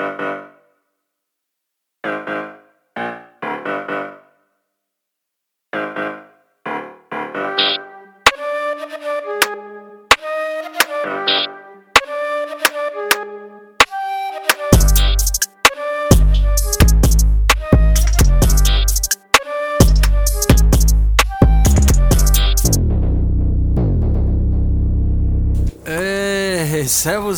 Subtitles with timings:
[0.00, 0.29] Ey,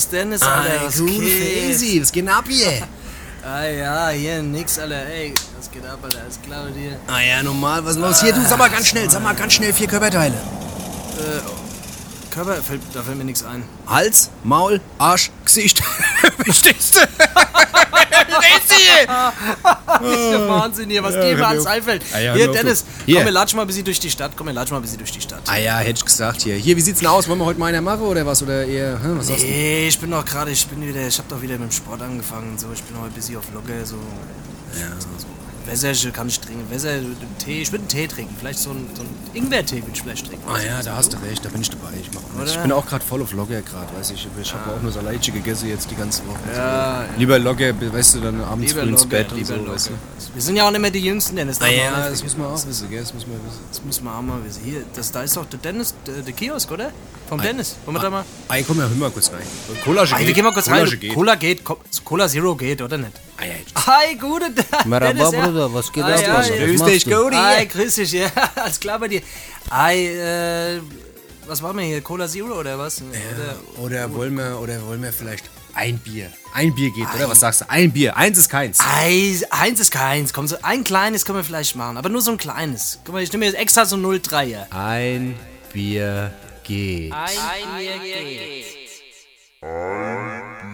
[0.02, 1.22] servus Dennis, Alter, was geht?
[1.22, 2.86] Faisy, was geht ab hier?
[3.44, 6.96] Ah ja, hier nix, Alter, ey, was geht ab, Alter, alles klar mit dir?
[7.06, 8.20] Ah ja, normal, was ist los?
[8.20, 10.34] Hier, du, sag mal ganz schnell, sag mal ganz schnell vier Körperteile.
[12.30, 13.62] Körper, fällt, da fällt mir nichts ein.
[13.86, 15.82] Hals, Maul, Arsch, Gesicht.
[16.44, 17.00] Verstehst du
[18.74, 19.02] hier?
[19.02, 22.02] Ist ja Wahnsinn hier, was dir immer ans einfällt.
[22.14, 22.84] Ah ja, hier, Dennis.
[23.06, 23.16] Hier.
[23.16, 24.98] komm, wir latschen mal ein bisschen durch die Stadt, komm, wir latschen mal ein bisschen
[24.98, 25.42] durch die Stadt.
[25.46, 26.56] Ah ja, hätte ich gesagt hier.
[26.56, 27.28] Hier, wie sieht's denn aus?
[27.28, 28.42] Wollen wir heute mal einer machen oder was?
[28.42, 29.46] Oder eher, hä, was sagst du?
[29.46, 32.02] Nee, ich bin doch gerade, ich bin wieder, ich hab doch wieder mit dem Sport
[32.02, 33.96] angefangen und so, ich bin heute ein bisschen auf Locker, so.
[34.78, 34.88] Ja.
[35.66, 36.98] Wässer kann ich trinken, Wässer,
[37.38, 40.26] Tee, ich würde einen Tee trinken, vielleicht so einen, so einen Ingwer-Tee würde ich vielleicht
[40.26, 40.44] trinken.
[40.48, 41.90] Ah ja, da hast du recht, da bin ich dabei.
[42.00, 42.48] Ich, mach mit.
[42.48, 44.26] Ich bin auch gerade voll auf Locker gerade, weiß ich.
[44.40, 46.38] Ich habe auch nur Salaichi gegessen jetzt die ganze Woche.
[46.54, 49.72] Ja, Lieber Locker, weißt du, dann abends Lieber früh ins Bett und lieber so, Locker.
[49.74, 49.92] weißt du.
[50.34, 51.60] Wir sind ja auch nicht mehr die Jüngsten, Dennis.
[51.60, 53.00] Ah ja, das muss man auch wissen, gell?
[53.00, 53.60] Das muss man wissen.
[53.70, 54.62] Das muss man auch mal wissen.
[54.64, 56.90] Hier, das, da ist doch der Dennis, der, der Kiosk, oder?
[57.28, 57.76] Vom Dennis.
[57.84, 58.24] Wollen wir da mal?
[58.48, 59.42] Ah, komm, ja, hör mal kurz rein.
[59.84, 60.84] Cola Ah, wir gehen mal kurz rein.
[60.84, 61.14] Cola geht.
[61.14, 61.62] Cola geht,
[62.04, 63.12] Cola Zero geht, oder nicht?
[63.40, 63.46] Ja.
[63.86, 64.52] Hi, gute
[64.86, 65.46] Maraba, Dennis, ja.
[65.46, 66.72] Bruder, was geht Ah, ab, ja, ja.
[66.74, 67.10] Was machst du?
[67.10, 67.36] Cody.
[67.36, 69.22] Hi, grüß dich, ja, alles klar bei dir.
[69.70, 70.80] Hi, äh,
[71.46, 72.00] was machen wir hier?
[72.02, 73.02] Cola Zero oder was?
[73.02, 76.30] Oder, Oder wollen wir, oder wollen wir vielleicht ein Bier?
[76.54, 77.28] Ein Bier geht, oder?
[77.30, 77.70] Was sagst du?
[77.70, 78.16] Ein Bier.
[78.16, 78.78] Eins ist keins.
[78.80, 80.32] Eins, eins ist keins.
[80.32, 83.00] Komm, so ein kleines können wir vielleicht machen, aber nur so ein kleines.
[83.04, 84.70] Guck mal, ich nehme jetzt extra so 03er.
[84.70, 85.34] Ein
[85.72, 87.12] Bier geht.
[87.12, 87.28] Ein
[87.78, 88.66] Bier geht.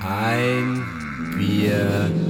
[0.03, 0.85] Ein
[1.39, 2.28] Bier geht.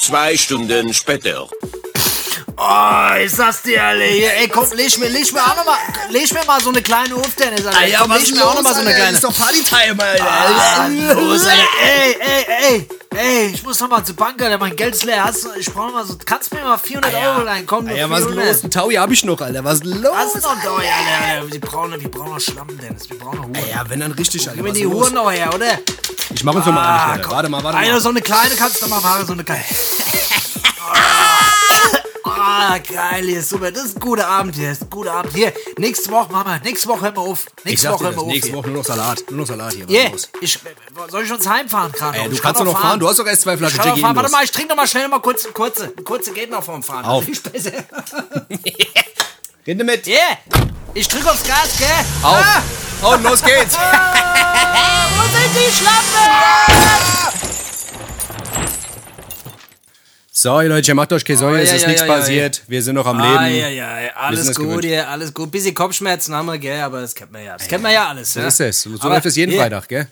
[0.00, 1.48] Zwei Stunden später.
[2.58, 4.32] Oh, ich sag's dir, alle hier.
[4.34, 5.76] Ey, komm, leg mir, leg mir auch noch mal,
[6.10, 7.98] leg mir mal so eine kleine auf, Dennis, Alter.
[7.98, 9.18] komm, leg mir auch noch mal so eine kleine.
[9.18, 10.26] doch Partytime, Alter.
[10.26, 11.62] Ah, los, Alter.
[11.82, 14.58] Ey, ey, ey, ey, ich muss noch mal zur Bank, Alter.
[14.58, 15.24] Mein Geld ist leer.
[15.24, 17.66] Hast ich brauch noch mal so, kannst du mir mal 400 Euro leihen?
[17.66, 18.46] Komm, Ah, nur ja, was ist 400.
[18.54, 18.64] los?
[18.64, 19.64] Ein Taui hab ich noch, Alter.
[19.64, 20.12] Was ist los?
[20.12, 20.82] Was ist noch da, Alter,
[21.40, 21.52] Alter?
[21.52, 23.08] Wir brauchen, wir brauchen noch Schlamm, Dennis.
[23.10, 23.68] Wir brauchen noch Huren.
[23.70, 24.56] Ja, wenn dann richtig, Alter.
[24.62, 24.86] Gib mir die?
[24.86, 25.78] Huren noch her, oder?
[26.34, 27.22] Ich mach uns noch mal Ah, an, Alter.
[27.24, 27.32] komm.
[27.36, 28.00] Warte mal, warte Einer, mal.
[28.00, 29.64] so eine kleine kannst du mal machen, so eine kleine.
[32.48, 33.72] Ah, geil, hier ist super.
[33.72, 34.68] Das ist ein guter Abend hier.
[34.68, 35.34] Das ist ein guter Abend.
[35.34, 37.46] Hier, nächste Woche, Mama, nächste Woche hör auf.
[37.64, 38.26] Nächste Woche hör auf.
[38.26, 38.56] Nächste hier.
[38.58, 39.24] Woche nur noch Salat.
[39.30, 39.88] Nur noch Salat hier.
[39.90, 40.56] Yeah, ich,
[41.10, 42.18] soll ich uns heimfahren gerade?
[42.18, 43.00] Ey, du kannst kann doch noch fahren.
[43.00, 44.14] Du hast doch erst zwei Flaschen Jackie fahren.
[44.14, 45.88] Warte mal, ich trinke noch mal schnell mal kurz kurze.
[46.04, 47.04] Kurze geht noch vorm Fahren.
[47.04, 47.26] Auf.
[47.26, 47.72] Also ich besser.
[49.66, 50.06] Rinde mit.
[50.06, 50.38] Yeah,
[50.94, 51.88] ich drück aufs Gas, gell?
[52.22, 52.44] Auf.
[53.02, 53.76] Ah, Und los geht's.
[53.76, 57.45] ah, wo sind die Schlappen?
[60.46, 62.14] So, ihr Leute, macht euch keine Sorge, Oh, es ja, ist ja, nichts ja, ja,
[62.14, 62.62] passiert.
[62.68, 63.58] Wir sind noch am Ah, Leben.
[63.62, 65.50] ja, ja, Wir alles gut hier, alles gut.
[65.50, 67.56] Bisschen Kopfschmerzen haben wir, gell, aber das kennt man ja.
[67.56, 68.32] Das kennt man ja alles.
[68.32, 68.46] So ja.
[68.46, 68.82] ist es.
[68.82, 70.06] So Aber läuft es jeden hier, Freitag, gell?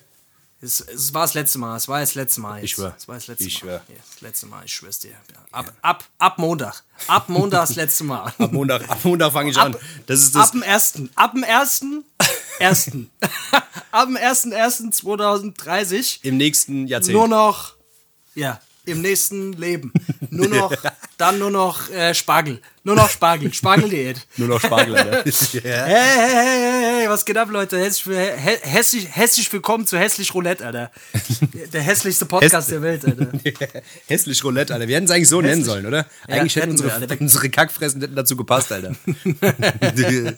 [0.60, 2.56] Es, es war das letzte Mal, es war das letzte Mal.
[2.56, 2.64] Jetzt.
[2.64, 2.96] Ich schwör.
[2.98, 3.68] Es war das letzte Ich Mal.
[3.70, 3.82] schwör.
[3.88, 5.10] Ja, das letzte Mal, ich schwör's dir.
[5.10, 5.16] Ja.
[5.52, 6.82] Ab, ab, ab Montag.
[7.06, 8.32] Ab Montag das letzte Mal.
[8.36, 9.76] Ab Montag, ab Montag fange ich an.
[9.76, 10.50] Ab- Das ist Ab das.
[10.50, 11.10] dem ersten.
[11.14, 12.02] Ab dem ersten.
[12.58, 13.08] ersten.
[13.92, 17.14] ab dem ersten, ersten 2030 Im nächsten Jahrzehnt.
[17.16, 17.74] nur noch,
[18.34, 19.92] ja, im nächsten Leben.
[20.30, 20.74] Nur noch,
[21.16, 22.60] dann nur noch äh, Spargel.
[22.82, 23.52] Nur noch Spargel.
[23.54, 24.26] Spargeldiät.
[24.36, 25.24] Nur noch Spargel, Alter.
[25.52, 25.84] ja.
[25.84, 27.78] Hey, hey, hey, hey, hey, was geht ab, Leute?
[27.78, 30.90] Hässlich, hä- hässlich, willkommen zu Hässlich Roulette, Alter.
[31.72, 33.28] Der hässliche Podcast Häss- der Welt, Alter.
[34.08, 34.88] Hässlich Roulette, Alter.
[34.88, 36.06] Wir hätten es eigentlich so nennen sollen, oder?
[36.28, 37.20] Ja, Eigentlich hätten hätten wir, unsere, Alter.
[37.20, 38.94] unsere Kackfressen hätten dazu gepasst, Alter.
[39.14, 40.34] Ey,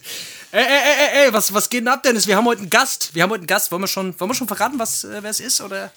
[0.53, 2.27] ey, ey, ey, was, was geht denn ab, Dennis?
[2.27, 3.15] Wir haben heute einen Gast.
[3.15, 3.73] Wir haben heute einen Gast.
[3.73, 5.61] Wollen wir schon, wollen wir schon verraten, was, äh, wer es ist?
[5.61, 5.91] Oder?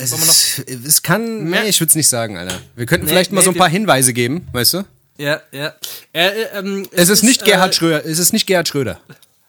[0.00, 1.44] Es, ist, es kann.
[1.44, 2.60] Nee, ich würde es nicht sagen, Alter.
[2.76, 4.84] Wir könnten Nee, vielleicht mal nee, so ein paar Hinweise geben, weißt du?
[5.18, 5.74] Ja, ja.
[6.12, 8.04] Äh, äh, ähm, Es ist nicht Gerhard äh, Schröder.
[8.04, 9.00] Es ist nicht Gerhard Schröder.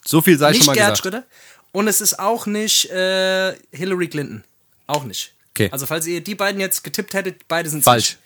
[0.05, 1.13] So viel sei schon Nicht mal Gerhard gesagt.
[1.13, 1.23] Schröder.
[1.71, 4.43] Und es ist auch nicht äh, Hillary Clinton.
[4.85, 5.33] Auch nicht.
[5.55, 5.69] Okay.
[5.71, 8.17] Also, falls ihr die beiden jetzt getippt hättet, beide sind Falsch.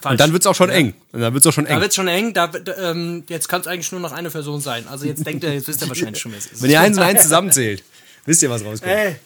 [0.00, 0.12] Falsch.
[0.12, 0.94] Und dann wird's auch schon eng.
[1.12, 1.80] Und dann wird's auch schon Da eng.
[1.80, 2.32] wird's schon eng.
[2.34, 4.86] Da, wird, ähm, jetzt kann es eigentlich nur noch eine Person sein.
[4.88, 6.62] Also jetzt denkt ihr, jetzt wisst ihr wahrscheinlich schon, wer es ist.
[6.62, 7.82] Wenn ihr eins und eins zusammenzählt,
[8.24, 8.92] wisst ihr, was rauskommt.
[8.92, 9.16] Ey,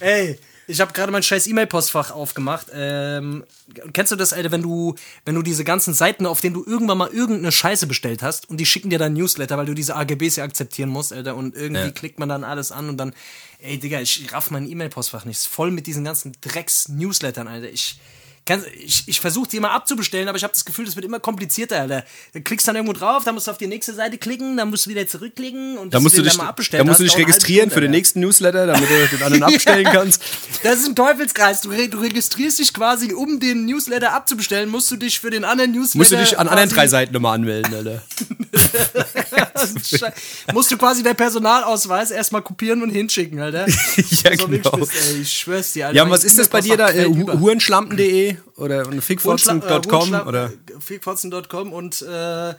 [0.00, 2.66] ey, ich habe gerade mein scheiß E-Mail-Postfach aufgemacht.
[2.72, 3.42] Ähm,
[3.92, 4.94] kennst du das, Alter, wenn du,
[5.24, 8.58] wenn du diese ganzen Seiten, auf denen du irgendwann mal irgendeine Scheiße bestellt hast und
[8.58, 11.80] die schicken dir dann Newsletter, weil du diese AGBs ja akzeptieren musst, Alter, und irgendwie
[11.86, 11.90] Ja.
[11.90, 13.14] klickt man dann alles an und dann,
[13.60, 15.38] ey, Digga, ich raff mein E-Mail-Postfach nicht.
[15.38, 17.70] Ist voll mit diesen ganzen Drecks-Newslettern, Alter.
[17.70, 17.98] Ich
[18.84, 21.80] Ich, ich versuche die immer abzubestellen, aber ich habe das Gefühl, das wird immer komplizierter,
[21.80, 22.04] Alter.
[22.32, 24.86] Du klickst dann irgendwo drauf, dann musst du auf die nächste Seite klicken, dann musst
[24.86, 27.04] du wieder zurückklicken und Da bis musst du dich, dann mal da abbestellt musst du
[27.04, 30.22] dich registrieren Stunde, für den nächsten Newsletter, damit du den anderen abbestellen kannst.
[30.62, 31.60] Das ist ein Teufelskreis.
[31.60, 35.72] Du, du registrierst dich quasi, um den Newsletter abzubestellen, musst du dich für den anderen
[35.72, 35.98] Newsletter.
[35.98, 38.02] Musst du dich an anderen drei Seiten nochmal anmelden, Alter.
[40.52, 43.66] Musst du quasi deinen Personalausweis erstmal kopieren und hinschicken, Alter.
[43.96, 44.70] ja, genau.
[44.70, 45.96] bist, ey, ich schwör's dir, Alter.
[45.96, 46.90] Ja, und was ist das bei dir da?
[46.90, 50.50] Äh, Hu- Hurenschlampen.de oder fickfotzen.com oder?
[50.80, 52.54] Fickfotzen.com und äh,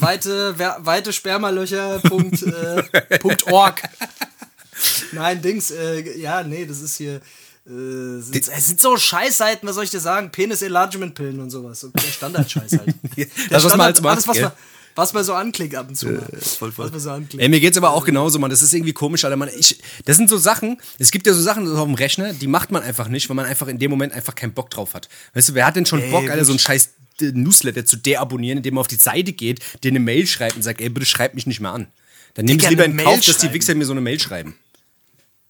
[0.00, 2.00] weite, weite Spermalöcher.
[2.00, 2.82] Punkt, äh.
[5.12, 7.20] Nein, Dings, äh, ja, nee, das ist hier.
[7.66, 10.30] Äh, sind, es sind so Scheißseiten, was soll ich dir sagen?
[10.30, 11.80] Penis-Enlargement-Pillen und sowas.
[11.80, 12.94] So der Standardscheiß halt.
[13.16, 14.52] Der Das, was man als macht, alles, was man,
[14.94, 16.06] was man so anklickt ab und zu.
[16.06, 16.26] mal.
[16.40, 16.86] voll, voll.
[16.86, 17.42] Was man so anklickt.
[17.42, 18.50] Ey, mir geht's aber auch genauso, man.
[18.50, 19.36] Das ist irgendwie komisch, Alter.
[19.36, 22.46] Man, ich, das sind so Sachen, es gibt ja so Sachen auf dem Rechner, die
[22.46, 25.08] macht man einfach nicht, weil man einfach in dem Moment einfach keinen Bock drauf hat.
[25.34, 28.58] Weißt du, wer hat denn schon Bock, Alter, so einen scheiß äh, Newsletter zu deabonnieren,
[28.58, 31.34] indem man auf die Seite geht, dir eine Mail schreibt und sagt, ey, bitte schreib
[31.34, 31.88] mich nicht mehr an.
[32.34, 33.54] Dann nehme ich lieber in Mail Kauf, dass die schreiben.
[33.54, 34.56] Wichser mir so eine Mail schreiben.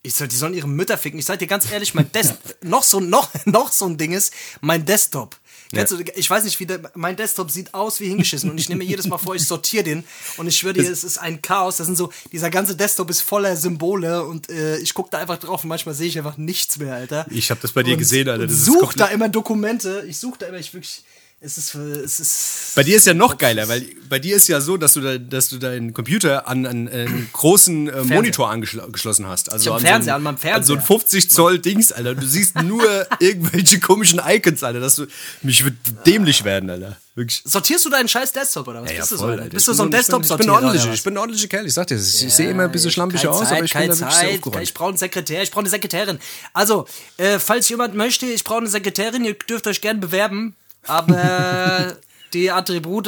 [0.02, 1.18] Ich soll, die sollen ihre Mütter ficken.
[1.18, 4.34] Ich sag dir ganz ehrlich, mein Des noch so noch noch so ein Ding ist
[4.60, 5.36] mein Desktop.
[5.74, 8.68] Kennst du, ich weiß nicht, wie der, mein Desktop sieht aus wie hingeschissen und ich
[8.68, 10.04] nehme mir jedes Mal vor, ich sortiere den
[10.36, 11.76] und ich schwöre dir, es ist ein Chaos.
[11.76, 15.38] Das sind so, dieser ganze Desktop ist voller Symbole und äh, ich gucke da einfach
[15.38, 17.26] drauf und manchmal sehe ich einfach nichts mehr, Alter.
[17.30, 18.46] Ich hab das bei dir Und- gesehen, Alter.
[18.46, 20.04] Das ist such da immer Dokumente.
[20.08, 21.02] Ich suche da immer, ich wirklich,
[21.44, 22.72] es ist, es ist.
[22.74, 25.18] Bei dir ist ja noch geiler, weil bei dir ist ja so, dass du, da,
[25.18, 29.52] dass du deinen Computer an, an einen großen äh, Monitor angeschlossen hast.
[29.52, 30.56] Also an, Fernseher, so an einen, meinem Fernseher.
[30.56, 32.14] An so ein 50 Zoll Dings, Alter.
[32.14, 32.82] Du siehst nur
[33.20, 34.80] irgendwelche komischen Icons, Alter.
[34.80, 35.06] Dass du,
[35.42, 35.74] mich wird
[36.06, 36.96] dämlich werden, Alter.
[37.16, 37.42] Wirklich.
[37.44, 39.26] Sortierst du deinen scheiß Desktop oder was bist du so?
[39.26, 39.44] Alter?
[39.44, 40.40] Bist du Ich so ein bin ich bin- Desktop-Sortierer?
[40.40, 40.98] Ich bin ein ordentlicher, oder was?
[40.98, 41.66] ich bin ordentlicher Kerl.
[41.66, 42.02] Ich sag dir, ich
[42.34, 44.34] sehe immer ein bisschen schlampig aus, Zeit, aber ich bin da wirklich sehr Zeit.
[44.38, 44.62] aufgeräumt.
[44.64, 46.18] Ich brauche einen Sekretär, ich brauche eine Sekretärin.
[46.52, 46.86] Also,
[47.18, 50.56] äh, falls jemand möchte, ich brauche eine Sekretärin, ihr dürft euch gern bewerben,
[50.86, 51.96] aber
[52.32, 53.06] die Attribute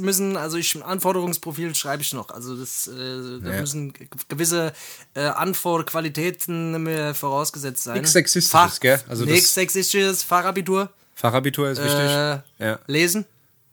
[0.00, 2.30] müssen, also ich Anforderungsprofil schreibe ich noch.
[2.30, 3.60] Also das äh, da Ja.
[3.60, 4.72] müssen ge- gewisse
[5.14, 7.94] äh, Anforderungen, Qualitäten mir vorausgesetzt sein.
[7.98, 9.00] Nichts Sexistisches, gell?
[9.08, 11.98] Also Nichts Sexistisches, Fachabitur, Fachabitur ist wichtig.
[11.98, 12.78] äh, ja.
[12.86, 13.26] Lesen,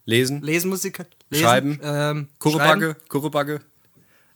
[0.05, 0.41] Lesen.
[0.41, 0.97] Lesen muss ich.
[1.29, 1.79] Lesen, Schreiben.
[1.83, 2.27] ähm.
[2.39, 2.95] Kurrebagge.
[3.07, 3.07] schreiben.
[3.07, 3.61] Kurrebagge,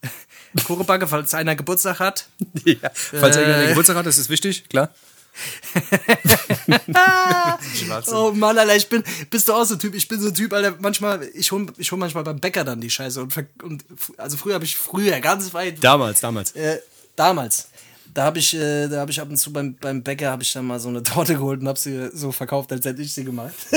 [1.07, 2.27] falls einer Geburtstag hat.
[2.65, 2.75] ja.
[2.93, 3.39] Falls Äh.
[3.41, 4.89] irgendeiner Geburtstag hat, das ist wichtig, klar.
[8.11, 9.93] Oh Mann, Alter, ich bin, bist du auch so ein Typ?
[9.95, 12.81] Ich bin so ein Typ, Alter, manchmal, ich hol, ich hol manchmal beim Bäcker dann
[12.81, 13.83] die Scheiße und, und
[14.17, 16.51] also früher habe ich, früher, ganz weit, Damals, damals.
[16.53, 16.79] äh,
[17.15, 17.67] damals,
[18.13, 20.53] da habe ich, äh, da habe ich ab und zu beim, beim Bäcker habe ich
[20.53, 23.23] dann mal so eine Torte geholt und habe sie so verkauft, als hätte ich sie
[23.23, 23.53] gemacht.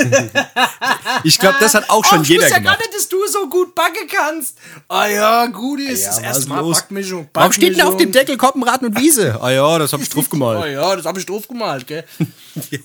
[1.23, 2.79] Ich glaube, das hat auch schon oh, ich jeder wusste ja gar gemacht.
[2.91, 4.57] nicht, dass du so gut backen kannst.
[4.87, 6.81] Ah ja, gut ist Ja, das erste Mal los?
[6.81, 8.11] Backmischung, Warum steht denn auf dem Backmischung.
[8.11, 9.41] Deckel Koppenraten und Wiese?
[9.41, 10.71] Ah ja, das hab ich drauf gemalt.
[10.73, 12.03] ja, das habe ich drauf gemalt, gell?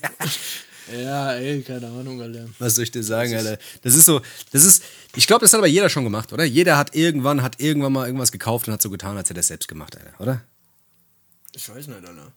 [1.03, 2.45] ja, ey, keine Ahnung, Alter.
[2.59, 3.57] Was soll ich dir sagen, Alter?
[3.81, 4.21] Das ist so,
[4.51, 4.83] das ist,
[5.15, 6.43] ich glaube, das hat aber jeder schon gemacht, oder?
[6.45, 9.41] Jeder hat irgendwann, hat irgendwann mal irgendwas gekauft und hat so getan, als hätte er
[9.41, 10.41] es selbst gemacht, Alter, oder?
[11.55, 12.31] Ich weiß nicht, Alter.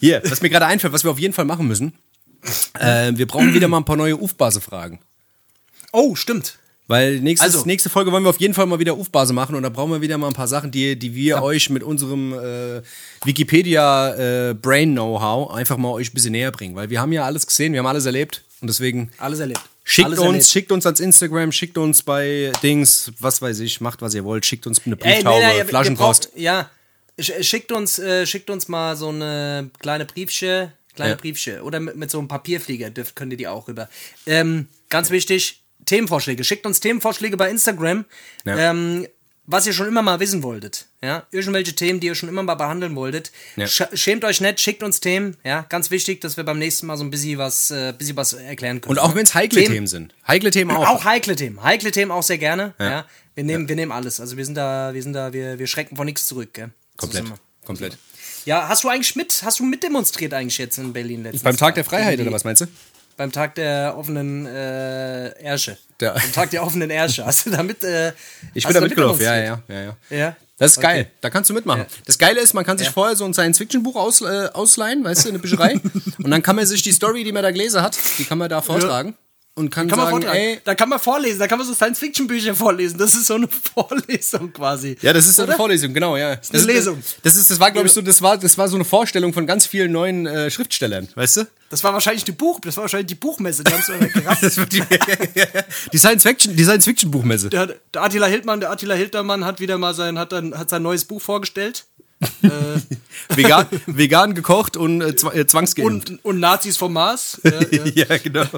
[0.00, 1.92] Hier, was mir gerade einfällt, was wir auf jeden Fall machen müssen,
[2.78, 4.98] äh, wir brauchen wieder mal ein paar neue Ufbase-Fragen.
[5.92, 6.58] Oh, stimmt.
[6.88, 9.62] Weil nächstes, Also- nächste Folge wollen wir auf jeden Fall mal wieder Ufbase machen und
[9.62, 12.82] da brauchen wir wieder mal ein paar Sachen, die, die wir euch mit unserem äh,
[13.24, 16.74] Wikipedia äh, Brain Know-how einfach mal euch ein bisschen näher bringen.
[16.74, 19.60] Weil wir haben ja alles gesehen, wir haben alles erlebt und deswegen Alles erlebt.
[19.84, 20.46] schickt Alles uns, erlebt.
[20.48, 24.44] schickt uns ans Instagram, schickt uns bei Dings, was weiß ich, macht was ihr wollt,
[24.44, 26.30] schickt uns eine Ey, Brieftaube, nee, nee, Flaschenpost.
[26.34, 26.64] Ja, äh,
[27.18, 31.16] schickt uns, äh, schickt uns mal so eine kleine Briefsche, kleine Ja.
[31.16, 31.62] Briefsche.
[31.62, 33.88] Oder mit, mit so einem Papierflieger dürft, könnt ihr die auch rüber.
[34.26, 36.44] Ähm, ganz wichtig, Themenvorschläge.
[36.44, 38.04] Schickt uns Themenvorschläge bei Instagram.
[38.44, 38.70] Ja.
[38.70, 39.06] Ähm,
[39.44, 42.54] was ihr schon immer mal wissen wolltet, ja, irgendwelche Themen, die ihr schon immer mal
[42.54, 43.66] behandeln wolltet, Ja.
[43.66, 46.96] Sch schämt euch nicht, schickt uns Themen, ja, ganz wichtig, dass wir beim nächsten Mal
[46.96, 48.92] so ein bisschen was, äh, bisschen was erklären können.
[48.92, 50.14] Und auch wenn es heikle Themen, sind.
[50.28, 50.88] Heikle Themen auch.
[50.88, 51.60] Auch heikle Themen.
[51.60, 52.74] Heikle Themen auch sehr gerne.
[52.78, 53.04] Ja.
[53.34, 54.20] Wir, nehmen, wir nehmen alles.
[54.20, 56.54] Also wir sind da, wir sind da, wir, wir schrecken vor nichts zurück.
[56.54, 56.70] Gell?
[57.00, 57.34] So komplett, wir.
[57.64, 57.98] komplett.
[58.44, 61.42] Ja, hast du eigentlich mit, hast du mitdemonstriert eigentlich jetzt in Berlin letztens?
[61.42, 62.66] Beim Tag der Freiheit oder was meinst du?
[63.16, 65.76] Beim Tag der offenen äh, Ärsche.
[66.00, 67.24] Der- Beim Tag der offenen Ärsche.
[67.26, 68.12] Hast du damit, äh,
[68.54, 69.96] Ich bin da mitgelaufen, ja, ja, ja, ja.
[70.10, 70.36] Ja.
[70.58, 70.86] Das ist Okay.
[70.86, 71.86] geil, da kannst du mitmachen.
[72.06, 72.92] Das Geile ist, man kann sich Ja.
[72.92, 75.74] vorher so ein Science-Fiction-Buch aus, äh, ausleihen, weißt du, in der Bücherei.
[76.22, 78.48] und dann kann man sich die Story, die man da gelesen hat, die kann man
[78.48, 79.14] da vortragen.
[79.54, 82.54] Und kann, Kann man sagen, ey, da kann man vorlesen, da kann man so Science-Fiction-Bücher
[82.54, 82.96] vorlesen.
[82.96, 84.96] Das ist so eine Vorlesung quasi.
[85.02, 85.54] ja, das ist so eine?
[85.56, 86.36] Vorlesung, genau, ja.
[86.36, 87.02] Das eine ist- Lesung.
[87.22, 89.46] Das ist, das war, glaube ich, so, das war, das war so eine Vorstellung von
[89.46, 91.46] ganz vielen neuen äh, Schriftstellern, weißt du?
[91.68, 93.62] Das war wahrscheinlich die Buch, das war wahrscheinlich die Buchmesse.
[93.64, 93.92] Die haben so.
[94.40, 94.82] Das die,
[95.92, 97.50] die Science-Fiction, die Science-Fiction-Buchmesse.
[97.50, 100.82] Der, der Attila Hildmann, der Attila Hildmann hat wieder mal sein, hat, dann, hat sein
[100.82, 101.84] neues Buch vorgestellt.
[103.28, 106.10] Vegan, vegan gekocht und äh, äh, zwangsgeimpft.
[106.10, 107.40] Und, und Nazis vom Mars.
[107.44, 107.84] Ja, ja.
[108.08, 108.44] ja, genau.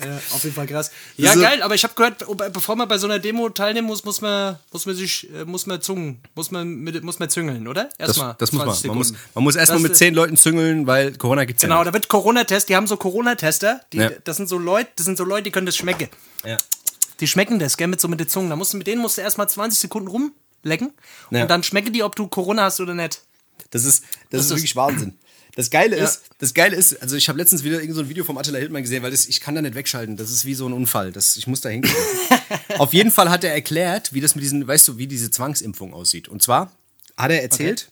[0.00, 0.92] Ja, auf jeden Fall krass.
[1.16, 4.04] Ja, So- geil, aber ich habe gehört, bevor man bei so einer Demo teilnehmen muss,
[4.04, 7.66] muss man, muss man sich, äh, muss man zungen, muss man, mit, muss man züngeln,
[7.66, 7.88] oder?
[7.98, 8.36] Das, Erstmal.
[8.38, 8.68] das muss man.
[8.74, 11.62] 20 Man muss, man muss erstmal Das mit ist- zehn Leuten züngeln, weil Corona gibt's
[11.62, 14.10] Genau, ja da wird Corona-Test, die haben so Corona-Tester, die, Ja.
[14.22, 16.08] das sind so Leute, das sind so Leute, die können das schmecken.
[16.44, 16.64] nicht.
[17.18, 18.50] Die schmecken das, gell, mit so mit der Zunge.
[18.50, 20.06] Da musst du, mit denen musst du erstmal 20 Sekunden
[20.64, 20.92] rumlecken
[21.30, 21.42] Ja.
[21.42, 23.20] und dann schmecken die, ob du Corona hast oder nicht.
[23.70, 25.18] Das ist, das, ist ist- wirklich Wahnsinn.
[25.56, 26.04] Das Geile Ja.
[26.04, 28.58] ist, das Geile ist, also ich habe letztens wieder irgend so ein Video vom Attila
[28.58, 30.16] Hildmann gesehen, weil das, ich kann da nicht wegschalten.
[30.16, 31.10] Das ist wie so ein Unfall.
[31.10, 31.92] Das, ich muss da hingehen.
[32.78, 35.92] Auf jeden Fall hat er erklärt, wie das mit diesen, weißt du, wie diese Zwangsimpfung
[35.94, 36.28] aussieht.
[36.28, 36.70] Und zwar
[37.16, 37.88] hat er erzählt,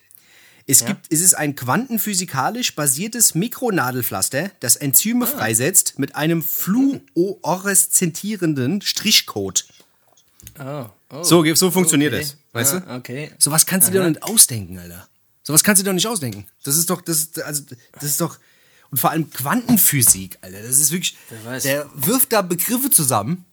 [0.69, 0.87] es Ja.
[0.89, 5.29] gibt, es ist ein quantenphysikalisch basiertes Mikronadelpflaster, das Enzyme Ah.
[5.29, 9.65] freisetzt mit einem fluoreszentierenden Strichcode.
[10.59, 11.23] Oh, oh.
[11.23, 12.23] So, so funktioniert okay.
[12.23, 12.37] das.
[12.53, 12.95] Weißt Ah, du?
[12.97, 13.33] Okay.
[13.39, 15.09] Sowas kannst du dir doch nicht ausdenken, Alter.
[15.43, 16.47] Sowas kannst du dir doch nicht ausdenken.
[16.65, 18.39] Das ist doch, das ist, also, das ist doch,
[18.91, 20.63] und vor allem Quantenphysik, Alter.
[20.63, 21.17] Das ist wirklich,
[21.65, 23.45] der wirft da Begriffe zusammen.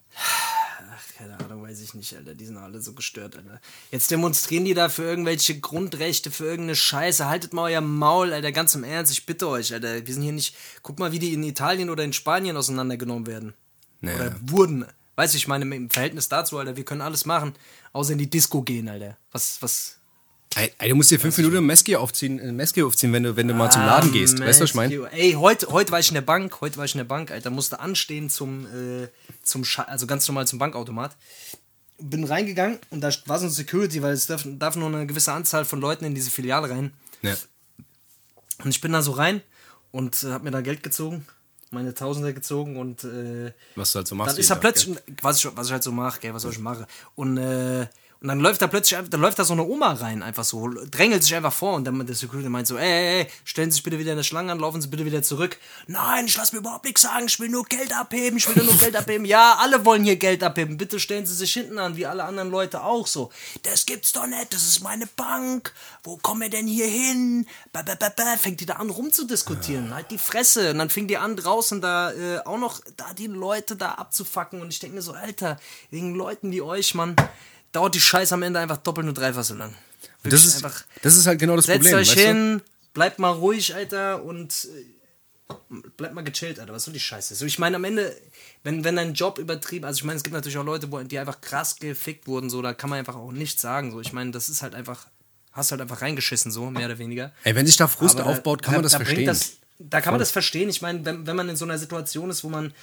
[1.17, 2.35] Keine Ahnung, weiß ich nicht, Alter.
[2.35, 3.61] Die sind alle so gestört, Alter.
[3.91, 7.27] Jetzt demonstrieren die da für irgendwelche Grundrechte, für irgendeine Scheiße.
[7.27, 8.51] Haltet mal euer Maul, Alter.
[8.51, 10.05] Ganz im Ernst, ich bitte euch, Alter.
[10.05, 10.55] Wir sind hier nicht.
[10.81, 13.53] Guck mal, wie die in Italien oder in Spanien auseinandergenommen werden.
[14.01, 14.17] Naja.
[14.17, 14.85] Oder wurden.
[15.15, 17.53] Weiß ich, ich meine, im Verhältnis dazu, Alter, wir können alles machen,
[17.91, 19.17] außer in die Disco gehen, Alter.
[19.31, 19.97] Was, was.
[20.55, 23.53] Ey, du musst dir fünf Minuten Messki aufziehen, äh, Messki aufziehen, wenn du, wenn du
[23.53, 24.39] mal zum Laden gehst.
[24.39, 25.11] Weißt du, was ich meine?
[25.11, 27.49] Ey, heute, heute war ich in der Bank, heute war ich in der Bank, Alter,
[27.49, 29.07] musste anstehen zum, äh,
[29.41, 31.15] zum Scha also ganz normal zum Bankautomat.
[31.99, 35.31] Bin reingegangen und da war so ein Security, weil es darf, darf nur eine gewisse
[35.31, 36.93] Anzahl von Leuten in diese Filiale rein.
[37.23, 37.35] Ja.
[38.63, 39.41] Und ich bin da so rein
[39.91, 41.25] und äh, hab mir da Geld gezogen,
[41.73, 44.33] meine Tausender gezogen und äh, Was du halt so machst.
[44.33, 46.59] dann ist Tag, plötzlich, was, ich, was ich halt so mache, gell, was soll ich
[46.59, 46.85] machen?
[47.15, 47.87] Und, äh,
[48.23, 51.23] und dann läuft da plötzlich, dann läuft da so eine Oma rein, einfach so, drängelt
[51.23, 53.99] sich einfach vor und dann der Security meint so, ey, ey, stellen Sie sich bitte
[53.99, 55.57] wieder in der Schlange an, laufen Sie bitte wieder zurück.
[55.87, 58.77] Nein, ich lass mir überhaupt nichts sagen, ich will nur Geld abheben, ich will nur
[58.77, 59.25] Geld abheben.
[59.25, 62.49] Ja, alle wollen hier Geld abheben, bitte stellen Sie sich hinten an, wie alle anderen
[62.49, 63.29] Leute auch so.
[63.63, 65.73] Das gibt's doch nicht, das ist meine Bank,
[66.05, 67.45] wo kommen wir denn hier hin?
[67.73, 68.37] Ba, ba, ba, ba.
[68.37, 70.71] Fängt die da an rumzudiskutieren, halt die Fresse.
[70.71, 74.61] Und dann fing die an draußen da äh, auch noch da die Leute da abzufacken
[74.61, 75.59] und ich denke mir so, Alter,
[75.91, 77.17] wegen Leuten wie euch, Mann,
[77.73, 79.75] dauert die Scheiße am Ende einfach doppelt und dreifach so lang.
[80.23, 80.63] Das ist,
[81.01, 81.97] das ist halt genau das Setzt Problem.
[81.99, 82.25] euch weißt du?
[82.25, 82.61] hin,
[82.93, 84.69] bleibt mal ruhig, Alter, und
[85.49, 85.55] äh,
[85.97, 86.71] bleibt mal gechillt, Alter.
[86.73, 87.35] Was soll die Scheiße?
[87.35, 88.15] So, ich meine, am Ende,
[88.63, 91.19] wenn, wenn dein Job übertrieben, also ich meine, es gibt natürlich auch Leute, wo, die
[91.19, 93.91] einfach krass gefickt wurden, so, da kann man einfach auch nichts sagen.
[93.91, 95.07] So, ich meine, das ist halt einfach,
[95.51, 97.33] hast halt einfach reingeschissen, so, mehr oder weniger.
[97.43, 99.25] Ey, wenn sich da Frust Aber aufbaut, kann da- man das da verstehen.
[99.25, 100.69] Das, da kann man das verstehen.
[100.69, 102.73] Ich meine, wenn, wenn man in so einer Situation ist, wo man,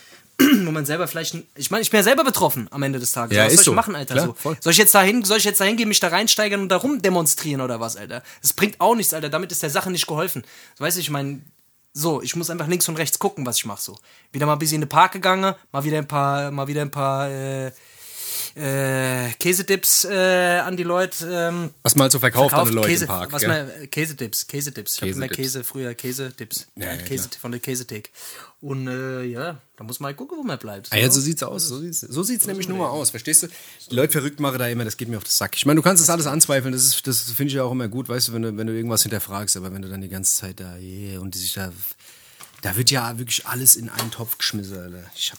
[0.65, 1.37] wo man selber vielleicht.
[1.55, 3.37] Ich meine, ich bin ja selber betroffen am Ende des Tages.
[3.37, 3.73] Ja, was soll ich so.
[3.73, 4.15] machen, Alter?
[4.15, 4.35] Klar, so?
[4.35, 4.57] voll.
[4.61, 7.61] Soll ich jetzt dahin, soll ich jetzt dahin gehen, mich da reinsteigern und da rumdemonstrieren
[7.61, 8.23] oder was, Alter?
[8.43, 9.29] Das bringt auch nichts, Alter.
[9.29, 10.45] Damit ist der Sache nicht geholfen.
[10.79, 11.41] Weißt du, ich meine.
[11.93, 13.83] So, ich muss einfach links und rechts gucken, was ich mache.
[13.83, 13.99] So,
[14.31, 16.93] wieder mal ein bisschen in den Park gegangen, mal wieder ein paar, mal wieder ein
[16.93, 17.73] paar äh,
[18.61, 22.89] äh, Käsedips äh, an die Leute ähm, Was man halt so verkauft, an den Leuten
[22.89, 23.33] Käse, im Park.
[23.33, 24.95] was man, äh, Käsedips, Käsedips.
[24.97, 25.29] Ich habe immer.
[25.29, 26.67] Käse, früher Käsedips.
[26.77, 28.11] Ja, ja, Käse, von der Käsethek.
[28.61, 30.89] Und äh, ja, da muss man halt gucken, wo man bleibt.
[30.93, 31.67] Ah, ja, so sieht's aus.
[31.69, 33.09] So sieht's, so sieht's nämlich nur mal aus.
[33.11, 33.49] Verstehst du?
[33.91, 35.57] Die Leute verrückt machen da immer, das geht mir auf den Sack.
[35.57, 37.89] Ich meine, du kannst das alles anzweifeln, das, ist- das finde ich ja auch immer
[37.89, 40.35] gut, weißt du, wenn du, wenn du irgendwas hinterfragst, aber wenn du dann die ganze
[40.37, 41.73] Zeit da, yeah, und die sich da,
[42.61, 45.05] da wird ja wirklich alles in einen Topf geschmissen, Alter.
[45.17, 45.39] Ich hab,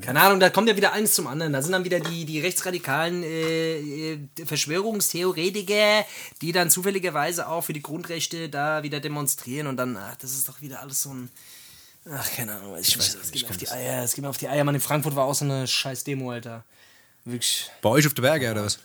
[0.00, 1.52] Keine Ahnung, da kommt ja wieder eins zum anderen.
[1.52, 6.04] Da sind dann wieder die, die rechtsradikalen äh, äh, Verschwörungstheoretiker,
[6.40, 10.48] die dann zufälligerweise auch für die Grundrechte da wieder demonstrieren und dann, ach, das ist
[10.48, 11.30] doch wieder alles so ein.
[12.10, 13.24] Ach, keine Ahnung, ich weiß nicht.
[13.24, 14.64] Es geht mir auf die Eier, es geht mir auf die Eier.
[14.64, 16.64] Mann, in Frankfurt war auch so eine scheiß Demo, Alter.
[17.24, 17.70] Wirklich.
[17.80, 18.80] bei euch auf der Berge, oder was?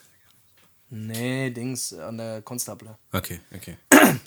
[0.89, 2.97] Nee, Dings an der Konstable.
[3.11, 3.77] Okay, okay.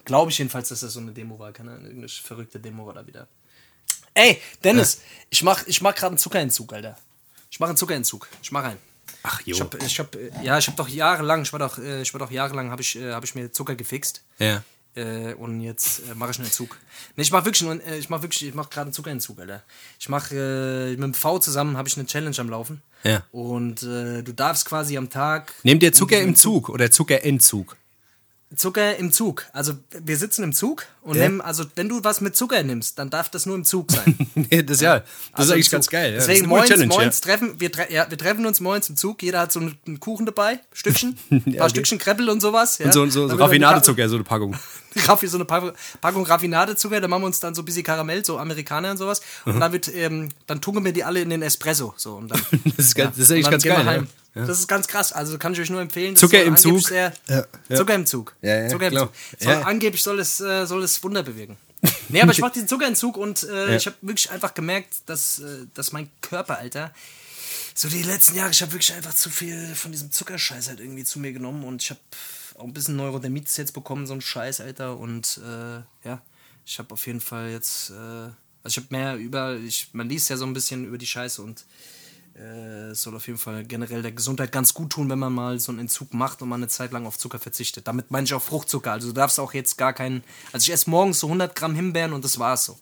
[0.04, 1.52] Glaube ich jedenfalls, dass das so eine Demo war.
[1.52, 3.28] Keine Ahnung, irgendeine verrückte Demo war da wieder.
[4.14, 5.00] Ey, Dennis,
[5.30, 6.98] ich mach, ich mach gerade einen Zuckerentzug, Alter.
[7.50, 8.28] Ich mach einen Zuckerentzug.
[8.42, 8.78] Ich mach einen.
[9.22, 9.54] Ach, jo.
[9.54, 12.18] Ich hab, ich hab, ja, ich hab doch jahrelang, ich war doch, äh, ich war
[12.18, 14.22] doch jahrelang, habe ich, äh, hab ich mir Zucker gefixt.
[14.38, 14.62] ja.
[14.96, 16.76] Äh, und jetzt äh, mache ich einen Entzug.
[17.14, 19.62] Nee, ich mach wirklich, nur, äh, ich mach wirklich, ich mach gerade einen Zuckerentzug, Alter.
[20.00, 22.82] Ich mach äh, mit dem V zusammen habe ich eine Challenge am Laufen.
[23.04, 23.22] Ja.
[23.32, 27.76] Und du darfst quasi am Tag Nehmt ihr Zucker im Zug oder Zuckerentzug?
[28.54, 29.46] Zucker im Zug.
[29.52, 31.28] Also wir sitzen im Zug Und Ja.
[31.28, 34.16] nimm, also wenn du was mit Zucker nimmst, dann darf das nur im Zug sein.
[34.34, 36.10] Nee, das ja, das Also ist eigentlich ganz geil.
[36.12, 39.22] Ja, Deswegen moins, Challenge, moins treffen, wir, tre ja, wir treffen uns moins im Zug.
[39.22, 41.70] Jeder hat so einen, Kuchen dabei, Stückchen, ein paar okay.
[41.70, 42.78] Stückchen Kreppel und sowas.
[42.80, 44.56] Und so, so, so Raffinadezucker, so eine Packung.
[45.06, 48.24] Raffi, so eine Pa- Packung Raffinadezucker, da machen wir uns dann so ein bisschen Karamell,
[48.24, 49.20] so Amerikaner und sowas.
[49.44, 51.94] Und dann wird, ähm, dann tunken wir die alle in den Espresso.
[51.96, 52.40] So, und dann,
[52.76, 54.06] Das ist, ganz, das ist eigentlich ganz geil.
[54.34, 54.44] Ja.
[54.46, 55.12] Das ist ganz krass.
[55.12, 56.14] Also kann ich euch nur empfehlen.
[56.14, 56.86] Zucker im Zug.
[56.86, 57.44] Sehr, Ja.
[57.76, 58.32] Zucker im Zug.
[58.42, 59.12] Ja, Zucker im klar.
[59.38, 59.48] Zug.
[59.48, 59.62] Ja.
[59.62, 61.56] Angeblich soll es, äh, soll es Wunder bewirken.
[62.08, 63.76] Nee, aber ich mach diesen Zuckerentzug und äh, Ja.
[63.76, 66.92] ich habe wirklich einfach gemerkt, dass, äh, dass mein Körper, Alter,
[67.74, 71.04] so die letzten Jahre, ich habe wirklich einfach zu viel von diesem Zuckerscheiß halt irgendwie
[71.04, 72.00] zu mir genommen und ich habe
[72.58, 74.98] auch ein bisschen Neurodermitis jetzt bekommen, so ein Scheiß, Alter.
[74.98, 76.20] Und äh, ja,
[76.66, 78.34] ich habe auf jeden Fall jetzt, äh, also
[78.66, 81.64] ich habe mehr über, ich, man liest ja so ein bisschen über die Scheiße und
[82.40, 85.58] äh, es soll auf jeden Fall generell der Gesundheit ganz gut tun, wenn man mal
[85.60, 87.86] so einen Entzug macht und mal eine Zeit lang auf Zucker verzichtet.
[87.86, 88.92] Damit meine ich auch Fruchtzucker.
[88.92, 92.12] Also du darfst auch jetzt gar keinen, also ich esse morgens so 100 Gramm Himbeeren
[92.12, 92.78] und das war's so.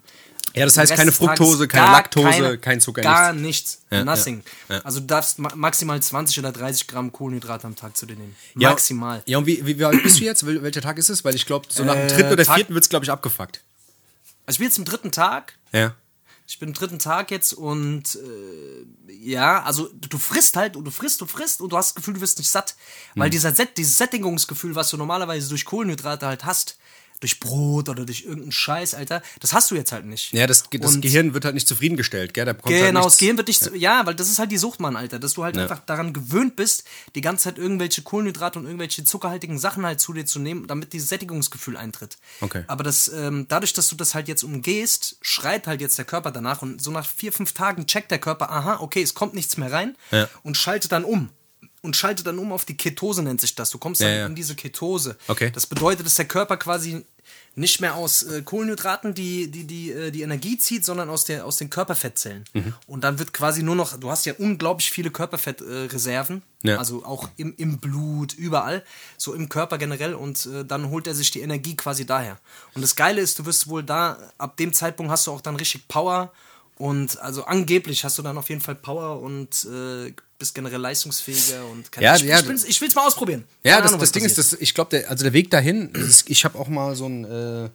[0.54, 3.42] Ja, das heißt keine Fructose, keine Laktose, keine- kein Zucker, Gar nichts.
[3.42, 3.82] nichts.
[3.90, 4.42] Ja, Nothing.
[4.70, 4.80] ja, ja.
[4.82, 8.34] Also du darfst ma maximal 20 oder 30 Gramm Kohlenhydrate am Tag zu dir nehmen.
[8.56, 9.22] Ja, Maximal.
[9.26, 10.44] Ja, und wie, wie, wie alt bist du jetzt?
[10.46, 11.22] Wel- Welcher Tag ist es?
[11.22, 13.10] Weil ich glaube, so nach dem Äh, dritten oder Tag- vierten wird es, glaube ich,
[13.10, 13.60] abgefuckt.
[14.46, 15.52] Also ich bin jetzt im dritten Tag.
[15.72, 15.94] Ja.
[16.50, 20.90] Ich bin im dritten Tag jetzt und äh, ja, also du frisst halt und du
[20.90, 22.74] frisst, du frisst und du hast das Gefühl, du wirst nicht satt.
[23.14, 26.78] Weil dieser Set, dieses Sättigungsgefühl, was du normalerweise durch Kohlenhydrate halt hast,
[27.20, 30.32] durch Brot oder durch irgendeinen Scheiß, Alter, das hast du jetzt halt nicht.
[30.32, 32.44] Ja, das, das Und- Gehirn wird halt nicht zufriedengestellt, gell?
[32.44, 33.14] Da bekommt halt Genau, nichts.
[33.14, 33.62] das Gehirn wird nicht.
[33.62, 33.74] Ja.
[33.74, 35.18] ja, weil das ist halt die Sucht, Mann, Alter.
[35.18, 35.62] Dass du halt Ja.
[35.62, 36.84] einfach daran gewöhnt bist,
[37.14, 40.92] die ganze Zeit irgendwelche Kohlenhydrate und irgendwelche zuckerhaltigen Sachen halt zu dir zu nehmen, damit
[40.92, 42.18] dieses Sättigungsgefühl eintritt.
[42.40, 42.64] Okay.
[42.68, 46.30] Aber das, ähm, dadurch, dass du das halt jetzt umgehst, schreit halt jetzt der Körper
[46.30, 49.56] danach und so nach vier, fünf Tagen checkt der Körper, aha, okay, es kommt nichts
[49.56, 50.28] mehr rein Ja.
[50.42, 51.30] und schaltet dann um.
[51.80, 53.70] Und schaltet dann um auf die Ketose, nennt sich das.
[53.70, 54.26] Du kommst dann Ja, ja.
[54.26, 55.16] in diese Ketose.
[55.28, 55.50] Okay.
[55.54, 57.04] Das bedeutet, dass der Körper quasi
[57.54, 61.44] nicht mehr aus äh, Kohlenhydraten die, die, die, äh, die Energie zieht, sondern aus, der,
[61.44, 62.44] aus den Körperfettzellen.
[62.52, 62.74] Mhm.
[62.86, 66.76] Und dann wird quasi nur noch, du hast ja unglaublich viele Körperfettreserven, äh, Ja.
[66.78, 68.84] also auch im, im Blut, überall,
[69.16, 72.38] so im Körper generell und äh, dann holt er sich die Energie quasi daher.
[72.74, 75.56] Und das Geile ist, du wirst wohl da, ab dem Zeitpunkt hast du auch dann
[75.56, 76.32] richtig Power
[76.76, 81.66] und also angeblich hast du dann auf jeden Fall Power und äh, bist generell leistungsfähiger
[81.66, 82.38] und kann, Ja, ich, ja.
[82.38, 83.44] ich, ich will es mal ausprobieren.
[83.64, 84.52] Ja, Keine das, Ahnung, das Ding ist, passiert.
[84.52, 87.24] das, ich glaube, der, also der Weg dahin, ist, ich habe auch mal so ein,
[87.24, 87.68] äh,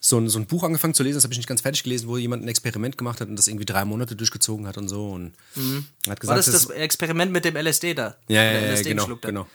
[0.00, 2.08] so, ein, so ein Buch angefangen zu lesen, das habe ich nicht ganz fertig gelesen,
[2.08, 5.10] wo jemand ein Experiment gemacht hat und das irgendwie drei Monate durchgezogen hat und so.
[5.10, 5.32] Und
[6.06, 8.16] hat War gesagt, das das Experiment mit dem LSD da?
[8.28, 9.22] ja, ja, ja, genau, hat?
[9.22, 9.46] genau.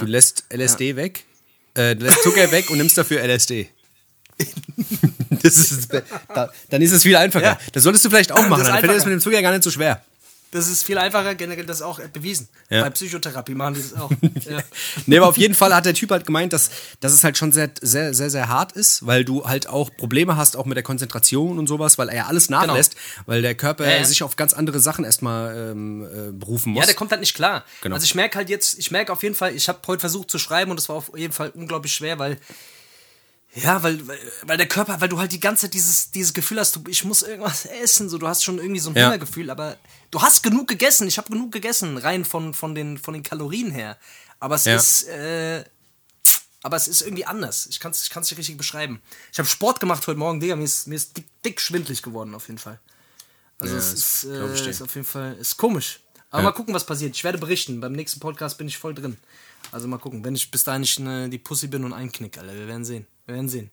[0.00, 1.24] Du lässt LSD weg,
[1.74, 3.68] äh, du lässt Zucker weg und nimmst dafür LSD.
[5.30, 5.88] das ist,
[6.34, 7.44] da, dann ist es viel einfacher.
[7.44, 7.60] Ja.
[7.72, 9.52] Das solltest du vielleicht auch machen, ist dann fällt dir das mit dem Zucker gar
[9.52, 10.04] nicht so schwer.
[10.56, 12.48] Das ist viel einfacher, generell das auch bewiesen.
[12.68, 12.82] Ja.
[12.82, 14.10] Bei Psychotherapie machen die das auch.
[14.50, 14.62] ja.
[15.06, 17.52] Nee, aber auf jeden Fall hat der Typ halt gemeint, dass, dass es halt schon
[17.52, 20.82] sehr, sehr, sehr, sehr hart ist, weil du halt auch Probleme hast, auch mit der
[20.82, 23.98] Konzentration und sowas, weil er ja alles nachlässt, weil der Körper Genau.
[23.98, 26.80] Ja, sich auf ganz andere Sachen erstmal ähm, äh, berufen muss.
[26.80, 27.64] Ja, der kommt halt nicht klar.
[27.82, 27.94] Genau.
[27.94, 30.38] Also ich merke halt jetzt, ich merke auf jeden Fall, ich habe heute versucht zu
[30.38, 32.38] schreiben und es war auf jeden Fall unglaublich schwer, weil
[33.56, 36.60] ja, weil, weil, weil der Körper, weil du halt die ganze Zeit dieses, dieses Gefühl
[36.60, 39.06] hast, du, ich muss irgendwas essen, so du hast schon irgendwie so ein Ja.
[39.06, 39.76] Hungergefühl, aber
[40.10, 43.70] du hast genug gegessen, ich habe genug gegessen, rein von, von, den, von den Kalorien
[43.70, 43.96] her.
[44.38, 44.76] Aber es Ja.
[44.76, 45.64] ist, äh,
[46.62, 47.66] aber es ist irgendwie anders.
[47.70, 49.00] Ich kann es ich kann's nicht richtig beschreiben.
[49.32, 52.34] Ich habe Sport gemacht heute Morgen, Digga, mir ist, mir ist dick, dick schwindlig geworden
[52.34, 52.78] auf jeden Fall.
[53.58, 56.00] Also Ja, es ist, äh, ist auf jeden Fall ist komisch.
[56.30, 57.14] Aber mal gucken, was passiert.
[57.16, 57.80] Ich werde berichten.
[57.80, 59.16] Beim nächsten Podcast bin ich voll drin.
[59.72, 62.54] Also mal gucken, wenn ich bis dahin nicht ne, die Pussy bin und einknick, Alter.
[62.54, 63.06] Wir werden sehen.
[63.26, 63.70] Wir werden sehen.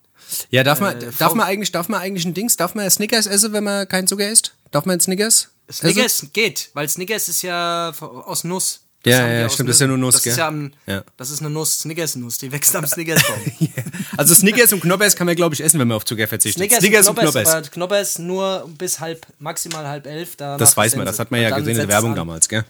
[0.50, 2.90] Ja, darf man, Äh, darf Frau- man eigentlich, darf man eigentlich ein Dings, darf man
[2.90, 4.54] Snickers essen, wenn man keinen Zucker isst?
[4.72, 5.50] Darf man Snickers?
[5.72, 8.82] Snickers geht, weil Snickers ist ja aus Nuss.
[9.06, 10.32] Ja, die ja, aus stimmt, das ist ja nur Nuss, das gell?
[10.32, 11.04] Ist ja, am- Ja.
[11.18, 13.38] Das ist eine Nuss, Snickers-Nuss, die wächst am Snickersbaum.
[14.16, 16.60] Also Snickers und Knoppers kann man, glaube ich, essen, wenn man auf Zucker verzichtet.
[16.80, 20.36] Snickers, und Knoppers, aber Knoppers nur bis halb, maximal halb elf.
[20.38, 22.16] danach Das weiß man, das hat man ja gesehen in der Werbung an.
[22.18, 22.64] damals, gell?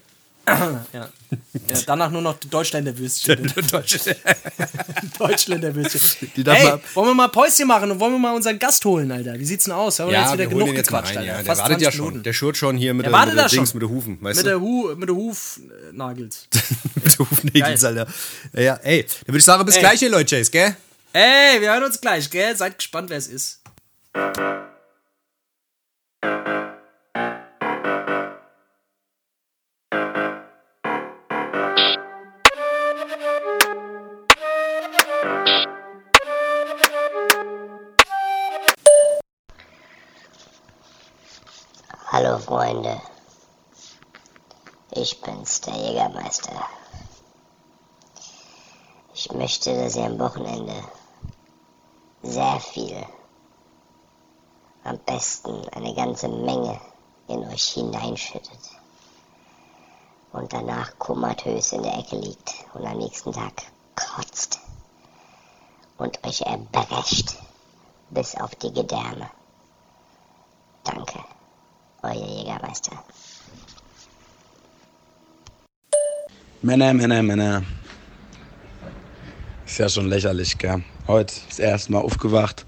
[0.46, 0.86] Ja.
[0.92, 1.10] ja.
[1.86, 3.52] Danach nur noch die Deutschländer Würstchen.
[5.18, 6.32] Deutschländer Würstchen.
[6.36, 8.84] Die darf Hey, man- wollen wir mal Päuschen machen und wollen wir mal unseren Gast
[8.84, 9.40] holen, Alter?
[9.40, 10.00] Wie sieht's denn aus?
[10.00, 11.24] Haben wir jetzt wieder genug gequatscht, Alter?
[11.24, 11.42] ja.
[11.44, 12.06] Der wartet ja 20 schon.
[12.08, 12.24] Minuten.
[12.24, 13.80] Der schurt schon hier mit Der mit der Dings, schon.
[13.80, 14.50] mit der Hufen, weißt Mit du?
[14.50, 16.48] der, Hu mit der Hufnagels.
[16.96, 18.08] mit der Hufnägels, Alter.
[18.54, 19.80] Ja, ey, dann würde ich sagen, bis Ey.
[19.82, 20.76] gleich hier, Leute, Chase, gell?
[21.14, 22.56] Ey, wir hören uns gleich, gell?
[22.58, 23.62] Seid gespannt, wer es ist.
[42.54, 43.02] Freunde,
[44.92, 46.68] ich bin's, der Jägermeister.
[49.16, 50.76] Ich möchte, dass ihr am Wochenende
[52.22, 53.04] sehr viel.
[54.84, 56.80] Am besten eine ganze Menge
[57.28, 58.70] in euch hineinschüttet.
[60.32, 63.64] Und danach komatös in der Ecke liegt und am nächsten Tag
[63.96, 64.60] kotzt.
[65.98, 67.36] Und euch erbrecht
[68.12, 69.28] bis auf die Gedärme.
[70.84, 71.24] Danke,
[72.04, 73.04] euer Jägermeister.
[76.62, 77.64] Männer, Männer, Männer.
[79.66, 80.84] Ist ja schon lächerlich, gell?
[81.08, 82.66] Heute das erste Mal aufgewacht,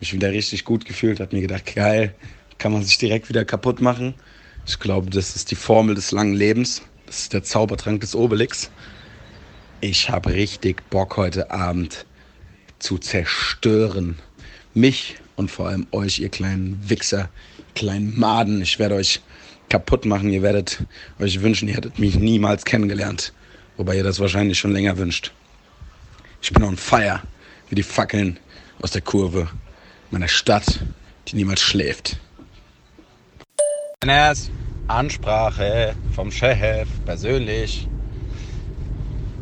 [0.00, 2.14] mich wieder richtig gut gefühlt, hab mir gedacht, geil,
[2.58, 4.14] kann man sich direkt wieder kaputt machen.
[4.66, 6.82] Ich glaube, das ist die Formel des langen Lebens.
[7.06, 8.70] Das ist der Zaubertrank des Obelix.
[9.80, 12.04] Ich habe richtig Bock heute Abend
[12.78, 14.18] zu zerstören.
[14.74, 17.30] Mich und vor allem euch, ihr kleinen Wichser,
[17.78, 18.60] kleinen Maden.
[18.60, 19.20] Ich werde euch
[19.68, 20.32] kaputt machen.
[20.32, 20.84] Ihr werdet
[21.20, 23.32] euch wünschen, ihr hättet mich niemals kennengelernt.
[23.76, 25.32] Wobei ihr das wahrscheinlich schon länger wünscht.
[26.42, 27.22] Ich bin on fire,
[27.68, 28.38] wie die Fackeln
[28.82, 29.48] aus der Kurve
[30.10, 30.80] meiner Stadt,
[31.28, 32.18] die niemals schläft.
[34.88, 37.86] Ansprache vom Chef, persönlich.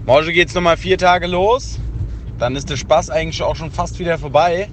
[0.05, 1.79] Morgen geht's nochmal vier Tage los.
[2.38, 4.68] Dann ist der Spaß eigentlich auch schon fast wieder vorbei.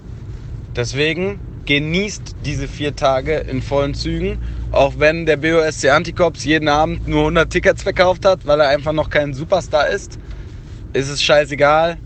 [0.76, 4.38] Deswegen genießt diese vier Tage in vollen Zügen.
[4.71, 8.93] Auch wenn der BOSC Anticops jeden Abend nur 100 Tickets verkauft hat, weil er einfach
[8.93, 10.19] noch kein Superstar ist,
[10.93, 11.97] ist es scheißegal.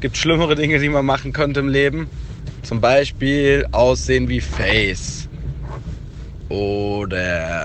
[0.00, 2.08] Gibt schlimmere Dinge, die man machen könnte im Leben.
[2.62, 5.28] Zum Beispiel aussehen wie Face.
[6.48, 7.58] Oder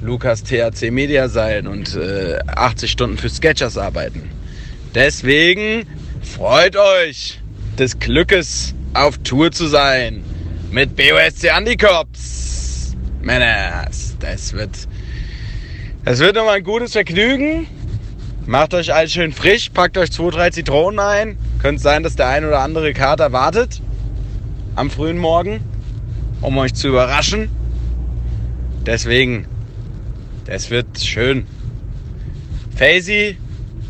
[0.00, 4.30] Lukas THC Media sein und äh, 80 Stunden für Sketchers arbeiten.
[4.94, 5.86] Deswegen
[6.22, 7.38] freut euch
[7.78, 10.24] des Glückes auf Tour zu sein
[10.70, 12.96] mit BOSC Anticops.
[13.22, 14.70] Männers, das wird,
[16.04, 17.66] das wird nochmal ein gutes Vergnügen.
[18.46, 21.38] Macht euch alles schön frisch, packt euch zwei, drei Zitronen ein.
[21.60, 23.80] Könnte sein, dass der ein oder andere Kater wartet
[24.76, 25.60] am frühen Morgen,
[26.40, 27.50] um euch zu überraschen.
[28.86, 29.46] Deswegen,
[30.46, 31.46] das wird schön.
[32.74, 33.36] Faisy,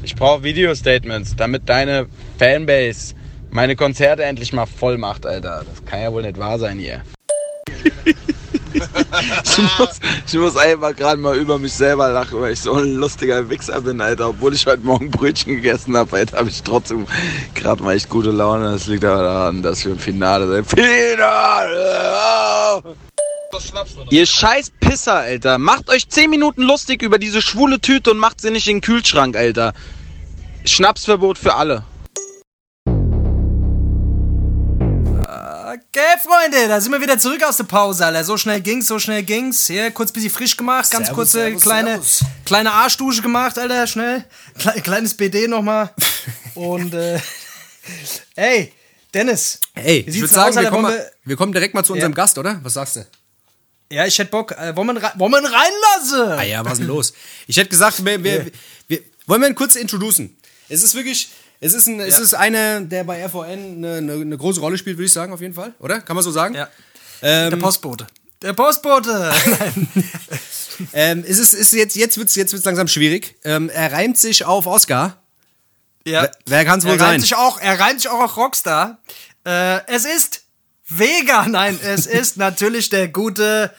[0.02, 2.06] ich brauche Video-Statements, damit deine
[2.38, 3.14] Fanbase
[3.50, 5.64] meine Konzerte endlich mal voll macht, Alter.
[5.68, 7.02] Das kann ja wohl nicht wahr sein hier.
[8.74, 12.94] ich, muss, ich muss einfach gerade mal über mich selber lachen, weil ich so ein
[12.94, 14.30] lustiger Wichser bin, Alter.
[14.30, 17.06] Obwohl ich heute Morgen Brötchen gegessen habe, Alter, habe ich trotzdem
[17.54, 18.72] gerade mal echt gute Laune.
[18.72, 20.68] Das liegt aber daran, dass wir im Finale sind.
[20.68, 21.76] Finale!
[24.10, 25.58] Ihr scheiß Pisser, Alter.
[25.58, 28.82] Macht euch 10 Minuten lustig über diese schwule Tüte und macht sie nicht in den
[28.82, 29.72] Kühlschrank, Alter.
[30.64, 31.84] Schnapsverbot für alle.
[35.72, 38.24] Okay, Freunde, da sind wir wieder zurück aus der Pause, Alter.
[38.24, 39.68] So schnell ging's, so schnell ging's.
[39.68, 42.24] Hier, kurz bisschen frisch gemacht, ganz Servus, kurze servus, kleine, servus.
[42.44, 44.24] kleine Arschdusche gemacht, Alter, schnell.
[44.59, 45.94] Kle kleines BD nochmal.
[46.56, 47.20] Und, äh,
[48.35, 48.72] ey,
[49.14, 49.61] Dennis.
[49.74, 50.70] Ey, ich würde aus, sagen, wir Alter?
[50.70, 52.16] kommen, mal, wir kommen direkt mal zu unserem Ja.
[52.16, 52.59] Gast, oder?
[52.64, 53.06] Was sagst du?
[53.92, 54.50] Ja, ich hätte Bock.
[54.50, 56.33] Äh, wollen, wir ihn rein, wollen wir reinlassen?
[56.37, 57.12] Ah ja, was ist denn los?
[57.46, 58.46] Ich hätte gesagt, wir, wir,
[58.88, 60.37] wir, wollen wir ihn kurz introducen?
[60.68, 61.28] Es ist wirklich,
[61.61, 63.44] es ist, ein, es ist einer, der bei RVN
[63.85, 66.01] eine, eine, eine große Rolle spielt, würde ich sagen, auf jeden Fall, oder?
[66.01, 66.55] Kann man so sagen?
[66.55, 66.68] Ja.
[67.23, 68.07] Ähm, Der Postbote.
[68.42, 69.33] Der Postbote.
[69.59, 69.88] Nein.
[70.94, 73.37] ähm, es ist, ist jetzt, jetzt wird's, jetzt wird's langsam schwierig.
[73.44, 75.23] Ähm, er reimt sich auf Oscar.
[76.07, 76.23] Ja.
[76.23, 77.09] Wer- wer kann's wohl er sein?
[77.11, 78.99] Reimt sich auch, er reimt sich auch auf Rockstar.
[79.44, 80.44] Äh, es ist
[80.88, 81.46] Vega.
[81.46, 83.70] Nein, es ist natürlich der gute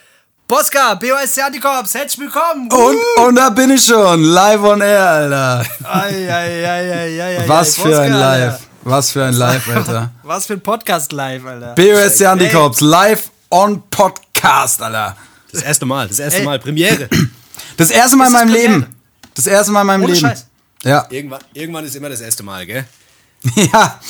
[0.51, 1.93] Boska, BOSC Antikorps.
[1.93, 2.69] Herzlich willkommen.
[2.69, 5.65] Und, und da bin ich schon, live on air, Alter.
[5.81, 8.59] Ei, Was für ein Live.
[8.83, 10.11] Was für ein Live, Alter.
[10.23, 11.73] Was für ein Podcast live, Alter.
[11.75, 15.15] BOSC Antikorps, live on Podcast, Alter.
[15.53, 16.45] Das erste Mal, das erste Ey.
[16.45, 17.07] Mal, Premiere.
[17.77, 18.49] Das erste Mal in meinem?
[18.49, 18.87] Leben.
[19.33, 20.27] Das erste Mal in meinem Ohne Leben.
[20.27, 20.47] Scheiß.
[20.83, 21.07] Ja.
[21.09, 22.83] irgendwann, irgendwann ist immer das erste Mal, gell?
[23.55, 24.01] ja.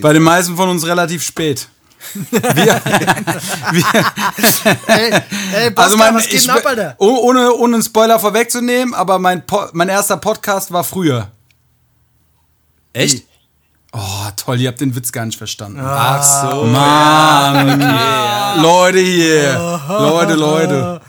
[0.00, 1.68] Bei den meisten von uns relativ spät.
[2.12, 2.34] Wir,
[3.72, 3.84] wir,
[4.86, 5.12] Ey,
[5.54, 6.94] ey also mein, was geht ich, ab, Alter?
[6.98, 11.30] oh- ohne, ohne einen Spoiler vorwegzunehmen, aber mein, mein erster Podcast war früher.
[12.92, 13.24] Echt?
[13.92, 15.80] Oh, toll, ihr habt den Witz gar nicht verstanden.
[15.80, 16.64] Ach so.
[16.64, 17.80] Mann.
[18.60, 19.80] Leute hier.
[19.88, 21.00] Leute, Leute.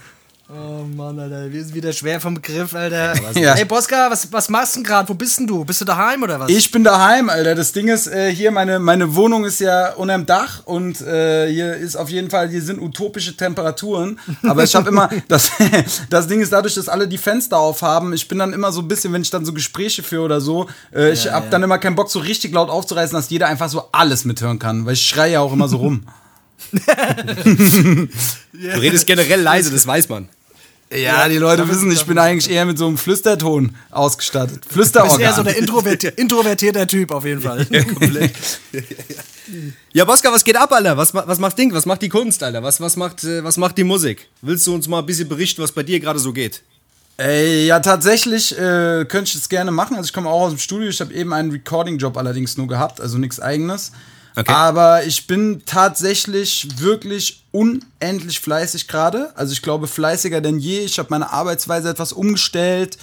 [1.05, 3.13] Oh Mann, Alter, wir sind wieder schwer vom Begriff, Alter.
[3.39, 3.53] Ja.
[3.53, 5.07] Ey, Boska, was, was machst du denn gerade?
[5.07, 5.63] Wo bist denn du?
[5.63, 6.49] Bist du daheim oder was?
[6.49, 7.53] Ich bin daheim, Alter.
[7.53, 11.75] Das Ding ist, äh, hier, meine, meine Wohnung ist ja unterm Dach und äh, hier
[11.75, 14.19] ist auf jeden Fall, hier sind utopische Temperaturen.
[14.47, 15.51] Aber ich habe immer, das,
[16.09, 18.87] das Ding ist dadurch, dass alle die Fenster aufhaben, ich bin dann immer so ein
[18.87, 21.95] bisschen, wenn ich dann so Gespräche führe oder so, äh, ich habe dann immer keinen
[21.95, 25.33] Bock, so richtig laut aufzureißen, dass jeder einfach so alles mithören kann, weil ich schreie
[25.33, 26.07] ja auch immer so rum.
[28.53, 30.29] Du redest generell leise, das weiß man.
[30.93, 34.63] Ja, die Leute wissen, ich bin eigentlich eher mit so einem Flüsterton ausgestattet.
[34.69, 35.45] Du bist eher so Flüsterorgan.
[35.45, 37.67] der introverti introvertierter Typ auf jeden Fall.
[39.93, 40.97] Ja, Boska, was geht ab, Alter?
[40.97, 41.71] Was, was macht Ding?
[41.71, 42.63] Was macht die Kunst, Alter?
[42.63, 44.27] Was, was, macht, äh, was macht die Musik?
[44.41, 46.63] Willst du uns mal ein bisschen berichten, was bei dir gerade so geht?
[47.17, 49.95] Ey, ja, tatsächlich äh, könnte ich das gerne machen.
[49.95, 50.89] Also ich komme auch aus dem Studio.
[50.89, 53.91] Ich habe eben einen Recording-Job allerdings nur gehabt, also nichts eigenes.
[54.35, 54.51] Okay.
[54.51, 59.31] Aber ich bin tatsächlich wirklich unendlich fleißig gerade.
[59.35, 60.79] Also ich glaube fleißiger denn je.
[60.81, 62.97] Ich habe meine Arbeitsweise etwas umgestellt.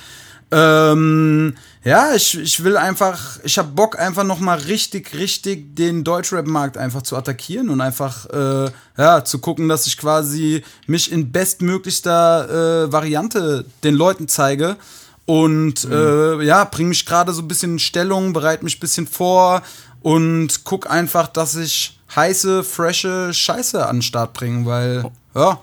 [0.51, 6.05] Ähm, ja, ich, ich will einfach, ich habe Bock einfach noch mal richtig, richtig den
[6.05, 11.33] Deutschrap-Markt einfach zu attackieren und einfach, äh, ja, zu gucken, dass ich quasi mich in
[11.33, 14.77] bestmöglichster äh, Variante den Leuten zeige
[15.25, 19.07] und äh, ja, bring mich gerade so ein bisschen in Stellung, bereite mich ein bisschen
[19.07, 19.63] vor
[20.03, 25.61] und guck einfach, dass ich heiße, frische Scheiße an den Start bringe, weil, ja,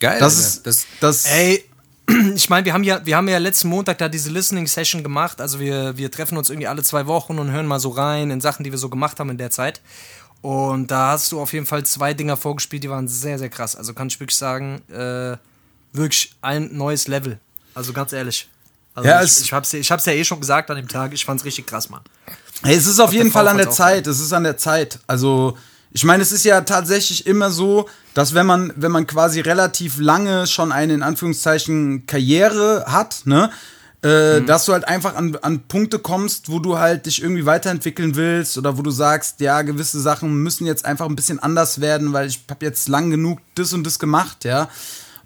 [0.00, 0.18] Geil.
[0.18, 1.64] das ist, das, das, Ey,
[2.34, 5.40] ich meine, wir haben ja, wir haben ja letzten Montag da diese Listening Session gemacht.
[5.40, 8.40] Also wir, wir treffen uns irgendwie alle zwei Wochen und hören mal so rein in
[8.40, 9.80] Sachen, die wir so gemacht haben in der Zeit.
[10.42, 13.76] Und da hast du auf jeden Fall zwei Dinger vorgespielt, die waren sehr, sehr krass.
[13.76, 15.38] Also kann ich wirklich sagen, äh,
[15.94, 17.38] wirklich ein neues Level.
[17.74, 18.48] Also ganz ehrlich.
[18.94, 21.12] Also Ja, ich, es- ich, hab's, ich hab's ja eh schon gesagt an dem Tag.
[21.12, 22.02] Ich fand's richtig krass, Mann.
[22.62, 24.06] Hey, es ist auf jeden der Fall an der Zeit.
[24.06, 24.98] Es ist an der Zeit.
[25.06, 25.58] Also,
[25.90, 29.98] ich meine, es ist ja tatsächlich immer so, dass wenn man, wenn man quasi relativ
[29.98, 33.50] lange schon eine in Anführungszeichen Karriere hat, ne,
[34.02, 38.14] äh, dass du halt einfach an, an Punkte kommst, wo du halt dich irgendwie weiterentwickeln
[38.16, 42.12] willst oder wo du sagst, ja, gewisse Sachen müssen jetzt einfach ein bisschen anders werden,
[42.12, 44.68] weil ich habe jetzt lang genug das und das gemacht, ja.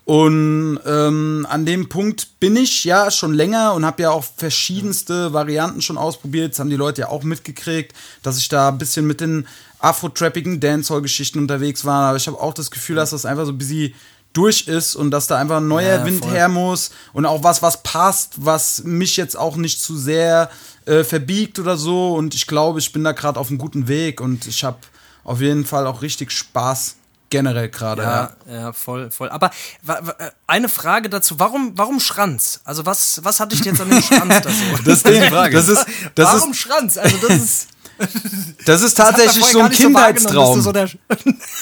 [0.08, 5.34] Und ähm, an dem Punkt bin ich ja schon länger und habe ja auch verschiedenste
[5.34, 6.52] Varianten schon ausprobiert.
[6.52, 9.46] Das haben die Leute ja auch mitgekriegt, dass ich da ein bisschen mit den
[9.80, 12.08] afro-trappigen Dancehall-Geschichten unterwegs war.
[12.08, 13.92] Aber ich habe auch das Gefühl, dass das einfach so ein bisschen
[14.32, 16.32] durch ist und dass da einfach ein neuer Ja, Wind voll.
[16.32, 20.50] her muss und auch was, was passt, was mich jetzt auch nicht zu sehr
[20.86, 22.14] äh, verbiegt oder so.
[22.14, 24.78] Und ich glaube, ich bin da gerade auf einem guten Weg und ich habe
[25.22, 26.94] auf jeden Fall auch richtig Spaß
[27.30, 28.02] generell gerade.
[28.02, 28.30] Ja.
[28.48, 29.28] Ja, ja, voll, voll.
[29.30, 29.50] Aber
[29.86, 32.60] äh, eine Frage dazu, warum, warum Schranz?
[32.64, 34.82] Also was, was hatte ich jetzt an dem Schranz da so?
[34.84, 36.98] Das Ding, das ist, das warum ist, Schranz?
[36.98, 37.68] Also das ist
[38.64, 40.60] das ist das tatsächlich vorher so ein Kindheitstraum.
[40.60, 40.86] So Das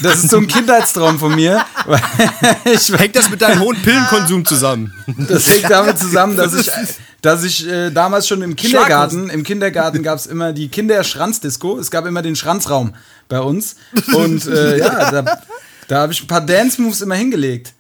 [0.02, 1.64] ist so ein Kindheitstraum von mir.
[2.64, 4.92] Ich, hängt das mit deinem hohen Pillenkonsum zusammen?
[5.29, 6.70] das hängt damit zusammen, dass ich,
[7.22, 11.79] dass ich äh, damals schon im Kindergarten, im Kindergarten gab es immer die Kinderschranzdisco.
[11.79, 12.94] Es gab immer den Schranzraum
[13.29, 13.77] bei uns.
[14.15, 15.39] Und äh, ja, da,
[15.89, 17.73] da habe ich ein paar Dance-Moves immer hingelegt.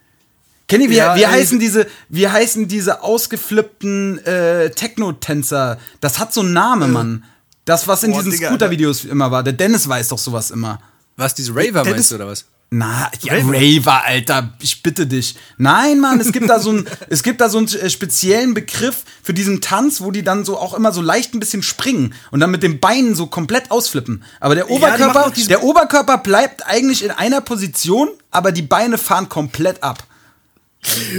[0.68, 1.30] Kenny, wie, Ja, wie ey.
[1.30, 5.78] heißen diese, wie heißen diese ausgeflippten äh, Techno-Tänzer?
[6.00, 7.24] Das hat so einen Namen, Mann.
[7.64, 9.42] Das, was in Boah, diesen Scooter-Videos immer war.
[9.42, 10.80] Der Dennis weiß doch sowas immer.
[11.16, 12.44] Was, diese Raver Der meinst du, oder was?
[12.68, 15.36] Na, ja, Raver, Alter, ich bitte dich.
[15.56, 19.04] Nein, Mann, es gibt da so einen, es gibt da so einen äh, speziellen Begriff
[19.22, 22.40] für diesen Tanz, wo die dann so auch immer so leicht ein bisschen springen und
[22.40, 24.24] dann mit den Beinen so komplett ausflippen.
[24.40, 29.28] Aber der Oberkörper, diesen- der Oberkörper bleibt eigentlich in einer Position, aber die Beine fahren
[29.28, 30.02] komplett ab.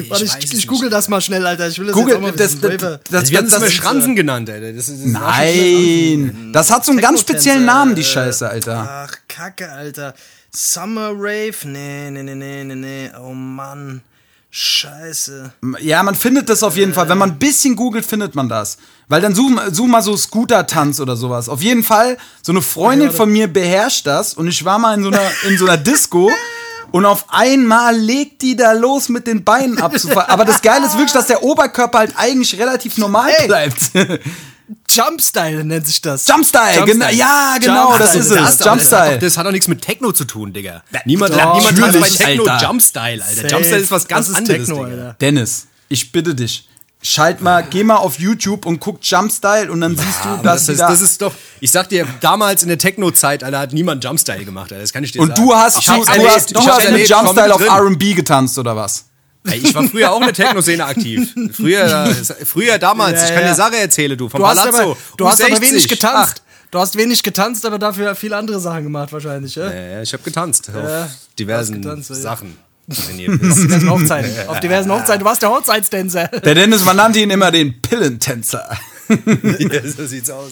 [0.09, 1.67] Warte, ich, ich, google das mal schnell, Alter.
[1.67, 2.77] Ich will das Google, jetzt auch mal das, wissen.
[2.77, 4.71] das, das, Also wir haben das, das, Schranzen genannt, Alter.
[4.71, 9.07] Das ist, das Nein, das hat so einen ganz speziellen Namen, die Scheiße, Alter.
[9.09, 10.13] Ach, Kacke, Alter.
[10.57, 11.53] Summer Rave?
[11.65, 13.11] Nee, nee, nee, nee, nee, nee.
[13.21, 14.01] Oh Mann.
[14.49, 15.51] Scheiße.
[15.81, 17.07] Ja, man findet das auf jeden Fall.
[17.09, 18.79] Wenn man ein bisschen googelt, findet man das.
[19.07, 21.47] Weil dann such, such mal so Scooter-Tanz oder sowas.
[21.47, 25.03] Auf jeden Fall, so eine Freundin von mir beherrscht das und ich war mal in
[25.03, 26.31] so einer, in so einer Disco
[26.91, 30.31] und auf einmal legt die da los mit den Beinen abzufallen.
[30.31, 33.91] Aber das Geile ist wirklich, dass der Oberkörper halt eigentlich relativ normal bleibt.
[34.97, 36.27] Jumpstyle nennt sich das.
[36.27, 38.39] Jumpstyle, genau, ja, genau, das ist Jumpstyle.
[38.39, 38.45] es.
[38.45, 39.13] Das, das, hat Jumpstyle.
[39.13, 40.83] doch, das hat doch nichts mit Techno zu tun, Digga.
[41.05, 42.65] Niemand, doch, niemand tanzt bei Techno Alter.
[42.67, 43.35] Jumpstyle, Alter.
[43.41, 43.47] Safe.
[43.47, 45.13] Jumpstyle ist was ganz das ist anderes, Techno.
[45.21, 46.67] Dennis, ich bitte dich.
[47.03, 50.69] Schalt mal, geh mal auf YouTube und guck Jumpstyle und dann siehst du, dass das,
[50.69, 54.03] ist, da das ist doch, ich sag dir, damals in der Techno-Zeit, Alter, hat niemand
[54.03, 54.81] Jumpstyle gemacht, Alter.
[54.81, 55.45] Das kann ich dir Und sagen.
[55.47, 57.61] du hast, Ich du, du erlebt, hast, du hast mit Jumpstyle auf.
[57.61, 59.05] R&B getanzt oder was?
[59.43, 61.33] Ich war früher auch in der Techno-Szene aktiv.
[61.53, 62.13] Früher,
[62.45, 63.49] früher damals, Ja, ich kann ja.
[63.49, 64.77] dir Sache erzählen, du, vom Du hast, Palazzo.
[64.91, 65.61] aber, du hast aber U60.
[65.61, 66.43] wenig getanzt.
[66.69, 69.67] Du hast wenig getanzt, aber dafür viele andere Sachen gemacht wahrscheinlich, ja?
[69.67, 72.13] Ach, ja, ich habe getanzt Ja, auf diversen getanzt.
[72.13, 72.57] Sachen.
[72.87, 73.09] Wisst.
[73.09, 74.49] diversen Hochzeiten.
[74.49, 75.19] Auf diversen Hochzeiten.
[75.19, 76.27] Du warst der Hochzeitstänzer.
[76.27, 78.77] Der Dennis, man nannte ihn immer den Pillentänzer.
[79.09, 80.51] ja, so sieht's aus.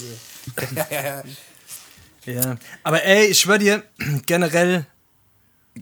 [2.26, 2.56] Ja.
[2.84, 3.84] Aber ey, ich schwör dir,
[4.26, 4.86] generell,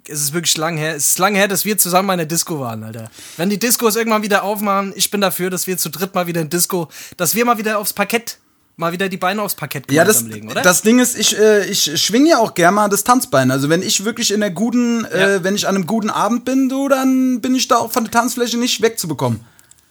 [0.08, 0.96] es ist wirklich lang her.
[0.96, 3.10] Es ist lang her, dass wir zusammen in der Disco waren, Alter.
[3.38, 6.42] Wenn die Discos irgendwann wieder aufmachen, ich bin dafür, dass wir zu dritt mal wieder
[6.42, 8.38] in Disco, dass wir mal wieder aufs Parkett
[8.76, 10.64] mal wieder die Beine aufs Parkett Ja, das, legen, oder?
[10.64, 13.52] das Ding ist, ich, äh, ich schwinge ja auch gerne mal das Tanzbein.
[13.52, 15.44] Also wenn ich wirklich in der guten, äh, Ja.
[15.44, 18.12] wenn ich an einem guten Abend bin, du, dann bin ich da auch von der
[18.12, 19.42] Tanzfläche nicht wegzubekommen.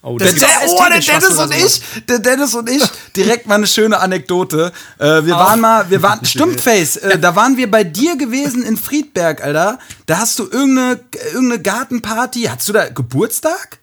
[0.05, 2.69] Oh, Das das ist Der, auch oh, der was Dennis und ich, der Dennis und
[2.69, 2.83] ich,
[3.17, 4.73] direkt mal eine schöne Anekdote.
[4.99, 8.65] Äh, wir waren mal, wir waren, stimmt, Face, äh, da waren wir bei dir gewesen
[8.65, 9.79] in Friedberg, Alter.
[10.07, 11.01] Da hast du irgendeine,
[11.33, 13.79] irgendeine Gartenparty, hattest du da Geburtstag?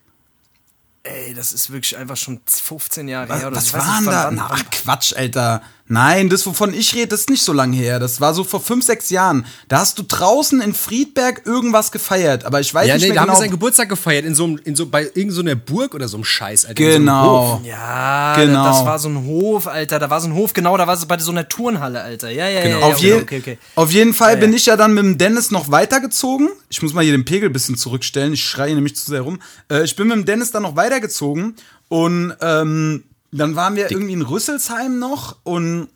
[1.04, 3.48] Ey, das ist wirklich einfach schon 15 Jahre her.
[3.48, 4.26] Oder Was waren da?
[4.26, 5.62] wann- Na, ach Quatsch, Alter.
[5.92, 8.00] Nein, das, wovon ich rede, das ist nicht so lange her.
[8.00, 9.46] Das war so vor fünf, sechs Jahren.
[9.68, 13.16] Da hast du draußen in Friedberg irgendwas gefeiert, aber ich weiß ja, nicht nee, mehr
[13.16, 13.40] da haben wir genau.
[13.42, 16.18] seinen Geburtstag gefeiert in so, einem- in so bei irgendeiner so einer Burg oder so
[16.18, 16.76] einem Scheiß, Alter.
[16.76, 17.60] genau.
[17.64, 17.68] So.
[17.68, 18.64] Ja, Genau.
[18.66, 19.98] das war so ein Hof, Alter.
[19.98, 22.30] Da war so ein Hof, genau, da war es bei so einer Turnhalle, Alter.
[22.30, 22.70] Ja, ja, ja.
[22.70, 23.58] ja, auf, okay, je okay, okay.
[23.74, 24.58] auf jeden Fall Ja, bin ja.
[24.58, 26.50] ich ja dann mit dem Dennis noch weitergezogen.
[26.70, 28.34] Ich muss mal hier den Pegel ein bisschen zurückstellen.
[28.34, 29.40] Ich schreie nämlich zu sehr rum.
[29.72, 31.56] Äh, ich bin mit dem Dennis dann noch weitergezogen
[31.88, 35.90] und ähm, dann waren wir irgendwie in Rüsselsheim noch und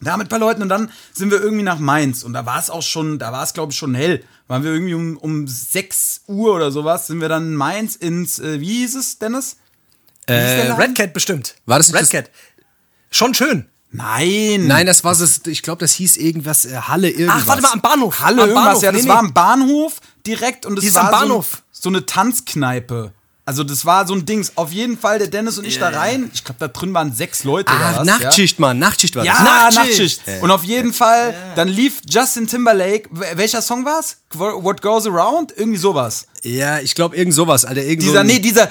[0.00, 2.58] da mit ein paar Leuten und dann sind wir irgendwie nach Mainz und da war
[2.58, 4.22] es auch schon, da war es glaube ich schon hell.
[4.46, 8.38] Waren wir irgendwie um, um 6 Uhr oder sowas, sind wir dann in Mainz ins,
[8.38, 9.56] äh, wie hieß es, Dennis?
[10.26, 10.72] Wie Äh?
[10.72, 11.56] Red Cat bestimmt.
[11.66, 12.30] War das nicht Red Cat?
[13.10, 13.66] Schon schön.
[13.90, 14.66] Nein.
[14.66, 17.42] Nein, das war das, ich glaube, das hieß irgendwas, äh, Halle irgendwas.
[17.42, 18.20] Ach, warte mal, am Bahnhof.
[18.20, 18.82] Halle am irgendwas, Bahnhof.
[18.82, 21.62] ja, das Nee, war am Bahnhof direkt und es war am Bahnhof.
[21.72, 23.12] So, so eine Tanzkneipe.
[23.48, 24.52] Also das war so ein Dings.
[24.56, 25.92] Auf jeden Fall, der Dennis und ich yeah.
[25.92, 26.32] da rein.
[26.34, 27.70] Ich glaube, da drin waren sechs Leute.
[27.70, 28.60] Ah, was, Nachtschicht, ja?
[28.60, 28.80] Mann.
[28.80, 29.40] Nachtschicht war ja, das.
[29.40, 30.18] Ja, Nachtschicht.
[30.26, 30.42] Nachtschicht.
[30.42, 31.54] Und auf jeden Fall, yeah.
[31.54, 33.08] dann lief Justin Timberlake.
[33.12, 34.16] Welcher Song war's?
[34.32, 35.54] What Goes Around?
[35.56, 36.26] Irgendwie sowas.
[36.42, 37.82] Ja, ich glaube, irgend sowas, Alter.
[37.82, 38.68] Irgend dieser, so nee, dieser.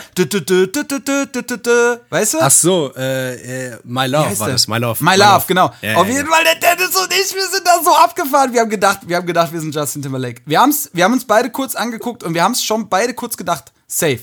[2.10, 2.38] Weißt du?
[2.42, 4.68] Ach so, äh, äh My Love war das.
[4.68, 5.02] My Love.
[5.02, 5.72] My, Love, Love, genau.
[5.82, 8.52] Yeah, auf jeden Fall, der Dennis und ich, wir sind da so abgefahren.
[8.52, 10.42] Wir haben gedacht, wir haben gedacht, wir sind Justin Timberlake.
[10.46, 13.38] Wir, haben's, wir haben uns beide kurz angeguckt und wir haben es schon beide kurz
[13.38, 13.72] gedacht.
[13.88, 14.20] Safe.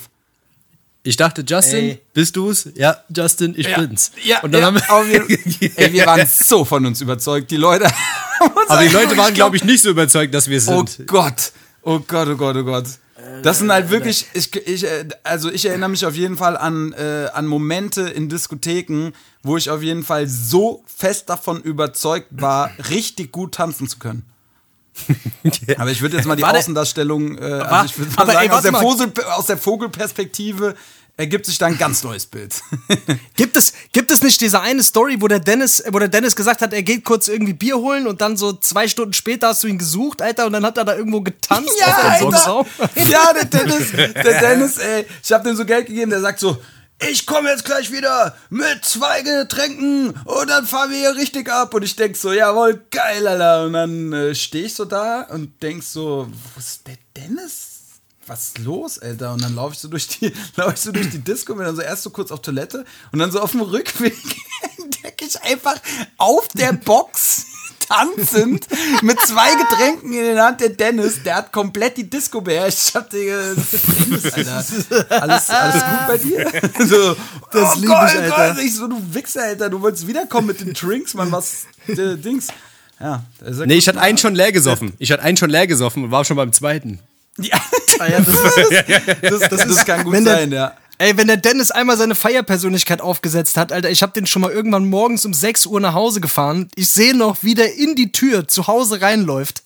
[1.05, 2.03] Ich dachte, Justin, Ey.
[2.13, 2.69] bist du's?
[2.77, 4.13] Ja, Justin, ich bin's.
[4.23, 5.29] Ja, Und dann ja, haben wir,
[5.77, 7.51] Ey, wir waren so von uns überzeugt.
[7.51, 7.87] Die Leute.
[8.69, 11.09] aber die Leute waren, glaube ich, nicht so überzeugt, dass wir es Oh sind.
[11.09, 11.53] Gott.
[11.83, 12.85] Oh Gott, oh Gott, oh Gott.
[13.43, 16.93] Das sind halt wirklich, ich, ich, äh, also ich erinnere mich auf jeden Fall an,
[16.93, 19.11] äh, an Momente in Diskotheken,
[19.43, 24.25] wo ich auf jeden Fall so fest davon überzeugt war, richtig gut tanzen zu können.
[25.79, 26.59] Aber ich würde jetzt mal die Warte.
[26.59, 28.83] Außendarstellung, äh, also ich würde mal sagen, ey, aus, der mal.
[28.83, 30.75] Vogel, aus der Vogelperspektive
[31.17, 32.55] ergibt sich da ein ganz neues Bild.
[33.37, 36.63] Gibt es, gibt es nicht diese eine Story, wo der Dennis, wo der Dennis gesagt
[36.63, 39.69] hat, er geht kurz irgendwie Bier holen und dann so zwei Stunden später hast du
[39.69, 42.67] ihn gesucht, Alter, und dann hat er da irgendwo getanzt Ja, Alter.
[43.09, 46.57] Ja, der Dennis, der Dennis, ey, ich hab dem so Geld gegeben, der sagt so,
[47.11, 51.75] ich komme jetzt gleich wieder mit zwei Getränken und dann fahren wir hier richtig ab.
[51.75, 53.65] Und ich denk so, jawohl, geil, Alter.
[53.65, 57.69] Und dann äh, stehe ich so da und denk so, wo ist der Dennis?
[58.27, 59.33] Was ist los, Alter?
[59.33, 61.77] Und dann laufe ich so durch die, laufe ich so durch die Disco, bin dann
[61.77, 64.17] so erst so kurz auf Toilette und dann so auf dem Rückweg
[64.79, 65.77] entdecke ich einfach
[66.19, 67.47] auf der Box
[67.93, 68.67] tanzend
[69.03, 72.89] mit zwei Getränken in der Hand der Dennis, der hat komplett die Disco beherrscht.
[72.91, 73.55] Ich hab dir.
[75.11, 76.53] Alles, alles gut bei dir?
[76.87, 77.17] So,
[77.53, 78.55] Das oh lieb Gott, ich, oh Alter.
[78.55, 78.65] Gott.
[78.65, 82.49] Ich so, du Wichser, Alter, du wolltest wiederkommen mit den Drinks, Mann, was, äh, Dings.
[83.01, 83.23] Ja,
[83.67, 84.93] Nee, ich hatte einen schon leer gesoffen.
[84.99, 87.01] Ich hatte einen schon leer gesoffen und war schon beim zweiten.
[87.39, 87.61] ja,
[87.99, 88.37] ja, das,
[89.23, 90.73] das, das, das kann gut wenn der- sein, ja.
[91.03, 94.53] Ey, wenn der Dennis einmal seine Feierpersönlichkeit aufgesetzt hat, Alter, ich hab den schon mal
[94.53, 96.69] irgendwann morgens um 6 Uhr nach Hause gefahren.
[96.77, 99.65] Ich sehe noch, wie der in die Tür zu Hause reinläuft.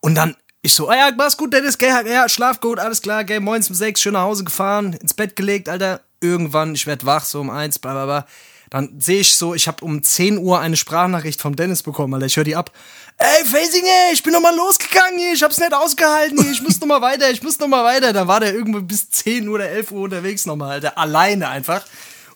[0.00, 3.24] Und dann, ich so, ah ja, mach's gut, Dennis, gell, ja, schlaf gut, alles klar,
[3.24, 6.00] gell, morgens um 6, schön nach Hause gefahren, ins Bett gelegt, Alter.
[6.22, 8.26] Irgendwann, ich werd wach, so um 1, bla bla bla.
[8.70, 12.26] Dann sehe ich so, ich habe um 10 Uhr eine Sprachnachricht vom Dennis bekommen, Alter.
[12.26, 12.70] Ich höre die ab.
[13.18, 16.62] Ey, Facing, ey, ich bin noch mal losgegangen hier, ich hab's nicht ausgehalten hier, ich
[16.62, 18.12] muss noch mal weiter, ich muss noch mal weiter.
[18.12, 21.48] Da war der irgendwo bis 10 Uhr oder 11 Uhr unterwegs noch mal, Alter, alleine
[21.48, 21.84] einfach.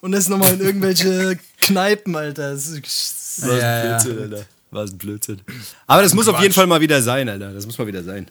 [0.00, 2.52] Und ist noch mal in irgendwelche Kneipen, Alter.
[2.52, 3.96] Das ist, Was Ja, ja.
[3.96, 4.44] Alter.
[4.70, 5.40] Was ein Blödsinn.
[5.86, 7.52] Aber das muss auf jeden Fall mal wieder sein, Alter.
[7.52, 8.30] Das muss mal wieder sein.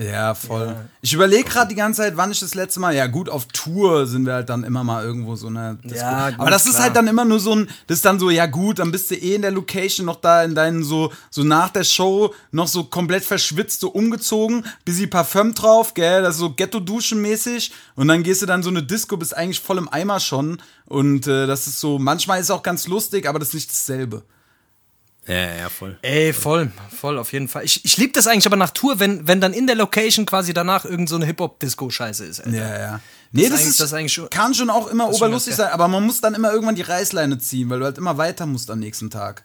[0.00, 0.74] Ja, voll.
[1.02, 4.06] Ich überlege gerade die ganze Zeit, wann ich das letzte Mal, ja gut, auf Tour
[4.06, 5.78] sind wir halt dann immer mal irgendwo so eine.
[5.84, 6.84] Ja, gut, Aber das ist klar.
[6.84, 9.14] halt dann immer nur so ein, das ist dann so, ja gut, dann bist du
[9.14, 12.84] eh in der Location noch da in deinen so, so nach der Show noch so
[12.84, 18.40] komplett verschwitzt, so umgezogen, bisschen Parfüm drauf, gell, das ist so Ghetto-Duschen-mäßig und dann gehst
[18.40, 21.78] du dann so eine Disco, bist eigentlich voll im Eimer schon und äh, das ist
[21.78, 24.22] so, manchmal ist es auch ganz lustig, aber das ist nicht dasselbe.
[25.30, 25.96] Ja, ja, voll.
[26.02, 27.64] Ey, voll, voll, auf jeden Fall.
[27.64, 30.52] Ich, ich liebe das eigentlich aber nach Tour, wenn, wenn dann in der Location quasi
[30.52, 32.40] danach irgend so eine Hip-Hop-Disco-Scheiße ist.
[32.40, 32.56] Alter.
[32.56, 33.00] Ja, ja.
[33.32, 35.86] Nee, das, eigentlich- ist, das eigentlich schon- kann schon auch immer schon oberlustig sein, aber
[35.88, 38.80] man muss dann immer irgendwann die Reißleine ziehen, weil du halt immer weiter musst am
[38.80, 39.44] nächsten Tag.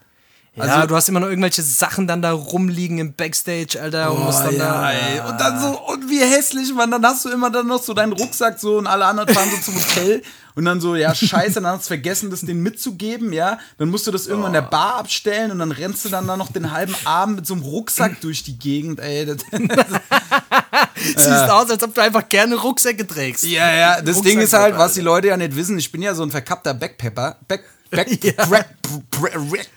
[0.55, 4.11] Ja, du hast immer noch irgendwelche Sachen dann da rumliegen im Backstage, Alter.
[4.11, 5.19] Und musst Oh, dann ja, da, ey.
[5.19, 8.13] Und dann so, und wie hässlich, man, dann hast du immer dann noch so deinen
[8.13, 10.21] Rucksack so und alle anderen fahren so zum Hotel
[10.55, 13.59] und dann so, ja, scheiße, dann hast du vergessen, das denen mitzugeben, ja.
[13.77, 16.37] Dann musst du das irgendwann in der Bar abstellen und dann rennst du dann da
[16.37, 19.25] noch den halben Abend mit so einem Rucksack durch die Gegend, ey.
[19.25, 19.37] Das,
[20.95, 23.43] siehst aus, als ob du einfach gerne Rucksäcke trägst.
[23.43, 26.01] ja, ja, das Rucksack Ding ist halt, was die Leute ja nicht wissen, ich bin
[26.01, 28.33] ja so ein verkappter Backpepper, Back, Back, Ja.
[28.33, 28.69] Crack,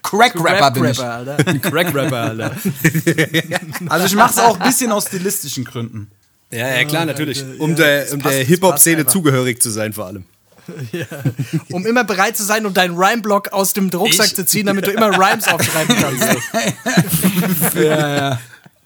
[0.02, 0.98] Crack Rapper bin ich.
[1.00, 1.36] Alter.
[1.58, 2.56] Crack-Rapper, Alter.
[3.88, 6.10] Also ich mach's auch ein bisschen aus stilistischen Gründen.
[6.50, 7.44] Ja, ja, klar, natürlich.
[7.58, 10.24] Um ja, der, um der Hip-Hop-Szene zugehörig zu sein, vor allem.
[11.72, 14.86] Um immer bereit zu sein, um deinen Rhyme-Block aus dem Rucksack Ich- zu ziehen, damit
[14.86, 17.74] du immer Rhymes aufschreiben kannst.
[17.74, 18.40] Ja, ja.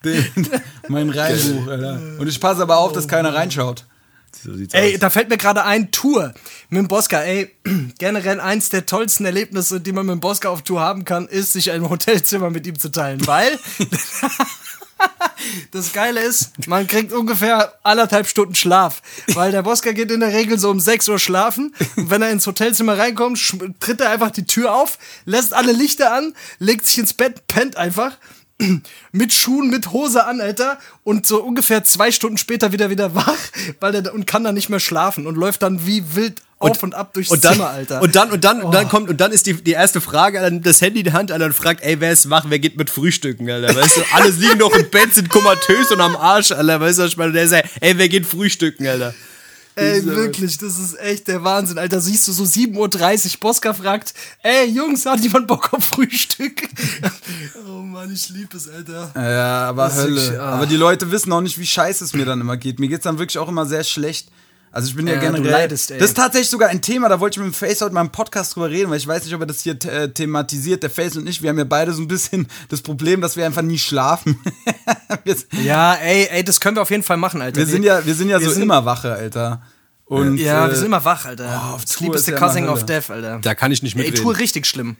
[0.04, 0.26] Den,
[0.88, 2.00] mein Reinbuch, Alter.
[2.18, 3.84] Und ich passe aber auf, dass keiner reinschaut.
[4.42, 5.00] So sieht's Ey, aus.
[5.00, 6.34] da fällt mir gerade ein, Tour
[6.68, 7.20] mit dem Bosca.
[7.22, 7.50] Ey,
[7.98, 11.52] generell eins der tollsten Erlebnisse, die man mit dem Bosca auf Tour haben kann, ist,
[11.52, 13.24] sich ein Hotelzimmer mit ihm zu teilen.
[13.26, 13.58] Weil
[15.70, 19.02] das Geile ist, man kriegt ungefähr anderthalb Stunden Schlaf.
[19.34, 21.72] Weil der Bosca geht in der Regel so um 6 Uhr schlafen.
[21.96, 23.38] Und wenn er ins Hotelzimmer reinkommt,
[23.78, 27.76] tritt er einfach die Tür auf, lässt alle Lichter an, legt sich ins Bett, pennt
[27.76, 28.16] einfach.
[29.12, 33.38] mit Schuhen, mit Hose an, Alter, und so ungefähr zwei Stunden später wieder wieder wach,
[33.80, 36.94] weil der und kann dann nicht mehr schlafen und läuft dann wie wild auf und,
[36.94, 38.00] ab durchs und dann, Zimmer, Alter.
[38.02, 38.70] Und dann, und dann, und Oh.
[38.70, 41.32] dann kommt, und dann ist die, die erste Frage, nimmt das Handy in die Hand,
[41.32, 44.30] Alter, und fragt, ey, wer ist wach, wer geht mit Frühstücken, Alter, weißt du, alle
[44.30, 47.32] liegen noch im Bett, sind komatös und am Arsch, Alter, weißt du, was ich meine,
[47.32, 49.12] der sagt, ey, wer geht frühstücken, Alter.
[49.74, 52.00] Ey, wirklich, das ist echt der Wahnsinn, Alter.
[52.00, 52.76] Siehst du so 7.30
[53.34, 54.12] Uhr, Boska fragt,
[54.42, 56.68] ey, Jungs, hat jemand Bock auf Frühstück?
[57.66, 59.12] oh Mann, ich lieb es, Alter.
[59.14, 60.16] Ja, aber Das Hölle.
[60.16, 60.56] wirklich, ah.
[60.56, 62.80] Aber die Leute wissen auch nicht, wie scheiße es mir dann immer geht.
[62.80, 64.28] Mir geht's dann wirklich auch immer sehr schlecht.
[64.74, 65.50] Also ich bin ja, Ja, du generell.
[65.52, 65.98] leidest, ey.
[65.98, 68.10] Das ist tatsächlich sogar ein Thema, da wollte ich mit dem Face heute mal im
[68.10, 71.14] Podcast drüber reden, weil ich weiß nicht, ob er das hier äh, thematisiert, der Face
[71.16, 71.42] und ich.
[71.42, 74.38] Wir haben ja beide so ein bisschen das Problem, dass wir einfach nie schlafen.
[75.62, 77.58] Ja, ey, ey, das können wir auf jeden Fall machen, Alter.
[77.58, 79.62] wir sind ja, wir sind ja wir so sind- immer wache, Alter.
[80.06, 81.62] Und, Ja, äh, wir sind immer wach, Alter.
[81.70, 83.38] oh, auf Sleep Tour is ist the cousin of death, Alter.
[83.40, 84.22] Da kann ich nicht Ey, mitreden.
[84.22, 84.96] Tour richtig schlimm.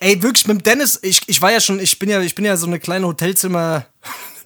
[0.00, 2.44] Ey, wirklich mit dem Dennis, ich, ich war ja schon, ich bin ja, ich bin
[2.44, 3.86] ja so eine kleine Hotelzimmer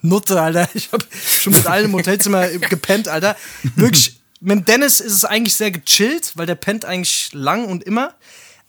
[0.03, 0.68] Nutte, Alter.
[0.74, 1.05] Ich habe
[1.41, 3.34] schon mit allen im Hotelzimmer gepennt, Alter.
[3.74, 7.82] Wirklich, mit dem Dennis ist es eigentlich sehr gechillt, weil der pennt eigentlich lang und
[7.84, 8.14] immer.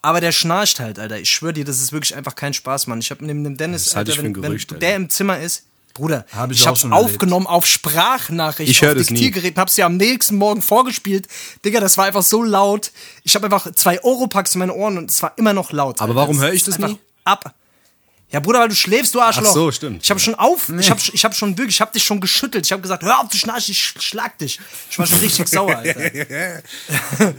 [0.02, 1.20] Aber der schnarcht halt, Alter.
[1.20, 3.00] Ich schwöre dir, das ist wirklich einfach kein Spaß, Mann.
[3.00, 4.88] Ich habe neben dem Dennis, Das halte ich Alter, für ein wenn, Gerücht, wenn Alter.
[4.88, 5.64] der im Zimmer ist,
[5.94, 6.94] Bruder, Hab ich ich erlebt.
[6.94, 9.20] aufgenommen auf Sprachnachricht, Ich hör auf das nie.
[9.20, 11.28] Diktiergerät und hab's ja am nächsten Morgen vorgespielt.
[11.66, 12.92] Digga, das war einfach so laut.
[13.24, 16.00] Ich habe einfach zwei Europacks in meine Ohren und es war immer noch laut.
[16.00, 16.16] Aber Alter.
[16.16, 17.00] warum Es hör ich das einfach nie?
[17.24, 17.54] Ab.
[18.30, 19.48] Ja, Bruder, weil du schläfst, du Arschloch.
[19.48, 20.04] Ach so, stimmt.
[20.04, 22.66] Ich habe schon auf, ich habe ich hab schon wirklich, ich habe dich schon geschüttelt.
[22.66, 24.60] Ich habe gesagt, hör auf, du schnarchst, ich schlag dich.
[24.90, 26.64] Ich war schon richtig sauer, Alter.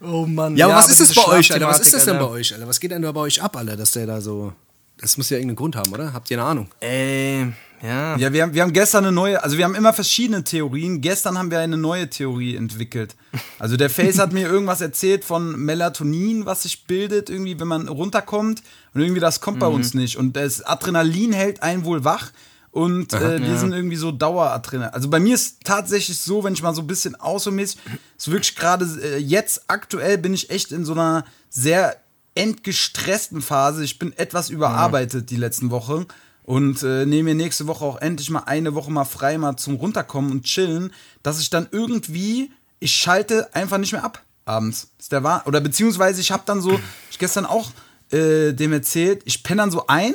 [0.00, 0.56] oh Mann.
[0.56, 1.68] Ja, aber was ist das bei euch, Alter?
[1.68, 2.66] Was ist das denn bei euch, Alter?
[2.66, 4.52] Was geht denn da bei euch ab, Alter, dass der da so.
[4.98, 6.12] Das muss ja irgendeinen Grund haben, oder?
[6.12, 6.68] Habt ihr eine Ahnung?
[6.80, 8.16] Ey, ja.
[8.16, 11.00] Ja, wir haben, wir haben gestern eine neue, also wir haben immer verschiedene Theorien.
[11.02, 13.14] Gestern haben wir eine neue Theorie entwickelt.
[13.58, 17.88] Also der Face hat mir irgendwas erzählt von Melatonin, was sich bildet, irgendwie, wenn man
[17.88, 18.62] runterkommt.
[18.94, 20.16] Und irgendwie das kommt bei uns nicht.
[20.16, 22.32] Und das Adrenalin hält einen wohl wach.
[22.70, 24.92] Und äh, wir sind irgendwie so Daueradrenalin.
[24.92, 27.78] Also bei mir ist tatsächlich so, wenn ich mal so ein bisschen außermäßig,
[28.16, 31.96] ist wirklich gerade äh, jetzt aktuell bin ich echt in so einer sehr
[32.36, 33.84] entgestressten Phase.
[33.84, 36.06] Ich bin etwas überarbeitet die letzten Wochen
[36.44, 39.74] und äh, nehme mir nächste Woche auch endlich mal eine Woche mal frei, mal zum
[39.76, 44.90] Runterkommen und chillen, dass ich dann irgendwie, ich schalte einfach nicht mehr ab abends.
[44.98, 45.42] Ist der wahr?
[45.46, 46.78] Oder beziehungsweise ich habe dann so,
[47.10, 47.70] ich gestern auch
[48.12, 50.14] äh, dem erzählt, ich penne dann so ein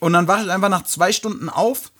[0.00, 1.92] und dann wache ich einfach nach zwei Stunden auf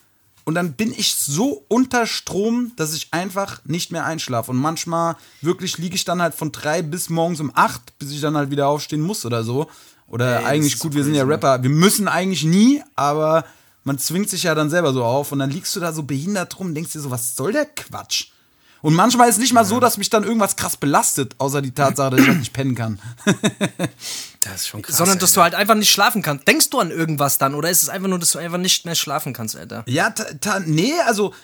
[0.49, 4.51] und dann bin ich so unter Strom, dass ich einfach nicht mehr einschlafe.
[4.51, 8.23] Und manchmal wirklich liege ich dann halt von drei bis morgens um acht, bis ich
[8.23, 9.69] dann halt wieder aufstehen muss oder so.
[10.07, 11.63] Oder eigentlich ist gut, wir sind ja Rapper.
[11.63, 13.45] Wir müssen eigentlich nie, aber
[13.85, 16.59] man zwingt sich ja dann selber so auf und dann liegst du da so behindert
[16.59, 18.29] rum und denkst dir so, was soll der Quatsch?
[18.81, 21.73] Und manchmal ist es nicht mal so, dass mich dann irgendwas krass belastet, außer die
[21.73, 22.99] Tatsache, dass ich halt nicht pennen kann.
[24.41, 24.97] Das ist schon krass.
[24.97, 26.47] Sondern, dass du halt einfach nicht schlafen kannst.
[26.47, 27.55] Denkst du an irgendwas dann?
[27.55, 29.83] Oder ist es einfach nur, dass du einfach nicht mehr schlafen kannst, Alter?
[29.87, 31.35] Ja, ta, ta, nee, also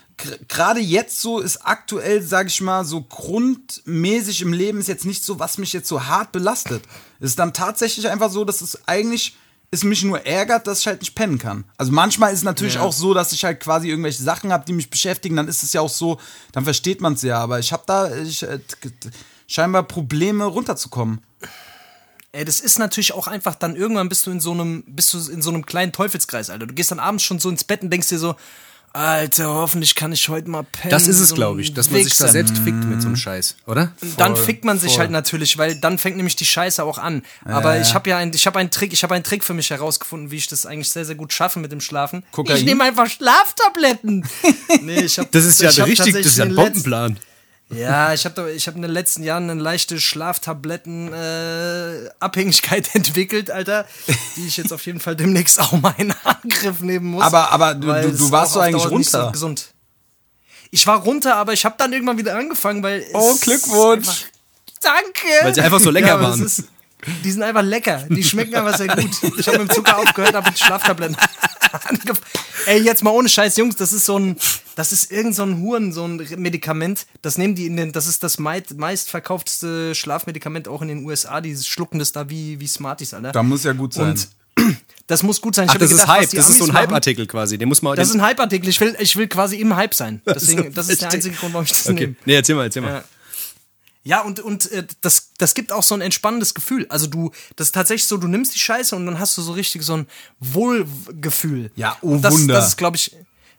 [0.48, 5.24] gerade jetzt so ist aktuell, sag ich mal, so grundmäßig im Leben ist jetzt nicht
[5.24, 6.84] so, was mich jetzt so hart belastet.
[7.18, 9.36] Es ist dann tatsächlich einfach so, dass es eigentlich
[9.74, 11.64] es mich nur ärgert, dass ich halt nicht pennen kann.
[11.76, 12.82] Also manchmal ist es natürlich Ja.
[12.82, 15.72] auch so, dass ich halt quasi irgendwelche Sachen habe, die mich beschäftigen, dann ist es
[15.72, 16.18] ja auch so,
[16.52, 18.58] dann versteht man es ja, aber ich habe da ich, äh,
[19.46, 21.20] scheinbar Probleme runterzukommen.
[22.32, 25.18] Ey, das ist natürlich auch einfach dann irgendwann bist du in so einem, bist du
[25.30, 26.66] in so einem kleinen Teufelskreis, Alter.
[26.66, 28.34] Du gehst dann abends schon so ins Bett und denkst dir so,
[28.94, 30.92] Alter, hoffentlich kann ich heute mal pennen.
[30.92, 32.32] Das ist es, so glaube ich, dass man sich da Wichser.
[32.32, 33.92] selbst fickt mit so einem Scheiß, oder?
[34.18, 37.24] dann fickt man sich halt natürlich, weil dann fängt nämlich die Scheiße auch an.
[37.44, 39.70] Aber ich habe ja ein, ich habe einen Trick, ich habe einen Trick für mich
[39.70, 42.22] herausgefunden, wie ich das eigentlich sehr sehr gut schaffe mit dem Schlafen.
[42.30, 42.56] Kokain?
[42.56, 44.24] Ich nehme einfach Schlaftabletten.
[44.82, 47.18] nee, ich hab, Das ist ja ich hab richtig, das ist ja ein Bombenplan.
[47.70, 52.08] Ja, ich habe ich hab in den letzten Jahren eine leichte Schlaftabletten äh,
[52.92, 53.86] entwickelt, Alter,
[54.36, 57.22] die ich jetzt auf jeden Fall demnächst auch mal in Angriff nehmen muss.
[57.24, 59.26] Aber- aber du- du- du warst so eigentlich runter.
[59.26, 59.66] So gesund.
[60.70, 64.08] Ich war runter, aber ich habe dann irgendwann wieder angefangen, weil Oh, Glückwunsch.
[64.08, 64.24] Einfach,
[64.82, 65.28] danke.
[65.42, 66.44] Weil sie einfach so lecker ja, waren.
[66.44, 66.64] Ist,
[67.24, 68.04] die sind einfach lecker.
[68.10, 69.10] Die schmecken einfach sehr gut.
[69.38, 71.16] Ich habe mit dem Zucker aufgehört, habe mit Schlaftabletten
[71.88, 72.18] angefangen.
[72.66, 74.36] Ey, jetzt mal ohne Scheiß, Jungs, das ist so ein,
[74.76, 77.06] das ist irgend so ein Huren, so ein Medikament.
[77.22, 81.40] Das nehmen die in den, das ist das meit- meistverkaufteste Schlafmedikament auch in den USA.
[81.40, 83.32] Die schlucken das da wie, wie Smarties, Alter.
[83.32, 84.10] Da muss ja gut sein.
[84.10, 84.28] Und
[85.06, 85.66] das muss gut sein.
[85.66, 87.58] Ich Ach, das ist gedacht, was Hype, das ist so ein Hype-Artikel quasi.
[87.58, 88.68] Den muss man Das ist ein Hype-Artikel.
[88.68, 90.22] Ich will, ich will quasi im Hype sein.
[90.26, 91.94] Deswegen, das ist der einzige Grund, warum ich das Okay.
[92.00, 92.16] nehme.
[92.24, 92.92] Nee, erzähl mal, erzähl mal.
[92.92, 93.04] Ja.
[94.06, 96.84] Ja, und, und äh, das, das gibt auch so ein entspannendes Gefühl.
[96.90, 99.52] Also du, das ist tatsächlich so, du nimmst die Scheiße und dann hast du so
[99.52, 100.06] richtig so ein
[100.40, 101.70] Wohlgefühl.
[101.74, 102.54] Ja, oh Und das, Wunder.
[102.54, 103.16] Das ist, glaube ich,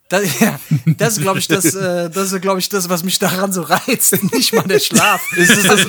[0.09, 3.19] das, ja, das ist, glaube ich, das, äh, das ist, glaube ich, das, was mich
[3.19, 4.21] daran so reizt.
[4.33, 5.21] Nicht mal der Schlaf.
[5.35, 5.85] ist, es das,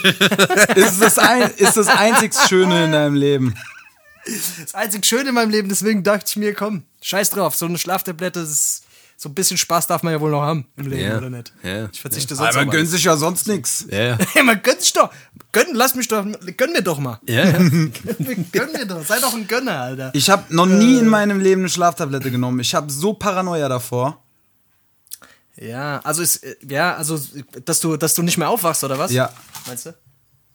[0.75, 3.55] ist, das ein, ist das einzig Schöne in deinem Leben?
[4.61, 7.79] Das einzig Schöne in meinem Leben, deswegen dachte ich mir, komm, scheiß drauf, so eine
[7.79, 8.83] Schlaftablette ist,
[9.19, 11.17] so ein bisschen Spaß darf man ja wohl noch haben im Leben, Ja.
[11.17, 11.53] oder nicht?
[11.63, 11.89] Ja.
[11.91, 13.87] Ich verzichte sonst Aber man gönnt sich ja sonst nichts.
[13.91, 15.11] Hey, man gönnt sich doch.
[15.53, 16.25] Gönn, lass mich doch,
[16.57, 17.19] gönn mir doch mal.
[17.27, 17.53] ja, ja.
[17.59, 19.05] gönn mir doch.
[19.07, 20.11] Sei doch ein Gönner, Alter.
[20.13, 22.61] Ich habe noch nie in meinem Leben eine Schlaftablette genommen.
[22.61, 24.23] Ich habe so Paranoia davor.
[25.57, 27.19] Ja, also ist, äh, ja, also,
[27.65, 29.11] dass du, dass du nicht mehr aufwachst, oder was?
[29.13, 29.33] Ja.
[29.67, 29.95] Meinst du?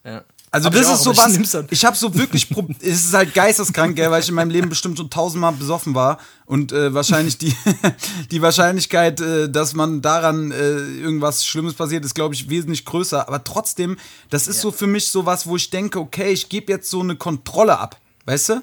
[0.05, 0.23] Ja.
[0.53, 1.65] Also Hab das ich auch, ist so aber ich was.
[1.69, 2.47] Ich habe so wirklich,
[2.81, 6.19] es ist halt geisteskrank, gell, weil ich in meinem Leben bestimmt schon tausendmal besoffen war
[6.45, 7.55] und äh, wahrscheinlich die
[8.31, 13.29] die Wahrscheinlichkeit, äh, dass man daran äh, irgendwas Schlimmes passiert, ist glaube ich wesentlich größer.
[13.29, 13.97] Aber trotzdem,
[14.29, 16.99] das ist so für mich so was, wo ich denke, okay, ich gebe jetzt so
[16.99, 18.61] eine Kontrolle ab, weißt du?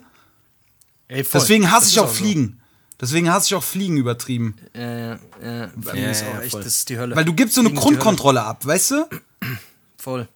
[1.08, 1.40] Ey, voll.
[1.40, 2.60] Deswegen hasse Das ich ist auch Fliegen.
[3.00, 4.56] Deswegen hasse ich auch Fliegen übertrieben.
[4.74, 4.80] So.
[4.80, 5.70] Ja, ja, ja.
[5.94, 6.64] Ja, ist ja, auch echt, voll.
[6.64, 7.16] das ist die Hölle.
[7.16, 7.72] Weil du gibst so eine.
[7.72, 9.08] Grundkontrolle ab, weißt du?
[9.96, 10.28] Voll.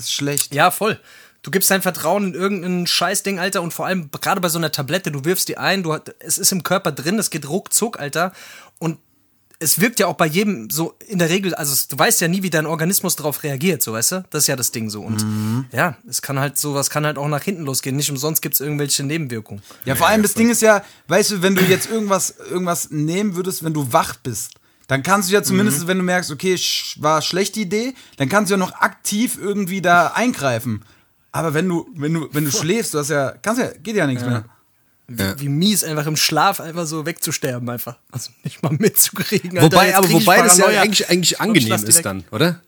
[0.00, 0.54] Das ist schlecht.
[0.54, 0.98] Ja, voll.
[1.42, 4.72] Du gibst dein Vertrauen in irgendein Scheißding, Alter, und vor allem gerade bei so einer
[4.72, 7.98] Tablette, du wirfst die ein, du, hat- es ist im Körper drin, es geht ruckzuck,
[7.98, 8.32] Alter,
[8.78, 8.98] und
[9.58, 12.42] es wirkt ja auch bei jedem so in der Regel, also du weißt ja nie,
[12.42, 14.24] wie dein Organismus darauf reagiert, so weißt du?
[14.30, 15.02] Das ist ja das Ding so.
[15.02, 15.22] Und
[15.72, 17.94] ja, es kann halt sowas kann halt auch nach hinten losgehen.
[17.96, 19.62] Nicht umsonst gibt es irgendwelche Nebenwirkungen.
[19.84, 23.34] Ja, vor allem das Ding ist ja, weißt du, wenn du jetzt irgendwas, irgendwas nehmen
[23.36, 24.52] würdest, wenn du wach bist,
[24.90, 28.50] dann kannst du ja zumindest, wenn du merkst, okay, sch war schlechte Idee, dann kannst
[28.50, 30.84] du ja noch aktiv irgendwie da eingreifen.
[31.30, 34.08] Aber wenn du, wenn du, wenn du schläfst, du hast ja, kannst ja, geht ja
[34.08, 34.46] nichts mehr.
[35.08, 35.38] Ja.
[35.38, 37.98] Wie mies, einfach im Schlaf einfach so wegzusterben, einfach.
[38.10, 39.58] Also nicht mal mitzukriegen.
[39.58, 39.76] Alter.
[39.76, 42.60] Wobei, aber wobei das ja eigentlich, eigentlich angenehm ist dann, oder?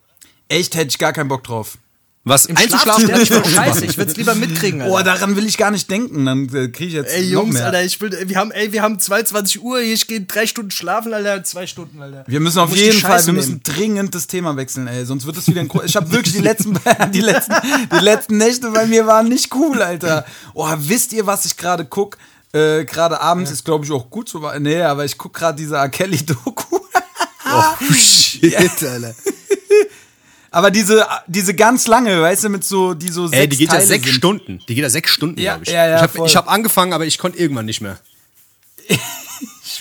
[0.47, 1.77] Echt, hätte ich gar keinen Bock drauf.
[2.25, 3.09] Was Im Schlaf einzuschlafen?
[3.09, 4.95] ja, ich will scheiße, ich würde es lieber mitkriegen, Alter.
[4.95, 7.55] Oh, daran will ich gar nicht denken, dann äh, kriege ich jetzt Ey, noch Jungs,
[7.55, 7.67] mehr.
[7.67, 11.13] Alter, ich will, wir haben, ey, wir haben 22 Uhr, ich gehe drei Stunden schlafen,
[11.13, 12.23] Alter, zwei Stunden, Alter.
[12.29, 13.37] Wir müssen auf jeden Fall, wir nehmen.
[13.39, 15.05] müssen dringend das Thema wechseln, ey.
[15.05, 15.67] Sonst wird es wieder ein.
[15.69, 16.79] Gro- Ich habe wirklich die letzten,
[17.13, 17.55] die letzten,
[17.93, 20.25] die letzten Nächte bei mir waren nicht cool, Alter.
[20.55, 22.19] Oh, wisst ihr, was ich gerade guck?
[22.53, 24.49] Äh, gerade abends ist, glaube ich, auch gut so.
[24.61, 25.89] Nee, aber ich guck gerade diese R.
[25.89, 26.77] Kelly-Doku.
[27.47, 27.63] Oh,
[27.95, 29.13] shit, Alter.
[30.53, 33.69] Aber diese, diese ganz lange, weißt du, mit so, die so sechs Ey, die geht
[33.69, 34.15] ja Teile sechs sind.
[34.15, 34.61] Stunden.
[34.69, 35.73] Die geht ja sechs Stunden, Ja, glaube ich.
[35.73, 37.99] ja, ja, ich habe hab angefangen, aber ich konnte irgendwann nicht mehr.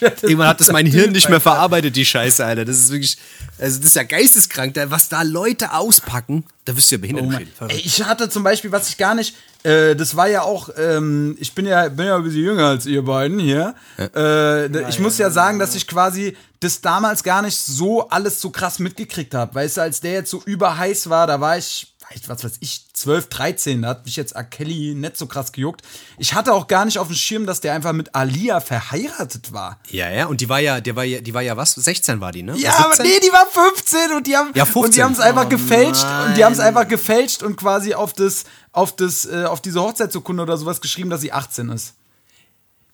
[0.22, 2.66] Irgendwann hat das mein Hirn nicht mehr verarbeitet, die Scheiße, Alter.
[2.66, 3.18] Das ist wirklich,
[3.60, 6.44] also das ist ja geisteskrank, da- was da Leute auspacken.
[6.66, 7.48] Da wirst du ja behindert.
[7.60, 7.66] Oh.
[7.68, 11.36] Ey, ich hatte zum Beispiel, was ich gar nicht, äh, das war ja auch, ähm,
[11.40, 13.76] ich bin ja, bin ja ein bisschen jünger als ihr beiden hier.
[13.98, 18.40] Äh, d- ich muss ja sagen, dass ich quasi das damals gar nicht so alles
[18.42, 19.54] so krass mitgekriegt habe.
[19.56, 21.91] Weißt du, als der jetzt so überheiß war, da war ich,
[22.28, 24.44] was weiß ich, 12, 13, da hat mich jetzt R.
[24.44, 25.82] Kelly nicht so krass gejuckt.
[26.18, 29.80] Ich hatte auch gar nicht auf dem Schirm, dass der einfach mit Alia verheiratet war.
[29.90, 31.74] Ja, ja, und die war ja, der war ja, die war ja was?
[31.74, 32.56] 16 war die, ne?
[32.58, 33.06] Ja, aber 17?
[33.06, 35.04] nee, die war 15 und die haben Ja, und die 15.
[35.04, 36.68] haben es einfach Oh gefälscht und die haben es nein.
[36.68, 41.10] einfach gefälscht und quasi auf das auf das äh, auf diese Hochzeitsurkunde oder sowas geschrieben,
[41.10, 41.94] dass sie 18 ist.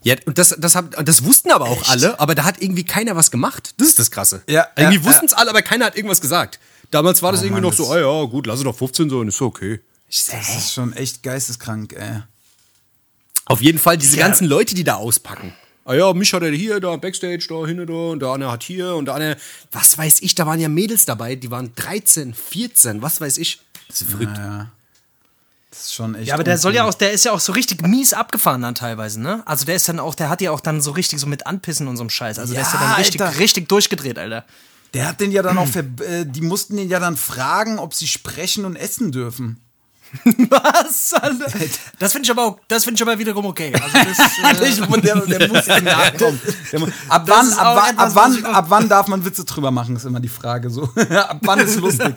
[0.04, 3.16] Ja, und das, das, hab, das wussten aber auch alle, aber da hat irgendwie keiner
[3.16, 3.74] was gemacht.
[3.78, 4.44] Das ist das Krasse.
[4.48, 6.60] Ja, irgendwie ja, wussten es alle, aber keiner hat irgendwas gesagt.
[6.92, 9.28] Damals war das irgendwie Mann, noch so, ah ja, gut, lass es doch 15 sein,
[9.28, 9.82] ist okay.
[10.10, 12.22] Das ist schon echt geisteskrank, ey.
[13.46, 14.26] Auf jeden Fall diese Ja.
[14.28, 15.54] ganzen Leute, die da auspacken.
[15.86, 18.64] Ah ja, mich hat er hier, da Backstage, da hinten, da und der eine hat
[18.64, 19.38] hier und der eine,
[19.72, 23.60] was weiß ich, da waren ja Mädels dabei, die waren 13, 14, was weiß ich.
[23.88, 24.38] Das ist verrückt.
[25.72, 26.28] Das ist schon echt.
[26.28, 28.76] Ja, aber der soll ja auch, der ist ja auch so richtig mies abgefahren dann
[28.76, 29.44] teilweise, ne?
[29.46, 31.88] Also der ist dann auch, der hat ja auch dann so richtig so mit Anpissen
[31.88, 32.40] und so einem Scheiß.
[32.40, 33.40] Also der ist ja Ja, dann richtig, Alter.
[33.40, 34.46] richtig durchgedreht, Alter.
[34.94, 37.94] Der hat den ja dann auch, ver äh, die mussten den ja dann fragen, ob
[37.94, 39.62] sie sprechen und essen dürfen.
[40.50, 41.14] Was?
[41.14, 41.52] Alter?
[42.00, 43.74] Das finde ich aber auch, das finde ich aber wiederum okay.
[43.74, 46.40] Also das, äh, der, der muss ja nachkommen.
[47.10, 50.20] Ab, wann, ab, etwas, ab, wann, ab wann darf man Witze drüber machen, ist immer
[50.20, 50.84] die Frage so.
[50.84, 52.14] ab wann ist lustig?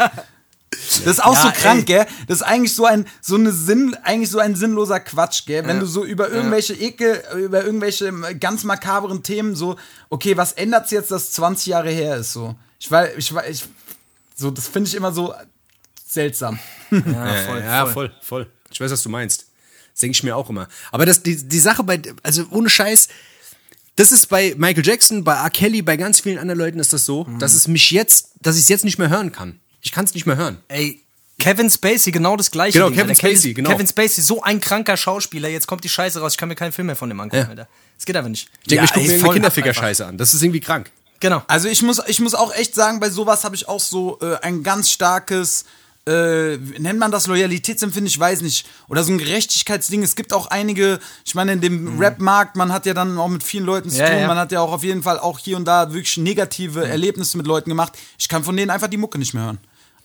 [1.04, 1.84] Das ist auch Ja, so krank, ey.
[1.84, 2.06] gell?
[2.26, 5.66] Das ist eigentlich so ein so eine Sinn, eigentlich so ein sinnloser Quatsch, gell?
[5.66, 9.76] Wenn du so über irgendwelche Ekel, über irgendwelche ganz makaberen Themen so,
[10.08, 12.54] okay, was ändert's jetzt, dass 20 Jahre her ist so?
[12.78, 13.64] Ich weiß, ich weiß, ich,
[14.36, 15.34] so das finde ich immer so
[16.06, 16.58] seltsam.
[16.90, 17.00] ja,
[17.46, 17.92] voll, ja, voll.
[17.92, 18.52] voll, voll.
[18.72, 19.46] Ich weiß, was du meinst.
[19.92, 20.68] Das denke ich mir auch immer.
[20.92, 23.08] Aber das, die, die Sache bei, also ohne Scheiß,
[23.96, 25.50] das ist bei Michael Jackson, bei R.
[25.50, 27.38] Kelly, bei ganz vielen anderen Leuten ist das so, Mhm.
[27.38, 29.60] dass es mich jetzt, dass ich es jetzt nicht mehr hören kann.
[29.82, 30.58] Ich kann es nicht mehr hören.
[30.68, 31.00] Ey,
[31.38, 32.74] Kevin Spacey, genau das gleiche.
[32.78, 33.28] Genau, Ding, Kevin Alter.
[33.28, 33.70] Spacey, genau.
[33.70, 36.72] Kevin Spacey, so ein kranker Schauspieler, jetzt kommt die Scheiße raus, ich kann mir keinen
[36.72, 37.48] Film mehr von dem angucken, Ja.
[37.48, 37.68] Alter.
[37.96, 38.48] Das geht einfach nicht.
[38.62, 40.18] Ich denke, Ja, ich gucke ey, mir ab Kinderficker-Scheiße an.
[40.18, 40.90] Das ist irgendwie krank.
[41.20, 41.42] Genau.
[41.48, 44.36] Also ich muss, ich muss auch echt sagen, bei sowas habe ich auch so äh,
[44.42, 45.64] ein ganz starkes,
[46.06, 50.02] äh, nennt man das Loyalitätsempfinden, ich weiß nicht, oder so ein Gerechtigkeitsding.
[50.02, 53.42] Es gibt auch einige, ich meine, in dem Rap-Markt, man hat ja dann auch mit
[53.42, 54.26] vielen Leuten zu Ja, tun, ja.
[54.26, 57.46] man hat ja auch auf jeden Fall auch hier und da wirklich negative Erlebnisse mit
[57.46, 57.92] Leuten gemacht.
[58.18, 59.58] Ich kann von denen einfach die Mucke nicht mehr hören.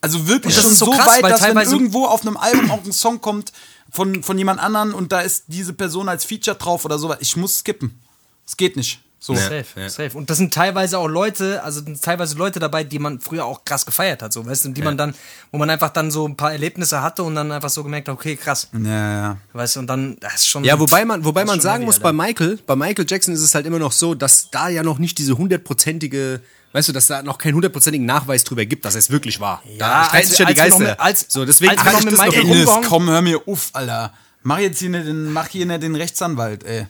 [0.05, 2.93] Also wirklich schon so so, krass, weit, dass wenn irgendwo auf einem Album auch ein
[2.93, 3.51] Song kommt
[3.89, 7.35] von, von jemand anderen und da ist diese Person als Feature drauf oder sowas, ich
[7.35, 7.99] muss skippen.
[8.45, 9.01] Es geht nicht.
[9.17, 9.33] So.
[9.33, 10.15] Safe, safe.
[10.15, 13.65] Und das sind teilweise auch Leute, also sind teilweise Leute dabei, die man früher auch
[13.65, 15.15] krass gefeiert hat, so, weißt du, und die man dann,
[15.51, 18.13] wo man einfach dann so ein paar Erlebnisse hatte und dann einfach so gemerkt hat,
[18.13, 19.37] okay, krass, Ja, ja.
[19.53, 20.63] weißt du, und dann, das ist schon.
[20.63, 22.13] Ja, wobei man, wobei man sagen muss, Alter.
[22.13, 24.99] bei Michael, bei Michael Jackson ist es halt immer noch so, dass da ja noch
[24.99, 26.41] nicht diese hundertprozentige,
[26.73, 29.63] weißt du, dass da noch keinen hundertprozentigen Nachweis drüber gibt, dass es wirklich war.
[29.79, 30.79] da als- streiten sich ja die Geister.
[30.79, 32.83] mit- als- so, deswegen als kann ich mit das noch rumgehauen.
[32.87, 34.13] komm, hör mir auf, Alter.
[34.43, 36.85] Mach jetzt hier nicht den, mach hier nicht den Rechtsanwalt, ey.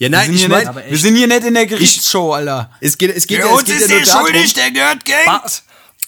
[0.00, 2.32] Ja, Wir nein, sind, ich hier meine, nicht, wir sind hier nicht in der Gerichtsshow,
[2.32, 2.70] Alter.
[2.80, 5.42] es geht, es geht, ja, es geht ja nur darum, der gehört Gang.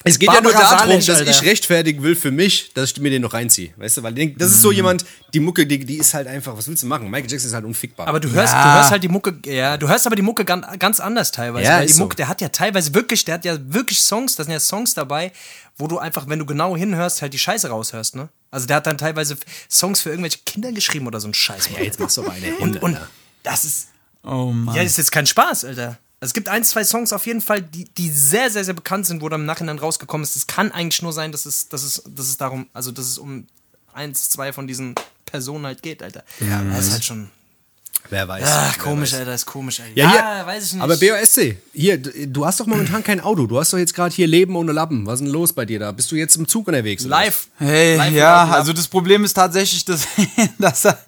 [0.04, 1.30] es geht ja nur Barbara darum, Salisch, dass Alter.
[1.30, 3.74] ich rechtfertigen will für mich, dass ich mir den noch reinziehe.
[3.76, 4.60] Weißt du, weil das ist Mhm.
[4.62, 7.10] so jemand, die Mucke, die, die ist halt einfach, was willst du machen?
[7.10, 8.08] Michael Jackson ist halt unfickbar.
[8.08, 8.64] Aber du hörst, Ja.
[8.72, 11.68] du hörst halt die Mucke, ja, du hörst aber die Mucke ganz, ganz anders teilweise.
[11.68, 12.02] Ja, weil die ist so.
[12.04, 14.94] Mucke, der hat ja teilweise wirklich, der hat ja wirklich Songs, da sind ja Songs
[14.94, 15.32] dabei,
[15.76, 18.30] wo du einfach, wenn du genau hinhörst, halt die Scheiße raushörst, ne?
[18.50, 19.36] Also der hat dann teilweise
[19.70, 21.68] Songs für irgendwelche Kinder geschrieben oder so ein Scheiß.
[21.76, 23.08] ja, jetzt machst du aber eine und, Hände, und Alter.
[23.42, 23.88] Das ist,
[24.24, 24.74] Oh Mann.
[24.76, 25.98] ja, das ist jetzt kein Spaß, Alter.
[26.20, 29.06] Also es gibt ein, zwei Songs auf jeden Fall, die, die sehr, sehr, sehr bekannt
[29.06, 30.36] sind, wo dann im Nachhinein rausgekommen ist.
[30.36, 33.18] Es kann eigentlich nur sein, dass es, dass es, dass es darum, also dass es
[33.18, 33.46] um
[33.92, 34.94] eins, zwei von diesen
[35.26, 36.22] Personen halt geht, Alter.
[36.38, 37.28] Ja, das ist halt schon.
[38.10, 38.44] Wer weiß.
[38.46, 39.18] Ach, wer komisch, weiß.
[39.20, 39.92] Alter, ist komisch, Alter.
[39.96, 40.82] Ja, Ja, hier, weiß ich nicht.
[40.82, 43.46] Aber BOSC, hier, du hast doch momentan kein Auto.
[43.46, 45.04] Du hast doch jetzt gerade hier Leben ohne Lappen.
[45.06, 45.90] Was ist denn los bei dir da?
[45.92, 47.04] Bist du jetzt im Zug unterwegs?
[47.04, 47.48] live.
[47.58, 50.06] Hey, live ja, also das Problem ist tatsächlich, dass,
[50.58, 50.98] dass er,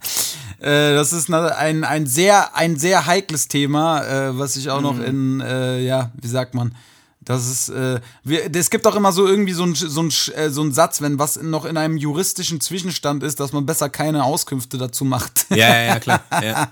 [0.65, 4.99] äh, das ist ein, ein, sehr, ein sehr heikles Thema, äh, was ich auch noch
[4.99, 6.75] in, äh, ja, wie sagt man,
[7.21, 10.49] das ist, äh, wir, es gibt auch immer so irgendwie so ein, so, ein, äh,
[10.49, 14.25] so ein Satz, wenn was noch in einem juristischen Zwischenstand ist, dass man besser keine
[14.25, 15.47] Auskünfte dazu macht.
[15.51, 16.21] Ja, ja, ja, klar.
[16.33, 16.71] Ja, ja.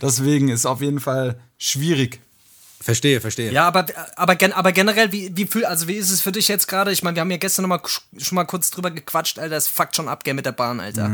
[0.00, 2.20] Deswegen ist auf jeden Fall schwierig.
[2.82, 3.52] Verstehe, verstehe.
[3.52, 6.48] Ja, aber, aber, gen, aber generell, wie, wie, fühl, also wie ist es für dich
[6.48, 6.90] jetzt gerade?
[6.92, 9.56] Ich meine, wir haben ja gestern noch mal, sch- schon mal kurz drüber gequatscht, Alter.
[9.56, 11.10] Es fuckt schon ab, gell, mit der Bahn, Alter.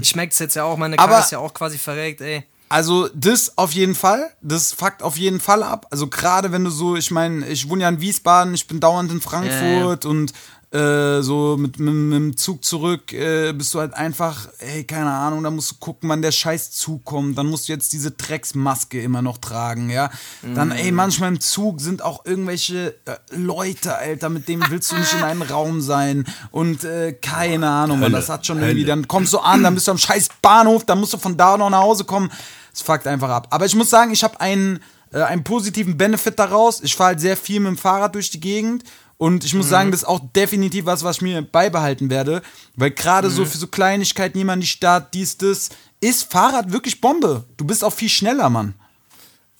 [0.00, 2.44] Ich merk's jetzt ja auch, meine Karre Aber- ist ja auch quasi verreckt, ey.
[2.70, 5.86] Also das auf jeden Fall, das fuckt auf jeden Fall ab.
[5.90, 9.10] Also gerade wenn du so, ich meine, ich wohne ja in Wiesbaden, ich bin dauernd
[9.10, 10.34] in Frankfurt und
[10.70, 15.10] äh, so mit, mit, mit dem Zug zurück äh, bist du halt einfach, ey, keine
[15.10, 17.38] Ahnung, da musst du gucken, wann der Scheiß zukommt.
[17.38, 20.10] Dann musst du jetzt diese Drecksmaske immer noch tragen, ja.
[20.42, 24.96] Dann, ey, manchmal im Zug sind auch irgendwelche äh, Leute, Alter, mit denen willst du
[24.96, 26.26] nicht in einem Raum sein.
[26.50, 29.86] Und äh, keine Ahnung, man, das hat schon irgendwie, dann kommst du an, dann bist
[29.86, 32.30] du am scheiß Bahnhof, dann musst du von da noch nach Hause kommen.
[32.74, 33.46] Es fuckt einfach ab.
[33.50, 34.80] Aber ich muss sagen, ich habe einen,
[35.12, 36.82] äh, einen positiven Benefit daraus.
[36.82, 38.84] Ich fahre halt sehr viel mit dem Fahrrad durch die Gegend.
[39.18, 42.40] Und ich muss sagen, das ist auch definitiv was, was ich mir beibehalten werde.
[42.76, 47.44] Weil gerade so für so Kleinigkeiten, jemand die Stadt, dies, das, ist Fahrrad wirklich Bombe.
[47.56, 48.74] Du bist auch viel schneller, Mann.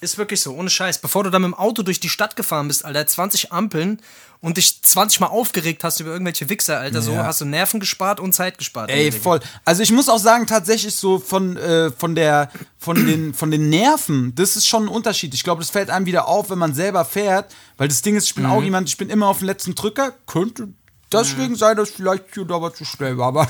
[0.01, 0.99] Ist wirklich so, ohne Scheiß.
[0.99, 4.01] Bevor du dann mit dem Auto durch die Stadt gefahren bist, Alter, 20 Ampeln
[4.41, 7.25] und dich 20 Mal aufgeregt hast über irgendwelche Wichser, Alter, so Ja.
[7.25, 8.91] hast du Nerven gespart und Zeit gespart.
[8.91, 9.41] Ey, voll.
[9.65, 13.69] Also ich muss auch sagen, tatsächlich so von, äh, von, der, von, den, von den
[13.71, 15.35] Nerven, das ist schon ein Unterschied.
[15.35, 17.53] Ich glaube, das fällt einem wieder auf, wenn man selber fährt.
[17.77, 20.13] Weil das Ding ist, ich bin auch jemand, ich bin immer auf den letzten Drücker.
[20.27, 20.69] Könnte
[21.13, 23.29] deswegen sein, dass vielleicht hier da was zu schnell war.
[23.29, 23.49] Aber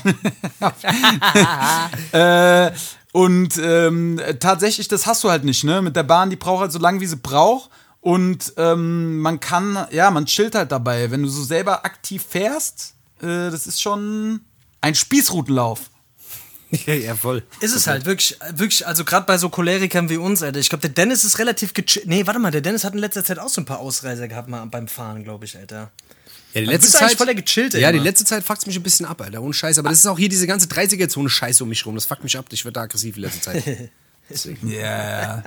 [2.13, 2.73] äh,
[3.13, 5.83] und ähm, tatsächlich, das hast du halt nicht, ne?
[5.83, 7.71] Mit der Bahn, die braucht halt so lange, wie sie braucht.
[8.01, 11.11] Und ähm, man kann, ja, man chillt halt dabei.
[11.11, 14.41] Wenn du so selber aktiv fährst, äh, das ist schon
[14.81, 15.91] ein Spießrutenlauf.
[16.87, 17.43] ja, ja, voll.
[17.61, 20.61] Ist es halt, wirklich, wirklich, also gerade bei so Cholerikern wie uns, Alter.
[20.61, 22.07] Ich glaube, der Dennis ist relativ gechillt.
[22.07, 24.49] Nee, warte mal, der Dennis hat in letzter Zeit auch so ein paar Ausreißer gehabt
[24.49, 25.91] mal beim Fahren, glaube ich, Alter.
[26.59, 27.17] Ja, die Du letzte bist Zeit.
[27.17, 28.05] voll der Gechillte ja, die immer.
[28.05, 29.43] letzte Zeit fuckt mich ein bisschen ab, Alter.
[29.43, 29.79] Ohne Scheiß.
[29.79, 31.95] Aber das ist auch hier diese ganze 30er-Zone Scheiße um mich rum.
[31.95, 32.47] Das fuckt mich ab.
[32.51, 33.65] Ich werde da aggressiv die letzte Zeit.
[34.63, 35.43] Ja.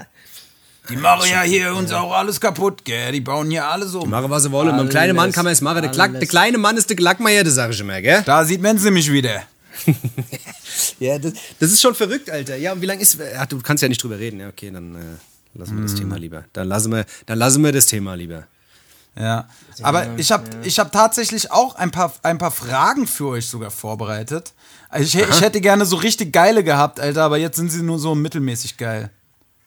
[0.90, 3.12] Die machen ja hier uns auch alles kaputt, gell?
[3.12, 4.10] Die bauen hier alles um.
[4.10, 4.76] Mache, was sie wollen.
[4.76, 5.84] Mit dem kleinen Mann kann man es machen.
[5.84, 8.24] Der, Klack, der kleine Mann ist der Glackmeier, das sage ich immer, gell?
[8.26, 9.44] Da sieht man sie mich wieder.
[11.00, 12.56] Ja, das, das ist schon verrückt, Alter.
[12.56, 13.18] Ja, und wie lange ist.
[13.38, 14.40] Ach, du kannst ja nicht drüber reden.
[14.40, 16.46] Ja, okay, dann äh, lassen wir das Thema lieber.
[16.54, 18.48] Dann lassen wir, dann lassen wir das Thema lieber.
[19.20, 19.48] Ja.
[19.84, 23.70] Aber ich habe ich hab tatsächlich auch ein paar, ein paar Fragen für euch sogar
[23.72, 24.54] vorbereitet.
[24.90, 28.00] Also ich, ich hätte gerne so richtig geile gehabt, Alter, aber jetzt sind sie nur
[28.00, 29.10] so mittelmäßig geil.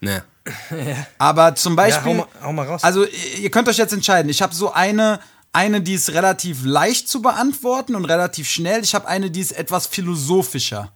[0.01, 0.23] Ne.
[1.19, 2.13] Aber zum Beispiel.
[2.13, 2.85] hau mal- hau mal raus.
[2.85, 4.29] Also, ihr könnt euch jetzt entscheiden.
[4.29, 5.19] Ich habe so eine,
[5.53, 8.83] eine, die ist relativ leicht zu beantworten und relativ schnell.
[8.83, 10.93] Ich habe eine, die ist etwas philosophischer.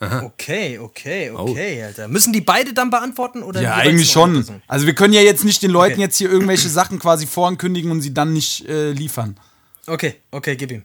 [0.00, 2.06] Okay, okay, okay, Alter.
[2.06, 3.42] Müssen die beide dann beantworten?
[3.42, 4.44] Oder Ja, eigentlich schon.
[4.68, 6.02] Also, wir können ja jetzt nicht den Leuten Okay.
[6.02, 9.36] jetzt hier irgendwelche Sachen quasi vorankündigen und sie dann nicht äh, liefern.
[9.88, 10.84] Okay, okay, gib ihm.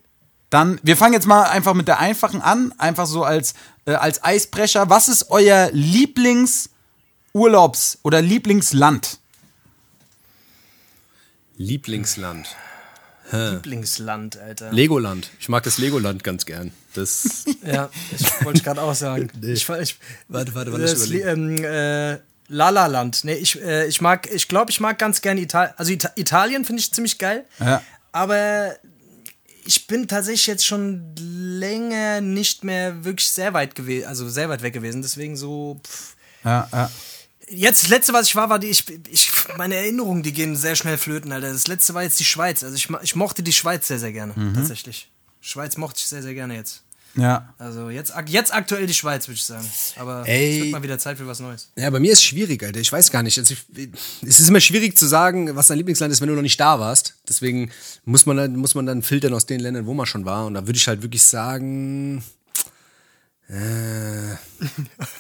[0.50, 3.54] Dann, wir fangen jetzt mal einfach mit der einfachen an, einfach so als,
[3.86, 4.90] äh, als Eisbrecher.
[4.90, 6.70] Was ist euer Lieblingsurlaubs-
[8.02, 9.20] oder Lieblingsland?
[11.58, 12.48] Lieblingsland.
[13.38, 14.72] Lieblingsland, Alter.
[14.72, 15.30] Legoland.
[15.40, 16.72] Ich mag das Legoland ganz gern.
[16.94, 17.46] Das.
[17.66, 19.30] Ja, ich wollte gerade auch sagen.
[19.42, 22.18] Ich, ich, Warte, warte, das, Li- ähm, äh,
[22.50, 23.24] Lala-Land.
[23.24, 25.74] Nee, ich, äh, ich mag, ich glaube, ich mag ganz gern Italien.
[25.78, 27.46] Also Ita Italien finde ich ziemlich geil.
[27.60, 27.82] Ja.
[28.12, 28.76] Aber
[29.66, 34.62] ich bin tatsächlich jetzt schon länger nicht mehr wirklich sehr weit gewesen, also sehr weit
[34.62, 35.02] weg gewesen.
[35.02, 35.80] Deswegen so.
[35.88, 36.16] Pff.
[36.44, 36.92] Ja, ja.
[37.56, 40.76] Jetzt, das letzte, was ich war, war die, ich, ich, meine Erinnerungen, die gehen sehr
[40.76, 41.52] schnell flöten, Alter.
[41.52, 42.64] Das letzte war jetzt die Schweiz.
[42.64, 44.54] Also ich, ich mochte die Schweiz sehr, sehr gerne, Mhm.
[44.56, 45.10] tatsächlich.
[45.42, 46.84] Schweiz mochte ich sehr, sehr gerne jetzt.
[47.16, 47.54] Ja.
[47.60, 49.70] Also jetzt, jetzt aktuell die Schweiz, würde ich sagen.
[49.98, 50.58] Aber Ey.
[50.58, 51.70] es wird mal wieder Zeit für was Neues.
[51.76, 52.80] Ja, bei mir ist es schwierig, Alter.
[52.80, 53.38] Ich weiß gar nicht.
[53.38, 53.90] Also ich,
[54.28, 56.80] es ist immer schwierig zu sagen, was dein Lieblingsland ist, wenn du noch nicht da
[56.80, 57.14] warst.
[57.30, 57.72] Deswegen
[58.04, 60.48] muss man dann, muss man dann filtern aus den Ländern, wo man schon war.
[60.48, 62.24] Und da würde ich halt wirklich sagen.
[63.50, 64.36] Äh,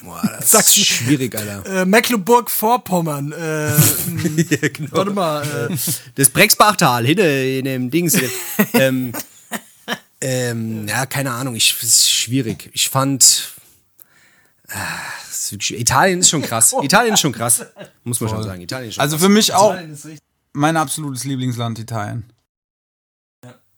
[0.01, 1.82] boah, das ist Sagst du- schwierig, Alter.
[1.82, 3.32] Äh, Mecklenburg-Vorpommern.
[3.34, 4.89] Äh, ja, genau.
[4.91, 5.69] warte mal.
[5.71, 5.76] Äh,
[6.15, 8.17] Das Brexbachtal, hinter in dem Dings.
[8.17, 8.30] hier.
[8.74, 9.13] ähm,
[10.21, 11.55] ähm, ja, keine Ahnung.
[11.55, 12.69] Ich, es ist schwierig.
[12.74, 13.49] Ich fand.
[14.69, 14.78] Ah,
[15.28, 16.74] das ist wirklich, Italien ist schon krass.
[16.82, 17.65] Italien ist schon krass.
[18.05, 18.61] Muss man schon sagen.
[18.61, 19.24] Italien ist schon Also krass.
[19.26, 20.07] für mich auch ist
[20.53, 22.32] mein absolutes Lieblingsland Italien.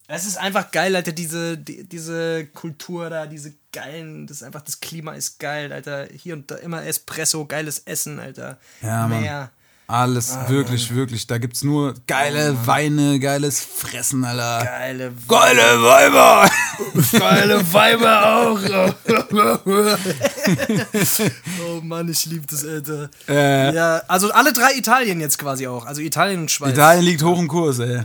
[0.08, 4.62] Es ist einfach geil, Alter, diese, die, diese Kultur da, diese geilen, das ist einfach,
[4.62, 6.06] das Klima ist geil, Alter.
[6.14, 8.58] Hier und da immer Espresso, geiles Essen, Alter.
[8.82, 9.20] Ja, Mann.
[9.20, 9.50] Meer.
[9.88, 11.28] Alles, wirklich, wirklich.
[11.28, 14.64] Da gibt's nur geile Weine, geiles Fressen, Alter.
[14.64, 16.50] Geile, Geile Weiber!
[17.12, 18.58] geile Weiber auch.
[21.68, 23.10] oh Mann, ich liebe das, Alter.
[23.28, 25.86] Äh, Ja, also alle drei Italien jetzt quasi auch.
[25.86, 26.72] Also Italien und Schweiz.
[26.72, 28.02] Italien liegt hoch im Kurs, ey.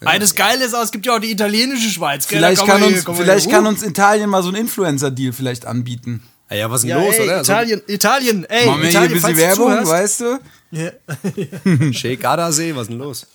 [0.00, 2.26] Ey, das Geile ist auch, es gibt ja auch die italienische Schweiz.
[2.26, 2.38] Gell?
[2.38, 6.22] Vielleicht, kann hier- uns, vielleicht kann uns Italien mal so einen Influencer-Deal vielleicht anbieten.
[6.50, 7.36] Ja, ja, was ist denn ja, los, ey, oder?
[7.38, 9.90] Also, Italien, Italien, ey, Machen wir hier ein Italien, bisschen du Werbung, zuhörst.
[9.92, 10.38] weißt du?
[10.72, 11.92] Ja.
[11.92, 13.26] Sheikh Adasee, was ist denn los?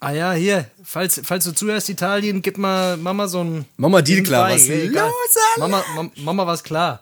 [0.00, 3.64] Ah ja, hier, falls, falls du zuhörst, Italien, gib mal Mama so ein.
[3.76, 5.10] Mach mal Deal klar, was ey, ist los?
[5.58, 7.00] Mama, Mama, Mama was klar.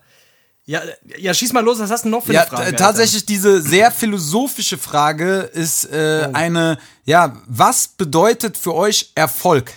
[0.64, 0.80] Ja,
[1.18, 2.76] ja, schieß mal los, was hast du noch für Ja, eine Frage?
[2.76, 6.34] tatsächlich diese sehr philosophische Frage ist äh, Oh.
[6.34, 9.72] eine, ja, was bedeutet für euch Erfolg?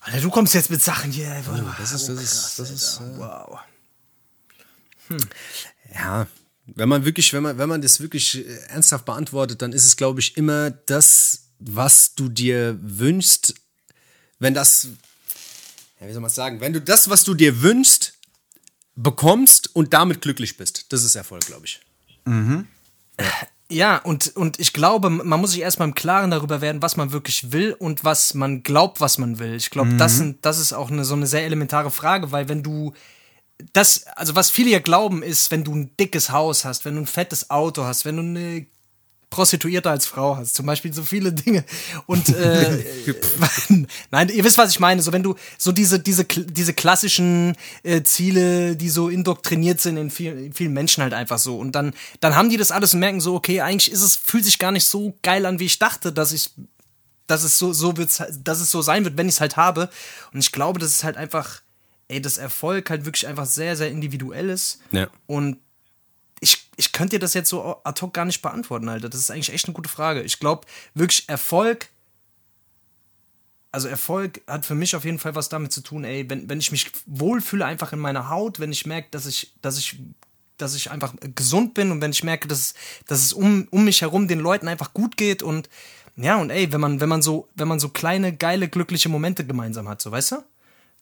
[0.00, 0.16] Alter?
[0.16, 1.28] Alter, du kommst jetzt mit Sachen hier.
[1.46, 1.76] mal.
[1.78, 3.58] Das ist, das ist, das ist, äh, Wow.
[5.94, 6.26] ja,
[6.66, 9.96] wenn man wirklich, wenn man, wenn man das wirklich äh, ernsthaft beantwortet, dann ist es,
[9.96, 13.54] glaube ich, immer das, was du dir wünschst,
[14.38, 14.88] wenn das,
[16.00, 18.14] ja, wie soll man sagen, wenn du das, was du dir wünschst,
[18.96, 20.92] bekommst und damit glücklich bist.
[20.92, 21.80] Das ist Erfolg, glaube ich.
[23.68, 27.12] Ja, und, und ich glaube, man muss sich erstmal im Klaren darüber werden, was man
[27.12, 29.54] wirklich will und was man glaubt, was man will.
[29.54, 32.62] Ich glaube, das, sind, das ist auch eine, so eine sehr elementare Frage, weil wenn
[32.62, 32.94] du
[33.72, 37.02] das, also was viele ja glauben, ist, wenn du ein dickes Haus hast, wenn du
[37.02, 38.66] ein fettes Auto hast, wenn du eine
[39.30, 41.64] Prostituierte als Frau hast, zum Beispiel so viele Dinge.
[42.06, 42.84] Und äh,
[44.10, 45.02] nein, ihr wisst, was ich meine.
[45.02, 50.10] So wenn du so diese diese diese klassischen äh, Ziele, die so indoktriniert sind in
[50.10, 51.58] vielen, in vielen Menschen halt einfach so.
[51.58, 54.44] Und dann dann haben die das alles und merken so, okay, eigentlich ist es fühlt
[54.44, 56.50] sich gar nicht so geil an, wie ich dachte, dass ich
[57.26, 59.90] dass es so so wird's, dass es so sein wird, wenn ich es halt habe.
[60.32, 61.62] Und ich glaube, das ist halt einfach,
[62.06, 64.78] ey, das Erfolg halt wirklich einfach sehr sehr individuell ist.
[64.92, 65.08] Ja.
[65.26, 65.58] Und
[66.40, 69.08] ich, ich könnte dir das jetzt so ad hoc gar nicht beantworten, Alter.
[69.08, 70.22] Das ist eigentlich echt eine gute Frage.
[70.22, 71.88] Ich glaube, wirklich Erfolg.
[73.72, 76.58] also Erfolg hat für mich auf jeden Fall was damit zu tun, ey, wenn, wenn
[76.58, 79.98] ich mich wohlfühle einfach in meiner Haut, wenn ich merke, dass ich, dass ich,
[80.56, 82.74] dass ich einfach gesund bin und wenn ich merke, dass,
[83.06, 85.68] dass es um, um mich herum den Leuten einfach gut geht und
[86.16, 89.44] ja, und ey, wenn man, wenn man so, wenn man so kleine, geile, glückliche Momente
[89.44, 90.36] gemeinsam hat, so, weißt du?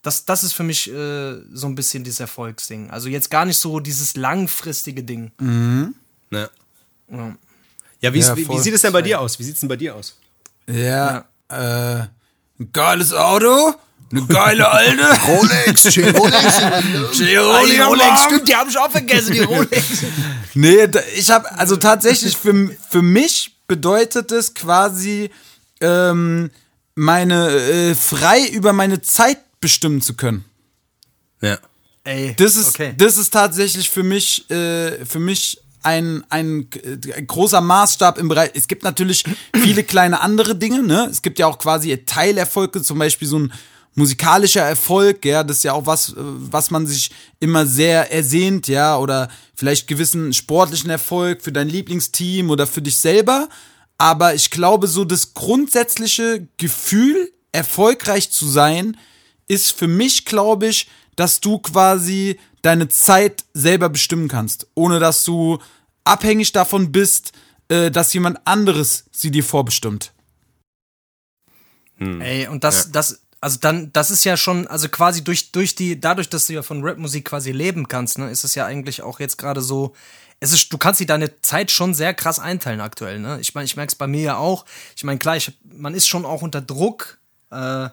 [0.05, 2.91] Das, das ist für mich äh, so ein bisschen dieses Erfolgsding.
[2.91, 5.33] Also jetzt gar nicht so dieses langfristige Ding.
[5.39, 5.95] Ne?
[6.31, 6.49] Ja.
[8.01, 9.39] Ja, wie, Ja, wie, wie sieht es denn bei dir aus?
[9.39, 10.17] Wie sieht's denn bei dir aus?
[10.69, 11.55] Ja, äh,
[12.61, 13.75] ein geiles Auto,
[14.11, 15.03] eine geile alte.
[15.27, 17.17] Rolex, Rolex.
[17.19, 19.85] Die Rolex, stimmt, die habe ich auch vergessen, die Rolex.
[20.57, 25.31] Nee, da- ich habe also tatsächlich für, für mich bedeutet es quasi
[25.81, 26.51] ähm,
[26.95, 30.45] meine äh, frei über meine Zeit bestimmen zu können.
[31.41, 31.57] Ja.
[32.05, 32.93] Ey, Das ist okay.
[32.99, 38.51] das ist tatsächlich für mich äh, für mich ein, ein äh, großer Maßstab im Bereich.
[38.53, 39.25] Es gibt natürlich
[39.57, 40.83] viele kleine andere Dinge.
[40.83, 41.09] Ne?
[41.11, 43.55] Es gibt ja auch quasi Teilerfolge, zum Beispiel so ein
[43.95, 45.25] musikalischer Erfolg.
[45.25, 47.11] Ja, das ist ja auch was, äh, was man sich
[47.41, 48.69] immer sehr ersehnt.
[48.69, 53.49] Ja, oder vielleicht gewissen sportlichen Erfolg für dein Lieblingsteam oder für dich selber.
[53.97, 58.99] Aber ich glaube, so das grundsätzliche Gefühl, erfolgreich zu sein,
[59.49, 65.25] ist für mich, glaube ich, dass du quasi deine Zeit selber bestimmen kannst, ohne dass
[65.25, 65.59] du
[66.05, 67.33] abhängig davon bist,
[67.69, 70.13] äh, dass jemand anderes sie dir vorbestimmt.
[72.21, 76.01] Ey, und das, das, also dann, das ist ja schon, also quasi durch, durch die,
[76.01, 79.21] dadurch, dass du ja von Rapmusik quasi leben kannst, ne, ist es ja eigentlich auch
[79.21, 79.95] jetzt gerade so,
[80.41, 83.39] es ist, du kannst dir deine Zeit schon sehr krass einteilen aktuell, ne?
[83.41, 84.67] Ich meine, ich merke es bei mir ja auch.
[84.97, 87.19] Ich meine, klar, ich, man ist schon auch unter Druck,
[87.51, 87.89] äh,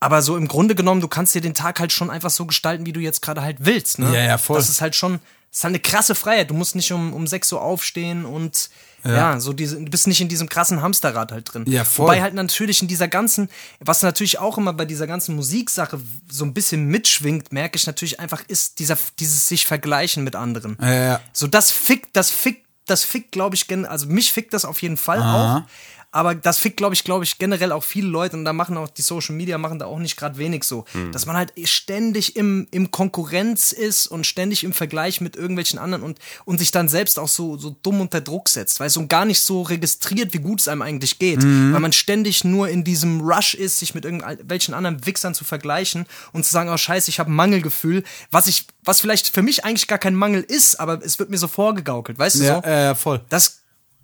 [0.00, 2.86] aber so im Grunde genommen, du kannst dir den Tag halt schon einfach so gestalten,
[2.86, 4.14] wie du jetzt gerade halt willst, ne?
[4.14, 4.56] Ja, ja, voll.
[4.56, 5.20] Das ist halt schon,
[5.50, 6.50] das ist halt eine krasse Freiheit.
[6.50, 8.70] Du musst nicht um, um 6 Uhr aufstehen und
[9.04, 11.64] ja, so diese, du bist nicht in diesem krassen Hamsterrad halt drin.
[11.66, 12.06] Ja, voll.
[12.06, 13.48] Wobei halt natürlich in dieser ganzen,
[13.80, 18.18] was natürlich auch immer bei dieser ganzen Musiksache so ein bisschen mitschwingt, merke ich natürlich
[18.18, 20.76] einfach, ist dieser, dieses sich vergleichen mit anderen.
[20.80, 21.20] Ja, ja.
[21.32, 24.96] So, das fickt, das fickt, das fickt, glaube ich, also mich fickt das auf jeden
[24.96, 25.58] Fall Aha.
[25.58, 25.62] auch.
[26.10, 28.88] Aber das fickt, glaube ich, glaube ich, generell auch viele Leute und da machen auch
[28.88, 30.84] die Social Media machen da auch nicht gerade wenig so.
[31.12, 36.02] Dass man halt ständig im, im Konkurrenz ist und ständig im Vergleich mit irgendwelchen anderen
[36.02, 39.08] und, und sich dann selbst auch so, so dumm unter Druck setzt, weißt du, und
[39.08, 41.42] gar nicht so registriert, wie gut es einem eigentlich geht.
[41.42, 46.06] Weil man ständig nur in diesem Rush ist, sich mit irgendwelchen anderen Wichsern zu vergleichen
[46.32, 49.64] und zu sagen, oh scheiße, ich habe ein Mangelgefühl, was ich, was vielleicht für mich
[49.64, 52.68] eigentlich gar kein Mangel ist, aber es wird mir so vorgegaukelt, weißt du Ja, so?
[52.68, 53.20] äh, voll.
[53.28, 53.57] Das,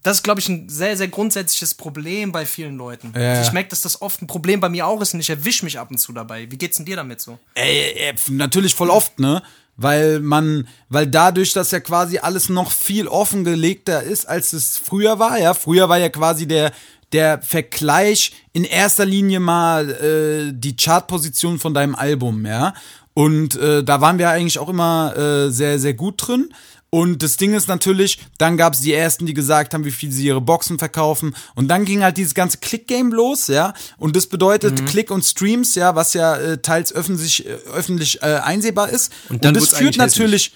[0.05, 3.15] das ist, glaube ich, ein sehr, sehr grundsätzliches Problem bei vielen Leuten.
[3.17, 3.41] Ja.
[3.41, 5.79] Ich merke, dass das oft ein Problem bei mir auch ist und ich erwische mich
[5.79, 6.47] ab und zu dabei.
[6.51, 7.39] Wie geht's denn dir damit so?
[7.55, 9.43] Ey, ey, natürlich voll oft, ne?
[9.77, 15.19] Weil man, weil dadurch, dass ja quasi alles noch viel offengelegter ist, als es früher
[15.19, 15.55] war, ja.
[15.55, 16.73] Früher war ja quasi der,
[17.13, 22.75] der Vergleich in erster Linie mal äh, die Chartposition von deinem Album, ja.
[23.15, 26.51] Und äh, da waren wir eigentlich auch immer äh, sehr, sehr gut drin.
[26.95, 30.13] Und das Ding ist natürlich, dann gab es die ersten, die gesagt haben, wie viel
[30.13, 31.35] sie ihre Boxen verkaufen.
[31.57, 33.75] Und dann ging halt dieses ganze Click-Game los, ja.
[33.99, 38.37] Und das bedeutet Click und Streams, ja, was ja äh, teils öffentlich, äh, öffentlich äh,
[38.37, 39.11] einsehbar ist.
[39.29, 40.53] Und, dann das führt natürlich.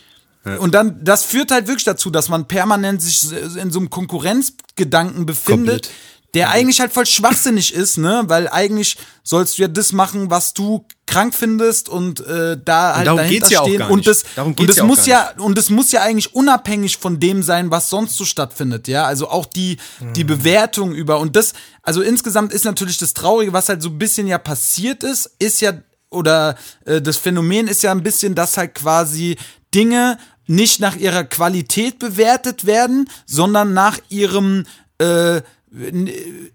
[0.61, 5.27] Und dann, das führt halt wirklich dazu, dass man permanent sich in so einem Konkurrenzgedanken
[5.27, 5.91] befindet, Komplett.
[6.35, 8.25] Der eigentlich halt voll schwachsinnig ist, ne?
[8.27, 13.07] Weil eigentlich sollst du ja das machen, was du krank findest und äh, da halt
[13.07, 13.79] darum dahinter geht's ja auch stehen.
[13.79, 14.09] gar und nicht.
[14.09, 16.35] das, Darum und geht's das ja auch muss gar ja und es muss ja eigentlich
[16.35, 19.05] unabhängig von dem sein, was sonst so stattfindet, ja.
[19.05, 19.79] Also auch die
[20.15, 23.99] die Bewertung über und das, also insgesamt ist natürlich das Traurige, was halt so ein
[23.99, 25.73] bisschen ja passiert ist, ist ja
[26.11, 29.37] oder äh, das Phänomen ist ja ein bisschen, dass halt quasi
[29.75, 34.65] Dinge nicht nach ihrer Qualität bewertet werden, sondern nach ihrem
[34.99, 35.43] äh,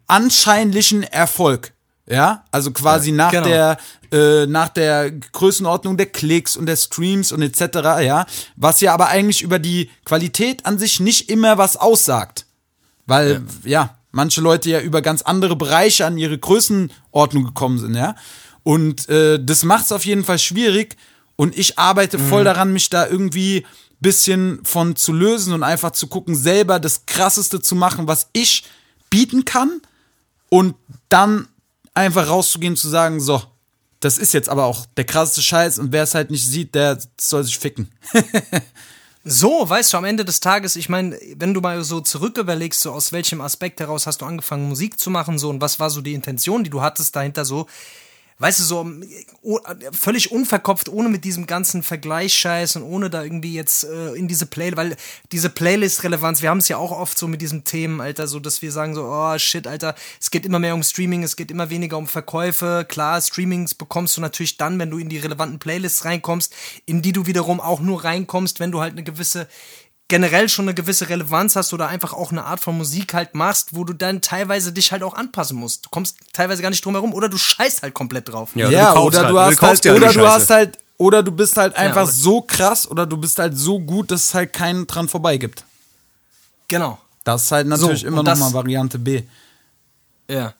[0.07, 1.73] anscheinlichen Erfolg.
[2.05, 3.47] Ja, also quasi nach genau.
[3.47, 3.77] der
[4.11, 7.77] äh, nach der Größenordnung der Klicks und der Streams und etc.
[8.01, 8.25] Ja,
[8.57, 12.45] was ja aber eigentlich über die Qualität an sich nicht immer was aussagt,
[13.05, 18.15] weil ja, manche Leute ja über ganz andere Bereiche an ihre Größenordnung gekommen sind, ja.
[18.63, 20.97] Und äh, das macht es auf jeden Fall schwierig.
[21.35, 23.65] Und ich arbeite voll daran, mich da irgendwie
[24.03, 28.65] bisschen von zu lösen und einfach zu gucken, selber das Krasseste zu machen, was ich
[29.13, 29.79] bieten kann.
[30.49, 30.75] Und
[31.09, 31.47] dann
[31.93, 33.43] einfach rauszugehen, zu sagen, so,
[33.99, 36.97] das ist jetzt aber auch der krasseste Scheiß und wer es halt nicht sieht, der
[37.19, 37.89] soll sich ficken.
[39.25, 42.81] So, weißt du, am Ende des Tages, ich meine, wenn du mal so zurück überlegst,
[42.81, 45.89] so aus welchem Aspekt heraus hast du angefangen, Musik zu machen, so und was war
[45.89, 47.67] so die Intention, die du hattest dahinter, so,
[48.39, 48.91] weißt du, so
[49.41, 49.59] oh,
[49.91, 54.45] völlig unverkopft, ohne mit diesem ganzen Vergleichsscheiß und ohne da irgendwie jetzt äh, in diese
[54.45, 54.95] Playlist, weil
[55.31, 58.61] diese Playlist-Relevanz, wir haben es ja auch oft so mit diesen Themen, Alter, so, dass
[58.61, 61.69] wir sagen so, oh shit, Alter, es geht immer mehr um Streaming, es geht immer
[61.69, 62.85] weniger um Verkäufe.
[62.87, 66.53] Klar, Streamings bekommst du natürlich dann, wenn du in die relevanten Playlists reinkommst,
[66.85, 69.47] in die du wiederum auch nur reinkommst, wenn du halt eine gewisse
[70.13, 73.69] generell schon eine gewisse Relevanz hast oder einfach auch eine Art von Musik halt machst,
[73.75, 75.87] wo du dann teilweise dich halt auch anpassen musst.
[75.87, 78.51] Du kommst teilweise gar nicht drum herum oder du scheißt halt komplett drauf.
[78.53, 81.57] Ja, Ja, oder halt- du hast halt, ja oder du hast halt, oder du bist
[81.57, 84.85] halt einfach oder- so krass oder du bist halt so gut, dass es halt keinen
[84.85, 85.65] dran vorbei gibt.
[86.67, 86.99] Genau.
[87.23, 89.23] Das ist halt natürlich So, immer und noch das- mal Variante B.
[90.29, 90.53] Ja.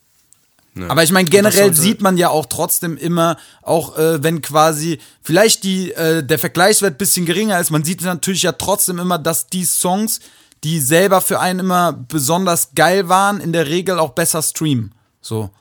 [0.87, 5.63] Aber ich meine, generell sieht man ja auch trotzdem immer, auch äh, wenn quasi vielleicht
[5.63, 9.65] die, äh, der Vergleichswert bisschen geringer ist, man sieht natürlich ja trotzdem immer, dass die
[9.65, 10.19] Songs,
[10.63, 14.93] die selber für einen immer besonders geil waren, in der Regel auch besser streamen.
[15.21, 15.51] So.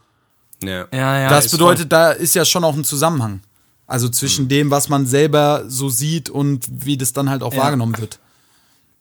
[0.62, 0.86] Ja.
[0.92, 1.28] Ja, ja.
[1.28, 3.40] das bedeutet, da ist ja schon auch ein Zusammenhang.
[3.86, 7.98] Also zwischen dem, was man selber so sieht und wie das dann halt auch wahrgenommen
[7.98, 8.18] wird.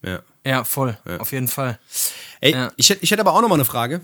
[0.02, 0.16] ja.
[0.16, 0.22] voll.
[0.44, 0.98] Ja, voll.
[1.20, 1.78] Auf jeden Fall.
[2.40, 2.72] Ey, Ja.
[2.76, 4.02] ich, hätte, ich hätte aber auch noch mal eine Frage.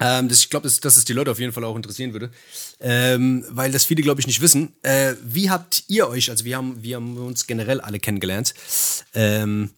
[0.00, 2.30] Ähm, das, ich glaube, dass, dass es die Leute auf jeden Fall auch interessieren würde.
[2.80, 4.72] Ähm, weil das viele, glaube ich, nicht wissen.
[4.82, 8.54] Äh, wie habt ihr euch, also wir haben, wir haben uns generell alle kennengelernt.
[9.14, 9.70] Ähm,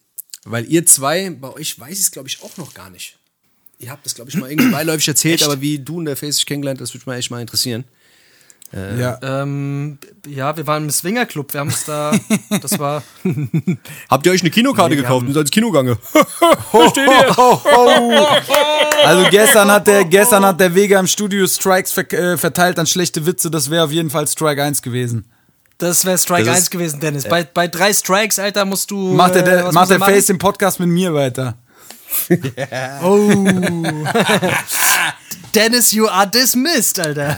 [0.44, 3.18] weil ihr zwei, bei euch weiß ich es, glaube ich, auch noch gar nicht.
[3.78, 6.36] Ihr habt das, glaube ich, mal irgendwie beiläufig erzählt, aber wie du und der Face
[6.36, 7.84] sich kennengelernt, das würde mich mal echt mal interessieren.
[8.98, 9.18] Ja.
[9.22, 11.52] Ähm, ja, wir waren im Swinger Club.
[11.52, 12.12] Wir haben uns da,
[12.60, 13.02] das war,
[14.10, 15.96] Habt ihr euch eine Kinokarte Nee, wir gekauft haben- und seid ins Kino gegangen?
[19.04, 22.86] Also gestern hat der, gestern hat der Vega im Studio Strikes ver äh, verteilt an
[22.86, 23.50] schlechte Witze.
[23.50, 25.24] Das wäre auf jeden Fall Strike 1 gewesen.
[25.78, 27.24] das wäre Strike Das ist- 1 gewesen, Dennis.
[27.28, 29.14] Bei, bei drei Strikes, Alter, musst du.
[29.14, 30.14] Macht der, äh, der, macht der er machen?
[30.14, 31.54] Face im Podcast mit mir weiter.
[35.54, 37.36] Dennis, you are dismissed, Alter.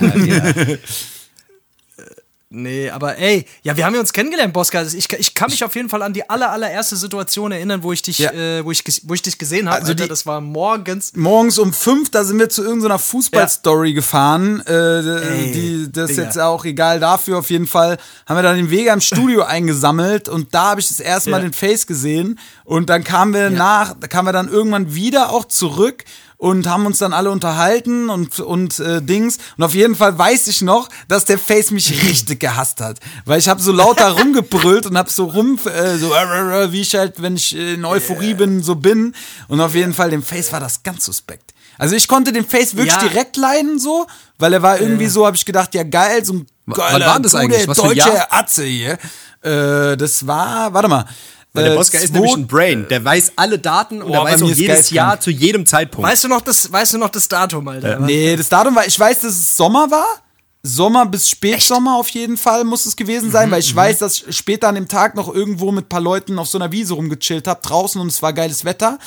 [2.49, 4.79] Nee, aber ey, ja, wir haben ja uns kennengelernt, Boska.
[4.79, 7.93] Also Ich, ich kann mich auf jeden Fall an die aller, allererste Situation erinnern, wo
[7.93, 8.31] ich dich, Ja.
[8.31, 9.81] äh, wo ich, wo ich dich gesehen habe.
[9.81, 11.13] Also Alter, die- das war morgens.
[11.17, 14.61] Morgens um fünf, da sind wir zu irgendeiner Fußballstory gefahren.
[14.65, 17.39] Äh, Ey, die, das ist jetzt auch egal dafür.
[17.39, 20.87] Auf jeden Fall haben wir dann den Vega im Studio eingesammelt und da habe ich
[20.87, 21.49] das erste Mal Ja.
[21.49, 22.39] den Face gesehen.
[22.65, 26.05] Und dann kamen wir nach, da kamen wir dann irgendwann wieder auch zurück
[26.39, 29.39] und haben uns dann alle unterhalten und, und äh, Dings.
[29.57, 32.99] Und auf jeden Fall weiß ich noch, dass der Face mich richtig gehasst hat.
[33.25, 36.95] Weil ich habe so lauter rumgebrüllt und habe so rum, äh, so äh, wie ich
[36.95, 39.15] halt, wenn ich äh, in Euphorie bin, so bin.
[39.49, 41.55] Und auf jeden Fall, dem Face war das ganz suspekt.
[41.79, 43.07] Also ich konnte den Face wirklich Ja.
[43.09, 44.07] direkt leiden, so,
[44.39, 47.35] weil er war irgendwie so, habe ich gedacht, ja geil, so ein geiler, war das
[47.35, 47.69] eigentlich?
[47.69, 48.33] Was deutscher?
[48.33, 48.99] Atze hier.
[49.43, 51.05] Äh, das war, warte mal.
[51.57, 52.87] Weil der äh, Boska ist zwei- nämlich ein Brain.
[52.89, 54.91] Der weiß alle Daten und Boah, er bei weiß auch ist jedes.
[54.91, 56.09] Jahr zu jedem Zeitpunkt.
[56.09, 57.99] Weißt du noch das, weißt du noch das Datum, Alter?
[58.01, 60.07] Nee, das Datum war, ich weiß, dass es Sommer war.
[60.69, 64.37] Sommer bis Spätsommer auf jeden Fall muss es gewesen sein, weil ich weiß, dass ich
[64.37, 67.47] später an dem Tag noch irgendwo mit ein paar Leuten auf so einer Wiese rumgechillt
[67.47, 68.99] habe, draußen und es war geiles Wetter.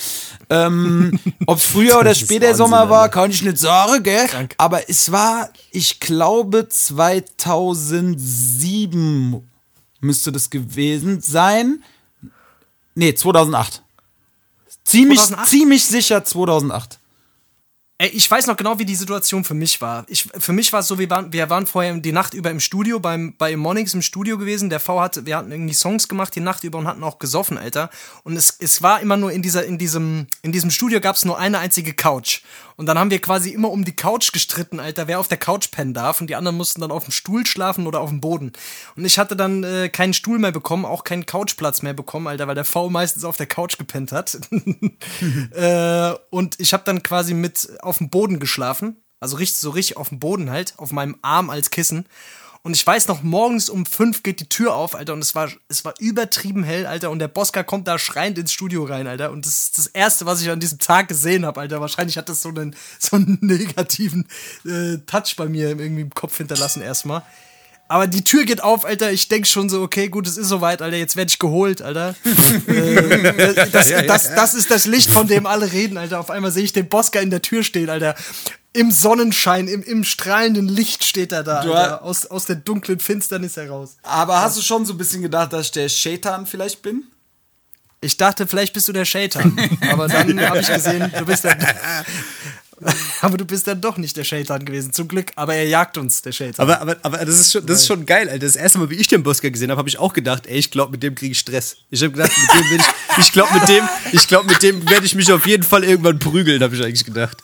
[0.50, 3.14] Ähm, Ob es früher oder ist später Wahnsinn, Sommer war, Alter.
[3.14, 4.26] kann ich nicht sagen, gell?
[4.28, 4.56] Krank.
[4.58, 9.44] Aber es war, ich glaube, 2007
[10.02, 11.84] müsste das gewesen sein.
[13.00, 13.82] Nee, 2008.
[14.84, 15.50] Ziemlich, 2008?
[15.50, 16.99] ziemlich sicher 2008.
[18.02, 20.06] Ey, ich weiß noch genau, wie die Situation für mich war.
[20.08, 22.62] Ich, für mich war es so, wir waren, wir waren vorher die Nacht über im
[22.62, 24.70] Studio, beim, bei Monix im Studio gewesen.
[24.70, 27.58] Der V hatte, wir hatten irgendwie Songs gemacht die Nacht über und hatten auch gesoffen,
[27.58, 27.90] Alter.
[28.24, 31.26] Und es, es war immer nur in dieser, in diesem, in diesem Studio gab es
[31.26, 32.40] nur eine einzige Couch.
[32.80, 35.70] Und dann haben wir quasi immer um die Couch gestritten, Alter, wer auf der Couch
[35.70, 36.22] pennen darf.
[36.22, 38.54] Und die anderen mussten dann auf dem Stuhl schlafen oder auf dem Boden.
[38.96, 42.48] Und ich hatte dann äh, keinen Stuhl mehr bekommen, auch keinen Couchplatz mehr bekommen, Alter,
[42.48, 44.40] weil der V meistens auf der Couch gepennt hat.
[45.52, 49.04] äh, und ich habe dann quasi mit auf dem Boden geschlafen.
[49.20, 52.06] Also richtig, so richtig auf dem Boden halt, auf meinem Arm als Kissen.
[52.62, 55.50] Und ich weiß noch, morgens um fünf geht die Tür auf, Alter, und es war,
[55.70, 59.32] es war übertrieben hell, Alter, und der Boska kommt da schreiend ins Studio rein, Alter.
[59.32, 61.80] Und das ist das Erste, was ich an diesem Tag gesehen habe, Alter.
[61.80, 64.28] Wahrscheinlich hat das so einen, so einen negativen
[64.66, 67.24] äh, Touch bei mir irgendwie im Kopf hinterlassen erstmal.
[67.92, 69.12] Aber die Tür geht auf, Alter.
[69.12, 70.96] Ich denk schon so, okay, gut, es ist soweit, Alter.
[70.96, 72.16] Jetzt werde ich geholt, Alter.
[72.68, 76.20] äh, das, das, das ist das Licht, von dem alle reden, Alter.
[76.20, 78.14] Auf einmal sehe ich den Boska in der Tür stehen, Alter.
[78.74, 82.04] Im Sonnenschein, im, im strahlenden Licht steht er da, Alter.
[82.04, 83.98] Aus, aus der dunklen Finsternis heraus.
[84.04, 87.06] Aber hast du schon so ein bisschen gedacht, dass ich der Shaitan vielleicht bin?
[88.02, 89.58] Ich dachte, vielleicht bist du der Shaitan.
[89.92, 91.58] Aber dann habe ich gesehen, du bist dann.
[93.22, 95.32] aber du bist dann doch nicht der Shaitan gewesen, zum Glück.
[95.36, 96.64] Aber er jagt uns, der Shaitan.
[96.64, 98.46] Aber, aber, aber das, ist schon, das ist schon geil, Alter.
[98.46, 100.72] Das erste Mal, wie ich den Boska gesehen habe, habe ich auch gedacht, ey, ich
[100.72, 101.78] glaube, mit dem kriege ich Stress.
[101.90, 104.90] Ich habe gedacht, mit dem werde ich, ich glaube, mit dem, ich glaube, mit dem
[104.90, 107.38] werde ich mich auf jeden Fall irgendwann prügeln, habe ich eigentlich gedacht.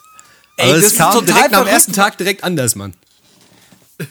[0.58, 2.94] Aber Ey, das ist kam direkt am ersten Tag direkt anders, Mann.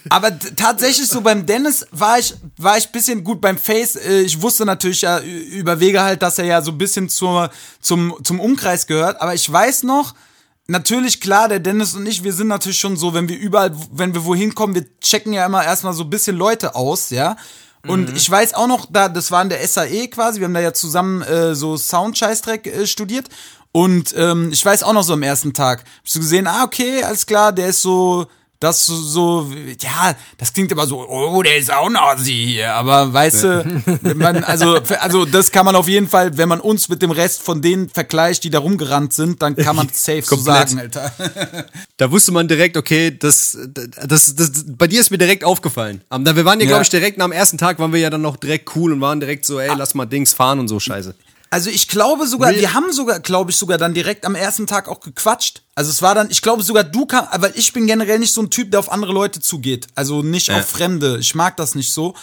[0.08, 3.94] Aber tatsächlich so beim Dennis war ich war ich bisschen gut beim Face.
[3.94, 5.22] Äh, ich wusste natürlich ja ü-
[5.60, 7.50] über Wege halt, dass er ja so ein bisschen zur
[7.80, 9.20] zum zum Umkreis gehört.
[9.20, 10.14] Aber ich weiß noch
[10.66, 14.14] natürlich klar, der Dennis und ich, wir sind natürlich schon so, wenn wir überall, wenn
[14.14, 17.36] wir wohin kommen, wir checken ja immer erstmal so ein bisschen Leute aus, ja.
[17.86, 20.40] Und ich weiß auch noch, da das war in der SAE quasi.
[20.40, 23.28] Wir haben da ja zusammen äh, so Sound-Scheißdreck äh, studiert.
[23.72, 27.02] Und ähm, ich weiß auch noch so am ersten Tag, ich so gesehen, ah, okay,
[27.02, 28.26] alles klar, der ist so,
[28.60, 29.50] das so,
[29.80, 34.16] ja, das klingt immer so, oh, der ist auch Nazi hier, aber weißt du, wenn
[34.18, 37.42] man, also, also das kann man auf jeden Fall, wenn man uns mit dem Rest
[37.42, 41.12] von denen vergleicht, die da rumgerannt sind, dann kann man safe so sagen, Alter.
[41.96, 43.56] Da wusste man direkt, okay, das,
[44.06, 46.00] das, das, bei dir ist mir direkt aufgefallen.
[46.08, 46.70] Aber wir waren ja, Ja.
[46.70, 49.00] glaube ich, direkt nach dem ersten Tag waren wir ja dann noch direkt cool und
[49.00, 51.14] waren direkt so, ey, lass mal Dings fahren und so Scheiße.
[51.50, 54.88] Also ich glaube sogar, wir haben sogar, glaube ich, sogar dann direkt am ersten Tag
[54.88, 55.62] auch gequatscht.
[55.74, 58.42] Also es war dann, ich glaube sogar du kam, weil ich bin generell nicht so
[58.42, 59.86] ein Typ, der auf andere Leute zugeht.
[59.94, 61.18] Also nicht auf Fremde.
[61.18, 62.14] Ich mag das nicht so.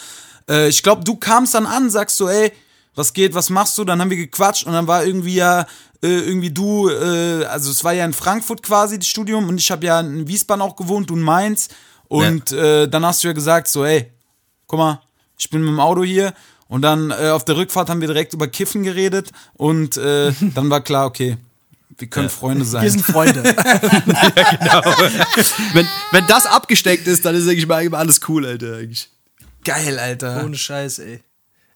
[0.48, 2.52] Äh, ich glaube, du kamst dann an, sagst so, ey,
[2.94, 3.84] was geht, was machst du?
[3.84, 5.62] Dann haben wir gequatscht und dann war irgendwie ja,
[6.02, 9.70] äh, irgendwie du, äh, also es war ja in Frankfurt quasi das Studium und ich
[9.70, 11.68] habe ja in Wiesbaden auch gewohnt, du in Mainz.
[12.08, 14.12] Und äh, dann hast du ja gesagt so, ey,
[14.66, 15.00] guck mal,
[15.38, 16.32] ich bin mit dem Auto hier.
[16.74, 20.70] Und dann äh, auf der Rückfahrt haben wir direkt über Kiffen geredet und äh, dann
[20.70, 21.36] war klar, okay,
[21.98, 22.82] wir können Freunde sein.
[22.82, 23.44] Wir sind Freunde.
[25.72, 28.78] Wenn, wenn das abgesteckt ist, dann ist eigentlich mal alles cool, Alter.
[28.78, 29.08] Eigentlich.
[29.64, 30.44] Geil, Alter.
[30.44, 31.20] Ohne Scheiß, ey.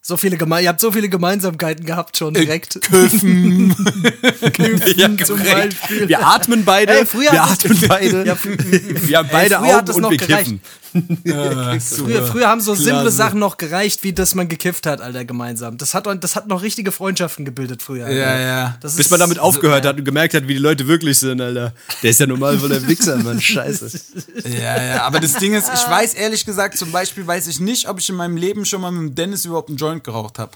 [0.01, 2.81] So viele Geme ihr habt so viele Gemeinsamkeiten gehabt schon direkt.
[2.81, 3.77] Kiffen.
[4.53, 5.81] Kiffen zum korrekt.
[5.81, 6.09] Beispiel.
[6.09, 7.01] Wir atmen beide.
[7.01, 8.27] Ey, früher wir atmen beide.
[8.27, 10.45] Ja, wir haben beide hat Augen und wir gereicht.
[10.45, 10.61] kiffen.
[11.81, 13.17] Früher, früher haben so simple Klasse.
[13.17, 15.77] Sachen noch gereicht, wie dass man gekifft hat, Alter, gemeinsam.
[15.79, 18.07] Das hat, das hat noch richtige Freundschaften gebildet früher.
[18.07, 18.17] Alter.
[18.17, 18.79] Ja, ja.
[18.81, 21.19] Das Bis ist man damit so- aufgehört hat und gemerkt hat, wie die Leute wirklich
[21.19, 21.75] sind, Alter.
[22.03, 23.41] Der ist ja normal voll der Wichser, Mann.
[23.41, 23.91] Scheiße.
[24.45, 27.89] Ja, ja, aber das Ding ist, ich weiß ehrlich gesagt, zum Beispiel weiß ich nicht,
[27.89, 30.53] ob ich in meinem Leben schon mal mit dem Dennis überhaupt einen Joint geraucht habe.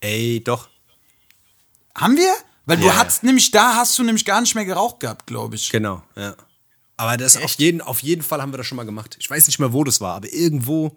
[0.00, 0.68] Ey, doch.
[1.94, 2.32] Haben wir?
[2.66, 2.96] Weil du Ja.
[2.96, 5.70] hast nämlich, da hast du nämlich gar nicht mehr geraucht gehabt, glaube ich.
[5.70, 6.34] Genau, ja.
[7.02, 9.16] Aber das auf jeden, auf jeden Fall haben wir das schon mal gemacht.
[9.18, 10.96] Ich weiß nicht mehr, wo das war, aber irgendwo,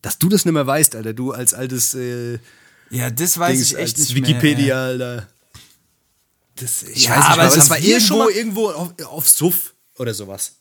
[0.00, 1.12] dass du das nicht mehr weißt, Alter.
[1.12, 2.38] Du als altes äh,
[2.88, 4.84] Ja, das weiß Dings, ich echt nicht Wikipedia, mehr.
[4.84, 5.28] Alter.
[6.56, 9.74] Das, ich Ja, weiß nicht, aber aber das war schon irgendwo, irgendwo auf, auf Suff
[9.98, 10.52] oder sowas.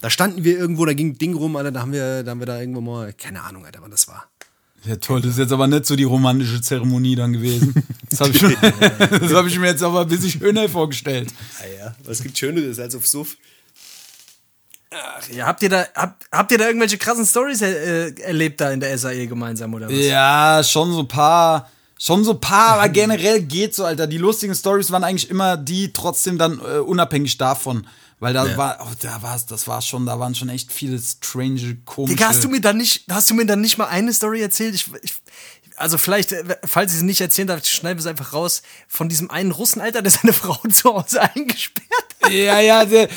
[0.00, 2.38] Da standen wir irgendwo, da ging ein Ding rum, Alter, da haben wir, da haben
[2.38, 4.30] wir da irgendwo mal, keine Ahnung, Alter, wann das war.
[4.84, 7.74] Ja, toll, das ist jetzt aber nicht so die romantische Zeremonie dann gewesen.
[8.08, 8.40] Das habe ich,
[9.34, 11.28] hab ich mir jetzt aber ein bisschen schöner vorgestellt.
[11.60, 13.36] Ah ja, was gibt Schöneres als auf Suff?
[15.34, 18.80] Ja, habt ihr da, habt, habt ihr da irgendwelche krassen Stories äh, erlebt da in
[18.80, 19.94] der SAE gemeinsam oder was?
[19.94, 21.70] Ja, schon so ein paar.
[21.98, 24.08] Schon so ein paar, aber generell geht so, Alter.
[24.08, 27.86] Die lustigen Stories waren eigentlich immer die trotzdem dann äh, unabhängig davon.
[28.22, 31.78] Weil da war, oh, da war's, das war schon, da waren schon echt viele strange,
[31.84, 32.14] komische.
[32.14, 34.76] Digga, hast du mir dann nicht, hast du mir dann nicht mal eine Story erzählt?
[34.76, 35.14] Ich, ich,
[35.82, 38.62] also vielleicht, äh, falls ich sie nicht erzählen darf, schneiden wir es einfach raus.
[38.86, 41.88] Von diesem einen Russen, Alter, der seine Frau zu Hause eingesperrt
[42.22, 42.32] hat.
[42.32, 43.08] Ja, ja, der,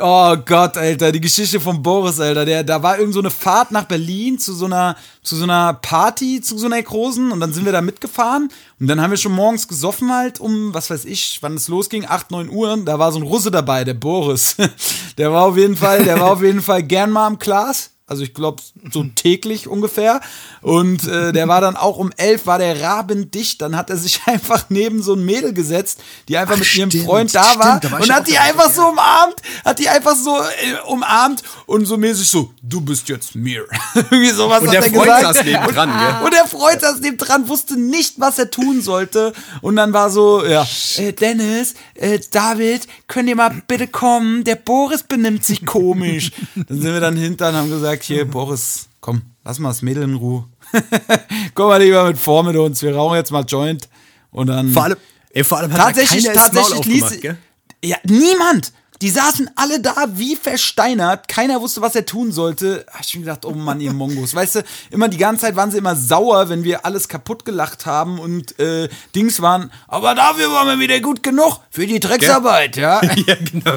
[0.00, 3.72] oh Gott, Alter, die Geschichte von Boris, Alter, der, da war irgend so eine Fahrt
[3.72, 7.52] nach Berlin zu so einer, zu so einer Party, zu so einer großen und dann
[7.52, 8.48] sind wir da mitgefahren
[8.80, 12.06] und dann haben wir schon morgens gesoffen halt um, was weiß ich, wann es losging,
[12.06, 14.56] 8, 9 Uhr, da war so ein Russe dabei, der Boris.
[15.16, 17.90] Der war auf jeden Fall, der war auf jeden Fall gern mal im Glas.
[18.06, 20.20] Also ich glaube so täglich ungefähr.
[20.60, 23.62] Und äh, der war dann auch um elf, war der rabendicht.
[23.62, 27.06] Dann hat er sich einfach neben so ein Mädel gesetzt, die einfach mit ihrem stimmt,
[27.06, 27.80] Freund da stimmt, war.
[27.80, 31.86] da war und hat die einfach so umarmt, hat die einfach so äh, umarmt und
[31.86, 33.64] so mäßig so, du bist jetzt mir.
[33.94, 35.36] Irgendwie sowas Und hat der er Freund gesagt.
[35.36, 36.26] saß nebendran, gell?
[36.26, 39.32] Und der Freund saß neben dran, wusste nicht, was er tun sollte.
[39.62, 44.44] Und dann war so, ja, äh, Dennis, äh, David, könnt ihr mal bitte kommen?
[44.44, 46.32] Der Boris benimmt sich komisch.
[46.54, 50.04] dann sind wir dann hinter und haben gesagt, hier, Boris, komm, lass mal das Mädel
[50.04, 50.44] in Ruhe.
[51.54, 53.88] komm mal lieber mit vor mit uns, wir rauchen jetzt mal Joint.
[54.30, 54.70] Und dann.
[54.70, 54.96] Vor allem,
[55.30, 57.20] ey, vor allem hat tatsächlich, keiner das Maul tatsächlich ließ.
[57.20, 57.36] gell?
[57.84, 58.72] Ja, niemand!
[59.04, 61.28] Die saßen alle da wie versteinert.
[61.28, 62.86] Keiner wusste, was er tun sollte.
[62.90, 64.34] Hab ich mir gedacht, oh Mann, ihr Mongos.
[64.34, 67.84] Weißt du, immer die ganze Zeit waren sie immer sauer, wenn wir alles kaputt gelacht
[67.84, 69.70] haben und äh, Dings waren.
[69.88, 73.02] Aber dafür waren wir wieder gut genug für die Drecksarbeit, ja.
[73.02, 73.76] Ja, genau.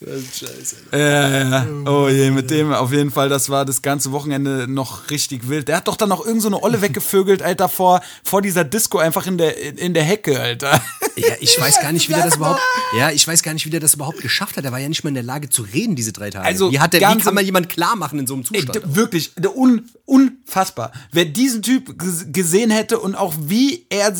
[0.00, 0.76] das ist scheiße.
[0.92, 1.66] Ja, ja.
[1.86, 5.68] Oh je, mit dem auf jeden Fall, das war das ganze Wochenende noch richtig wild.
[5.68, 8.98] Der hat doch dann noch irgend so eine Olle weggevögelt, Alter, vor, vor dieser Disco
[8.98, 10.82] einfach in der, in der Hecke, Alter.
[11.16, 12.60] Ja, ich weiß gar nicht, wie der das überhaupt.
[12.98, 14.64] Ja, ich weiß gar nicht, wie der das überhaupt geschafft hat.
[14.64, 16.44] Er war ja nicht mal in der Lage zu reden diese drei Tage.
[16.44, 18.84] Also, wie, hat der, wie kann man jemand klar machen in so einem Ey, Zustand?
[18.86, 20.92] d- wirklich, un, unfassbar.
[21.10, 24.14] Wer diesen Typ ges- gesehen hätte und auch wie er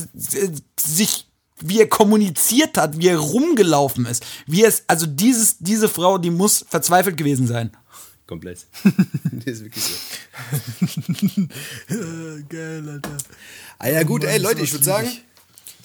[0.80, 1.26] sich
[1.64, 6.30] wie er kommuniziert hat, wie er rumgelaufen ist, wie es, also dieses, diese Frau, die
[6.30, 7.70] muss verzweifelt gewesen sein.
[8.26, 8.66] Komplett.
[9.32, 9.92] das ist wirklich so.
[12.48, 13.16] Geil, Alter.
[13.78, 15.08] Ah ja, gut, ey, Leute, ich würde sagen,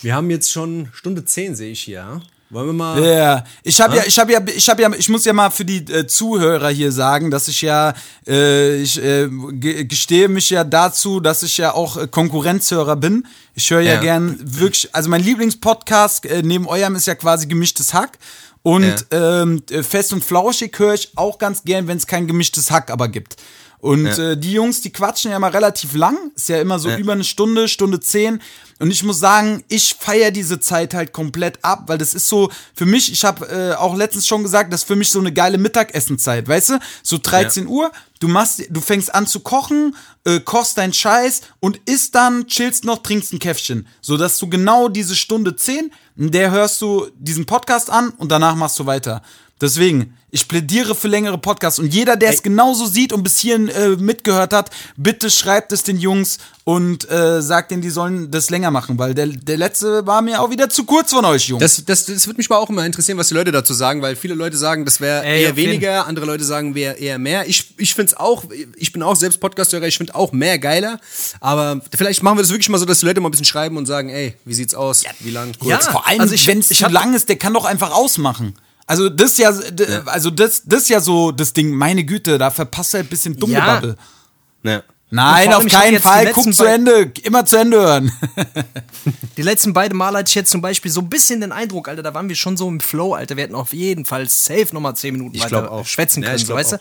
[0.02, 2.22] wir haben jetzt schon Stunde 10, sehe ich hier.
[2.50, 2.56] Ja?
[2.56, 3.04] Wollen wir mal.
[3.06, 5.66] Ja, ich habe ja, ich habe ja, ich habe ja, ich muss ja mal für
[5.66, 7.94] die äh, Zuhörer hier sagen, dass ich ja,
[8.28, 13.26] äh, ich äh, ge- gestehe mich ja dazu, dass ich ja auch äh, Konkurrenzhörer bin.
[13.54, 14.02] Ich höre ja, Ja.
[14.02, 18.18] gern wirklich, also mein Lieblingspodcast äh, neben eurem ist ja quasi gemischtes Hack.
[18.64, 22.70] Und ähm, äh, fest und flauschig höre ich auch ganz gern, wenn es kein gemischtes
[22.70, 23.38] Hack aber gibt.
[23.80, 24.32] Und Ja.
[24.32, 26.98] äh, die Jungs, die quatschen ja mal relativ lang, ist ja immer so Ja.
[26.98, 28.42] über eine Stunde, Stunde zehn.
[28.80, 32.50] Und ich muss sagen, ich feiere diese Zeit halt komplett ab, weil das ist so
[32.76, 35.32] für mich, ich habe äh, auch letztens schon gesagt, das ist für mich so eine
[35.32, 36.80] geile Mittagessenzeit, weißt du?
[37.04, 39.96] So 13 Uhr, du machst, du fängst an zu kochen,
[40.26, 43.88] äh, kochst deinen Scheiß und isst dann, chillst noch, trinkst ein Käffchen.
[44.02, 48.32] So dass du genau diese Stunde 10, in der hörst du diesen Podcast an und
[48.32, 49.22] danach machst du weiter.
[49.62, 53.70] Deswegen, ich plädiere für längere Podcasts und jeder, der es genauso sieht und bis hierhin
[53.70, 58.50] äh, mitgehört hat, bitte schreibt es den Jungs und äh, sagt denen, die sollen das
[58.50, 61.62] länger machen, weil der, der letzte war mir auch wieder zu kurz von euch, Jungs.
[61.62, 64.18] Das, das, das würde mich mal auch immer interessieren, was die Leute dazu sagen, weil
[64.18, 67.48] viele Leute sagen, das wäre Ey, eher weniger, andere Leute sagen, wäre eher mehr.
[67.48, 68.44] Ich, ich finde es auch,
[68.76, 71.00] ich bin auch selbst Podcasthörer, ich finde auch mehr geiler.
[71.40, 73.78] Aber vielleicht machen wir das wirklich mal so, dass die Leute mal ein bisschen schreiben
[73.78, 75.06] und sagen, ey, wie sieht's aus?
[75.22, 75.54] Wie lang?
[75.58, 75.86] Kurz?
[75.86, 75.92] Ja.
[75.92, 78.56] Vor allem, Also wenn es zu lang ist, der kann doch einfach ausmachen.
[78.88, 79.50] Also das ist ja,
[80.06, 83.38] also das, das ist ja so das Ding, meine Güte, da verpasst er ein bisschen
[83.38, 83.98] Dummgebabbel.
[84.64, 84.82] Ja.
[85.10, 88.12] Nein, auf keinen Fall, guck zu Ende, immer zu Ende hören.
[89.38, 92.04] Die letzten beiden Male hatte ich jetzt zum Beispiel so ein bisschen den Eindruck, Alter,
[92.04, 93.38] da waren wir schon so im Flow, Alter.
[93.38, 95.86] Wir hätten auf jeden Fall safe nochmal 10 Minuten Ich weiter auch.
[95.86, 96.78] schwätzen Ja, können, ich so, weißt du?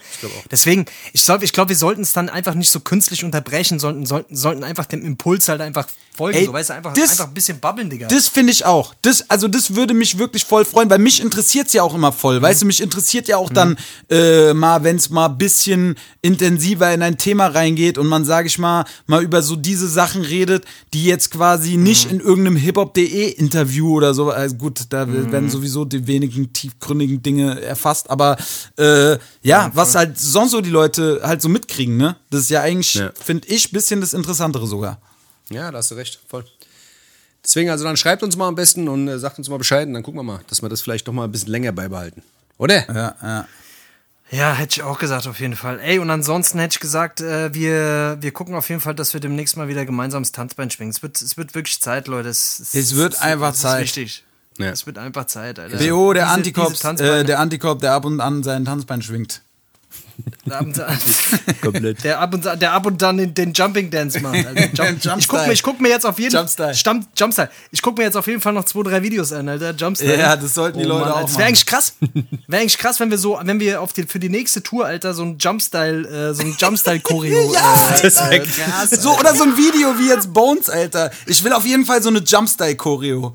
[0.50, 4.06] Deswegen, ich glaube, ich glaub, wir sollten es dann einfach nicht so künstlich unterbrechen, sollten,
[4.06, 5.86] sollten, sollten einfach dem Impuls halt einfach
[6.16, 8.08] folgen, Ey, so, weißt du, einfach, das- einfach ein bisschen babbeln, Digga.
[8.08, 8.94] Das finde ich auch.
[9.02, 12.40] Das, also das würde mich wirklich voll freuen, weil mich interessiert's ja auch immer voll.
[12.42, 13.76] Weißt du, mich interessiert ja auch dann
[14.10, 18.48] äh, mal, wenn es mal ein bisschen intensiver in ein Thema reingeht und man, sage
[18.48, 23.28] ich mal, mal über so diese Sachen redet, die jetzt quasi nicht in irgendeinem hiphop.de
[23.32, 28.36] Interview oder so, also gut, da werden sowieso die wenigen tiefgründigen Dinge erfasst, aber
[28.78, 32.16] äh, ja, was halt sonst so die Leute halt so mitkriegen, ne?
[32.30, 33.10] Das ist ja eigentlich, Ja.
[33.20, 35.00] finde ich, bisschen das Interessantere sogar.
[35.50, 36.44] Ja, da hast du recht, voll.
[37.44, 39.94] Deswegen, also dann schreibt uns mal am besten und äh, sagt uns mal Bescheid und
[39.94, 42.22] dann gucken wir mal, dass wir das vielleicht doch mal ein bisschen länger beibehalten.
[42.58, 42.86] Oder?
[42.92, 43.48] Ja, ja.
[44.30, 45.78] Ja, hätte ich auch gesagt, auf jeden Fall.
[45.80, 49.20] Ey, und ansonsten hätte ich gesagt, äh, wir, wir gucken auf jeden Fall, dass wir
[49.20, 50.90] demnächst mal wieder gemeinsam das Tanzbein schwingen.
[50.90, 52.28] Es wird, es wird wirklich Zeit, Leute.
[52.28, 53.84] Es, Es wird einfach es Zeit.
[53.84, 54.24] Ist wichtig.
[54.58, 54.70] Ja.
[54.70, 55.76] Es wird einfach Zeit, Alter.
[55.76, 59.42] BO, der Antikorb, Tanzbeine- äh, der Antikorb, der ab und an sein Tanzbein schwingt.
[60.46, 60.98] Der ab und an,
[61.60, 62.04] Komplett.
[62.04, 64.46] der ab und, der ab und dann den, den Jumping Dance macht.
[64.46, 65.16] Also Jump, Jumpstyle.
[65.18, 66.74] ich gucke mir, ich guck mir jetzt auf jeden Jumpstyle.
[66.74, 67.50] Stamm, Jumpstyle.
[67.72, 69.72] Ich gucke mir jetzt auf jeden Fall noch zwei, drei Videos an, Alter.
[69.74, 70.18] Jumpstyle.
[70.18, 71.38] Ja, das sollten die Leute auch Das machen.
[71.38, 71.94] wäre eigentlich krass.
[72.46, 75.14] Wäre eigentlich krass, wenn wir so, wenn wir auf die, für die nächste Tour, Alter,
[75.14, 77.52] so ein Jumpstyle, äh, so ein Jumpstyle-Choreo.
[77.52, 78.90] Ja, äh, Das wäre krass.
[78.90, 81.10] So, oder so ein Video wie jetzt Bones, Alter.
[81.26, 83.34] Ich will auf jeden Fall so eine Jumpstyle-Choreo.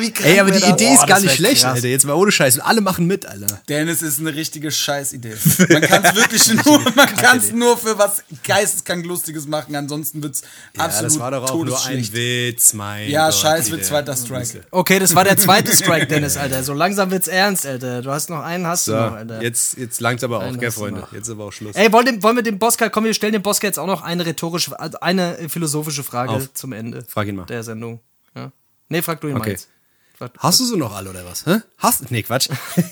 [0.00, 0.70] wie krank Ey, aber die das?
[0.70, 1.74] Idee Boah, ist gar nicht schlecht, krass.
[1.76, 1.88] Alter.
[1.88, 2.56] Jetzt mal ohne Scheiß.
[2.56, 3.60] Und alle machen mit, Alter.
[3.68, 5.34] Dennis ist eine richtige Scheißidee.
[5.70, 10.22] Man kann es wirklich nur, man kann es nur für was geisteskrank Lustiges machen, ansonsten
[10.22, 10.42] wird's
[10.76, 12.12] absolut todesschlecht.
[12.12, 14.64] Witz, mein Ja, Gott, scheiß wird zweiter Strike.
[14.70, 16.62] Okay, das war der zweite Strike, Dennis, Alter.
[16.62, 18.02] So langsam wird's ernst, Alter.
[18.02, 19.42] Du hast noch einen, hast So, du noch, Alter.
[19.42, 21.06] jetzt, jetzt langt's aber auch, Einen gell, Freunde?
[21.12, 21.76] Jetzt aber auch Schluss.
[21.76, 24.24] Ey, wollen, wollen wir dem Boska, komm, wir stellen dem Boska jetzt auch noch eine
[24.26, 26.52] rhetorische, also eine philosophische Frage Auf.
[26.54, 27.04] zum Ende.
[27.08, 27.46] Frag ihn mal.
[27.46, 28.00] Der Sendung.
[28.34, 28.52] Ja.
[28.88, 29.50] Nee, frag du ihn mal Okay.
[29.52, 29.68] jetzt.
[30.18, 31.44] Frag- Hast du sie noch alle oder was?
[31.46, 31.58] Hä?
[31.78, 32.48] Hast Nee, Quatsch.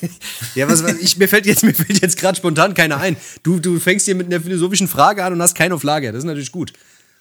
[0.54, 3.16] ja, was, was ich, mir fällt jetzt, mir fällt jetzt gerade spontan keiner ein.
[3.42, 6.12] Du, du fängst hier mit einer philosophischen Frage an und hast keinen auf Lager.
[6.12, 6.72] Das ist natürlich gut.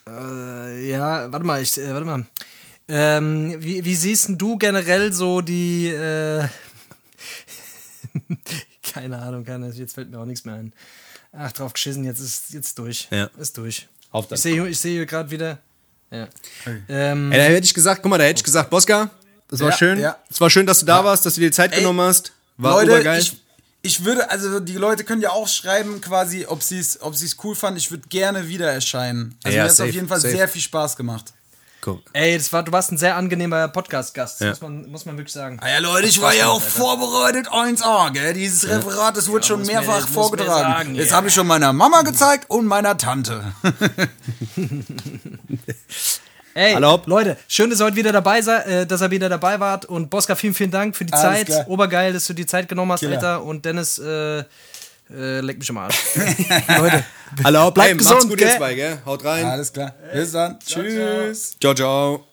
[0.07, 2.25] Äh, ja, warte mal, ich, äh, warte mal.
[2.89, 6.45] Ähm, wie, wie siehst du generell so die, äh,
[8.93, 10.73] keine Ahnung, keine, jetzt fällt mir auch nichts mehr ein.
[11.31, 13.07] Ach, drauf geschissen, jetzt ist jetzt durch.
[13.09, 13.30] Ja.
[13.38, 13.88] Ist durch.
[14.11, 14.35] Auf dann.
[14.35, 15.59] Ich sehe ich hier gerade wieder.
[16.11, 16.27] Ja.
[16.89, 19.09] Ähm, Ey, da hätte ich gesagt, guck mal, da hätte ich gesagt, Boska,
[19.49, 19.99] das war Ja, schön.
[19.99, 20.18] ja.
[20.30, 22.34] Es war schön, dass du da warst, dass du dir die Zeit Ey, genommen hast.
[22.57, 23.20] War Leute, obergeil.
[23.22, 23.38] ich,
[23.82, 27.36] ich würde, also die Leute können ja auch schreiben, quasi, ob sie es ob sie's
[27.44, 27.78] cool fanden.
[27.78, 29.36] Ich würde gerne wieder erscheinen.
[29.44, 30.36] Also Ja, mir hat es auf jeden Fall safe.
[30.36, 31.34] sehr viel Spaß gemacht.
[31.86, 32.02] Cool.
[32.14, 34.52] Ey, das war, du warst ein sehr angenehmer Podcast-Gast, Ja.
[34.52, 35.57] muss, man, muss man wirklich sagen.
[35.61, 38.34] Ah ja, Leute, ich war ja auch vorbereitet 1A, gell?
[38.34, 40.72] Dieses Referat, das wurde schon mir- mehrfach mir vorgetragen.
[40.72, 41.18] sagen, Jetzt ja.
[41.18, 43.44] habe ich schon meiner Mama gezeigt und meiner Tante.
[46.55, 47.01] Ey, Hallo.
[47.05, 49.85] Leute, schön, dass ihr heute wieder dabei seid, äh, dass ihr wieder dabei wart.
[49.85, 51.47] Und Boska, vielen, vielen Dank für die Alles Zeit.
[51.47, 51.67] klar.
[51.67, 53.15] Obergeil, dass du die Zeit genommen hast, Killer.
[53.15, 53.43] Alter.
[53.43, 55.97] Und Dennis, äh, äh, leck mich am Arsch.
[56.77, 57.03] Leute,
[57.43, 58.57] Hallo, Bleibt ey, macht's gesund, gut, ihr gell?
[58.57, 58.97] zwei, gell?
[59.05, 59.45] Haut rein.
[59.45, 59.93] Alles klar.
[60.13, 60.59] Bis dann.
[60.59, 61.55] Tschüss.
[61.59, 61.73] ciao.
[61.73, 62.32] ciao.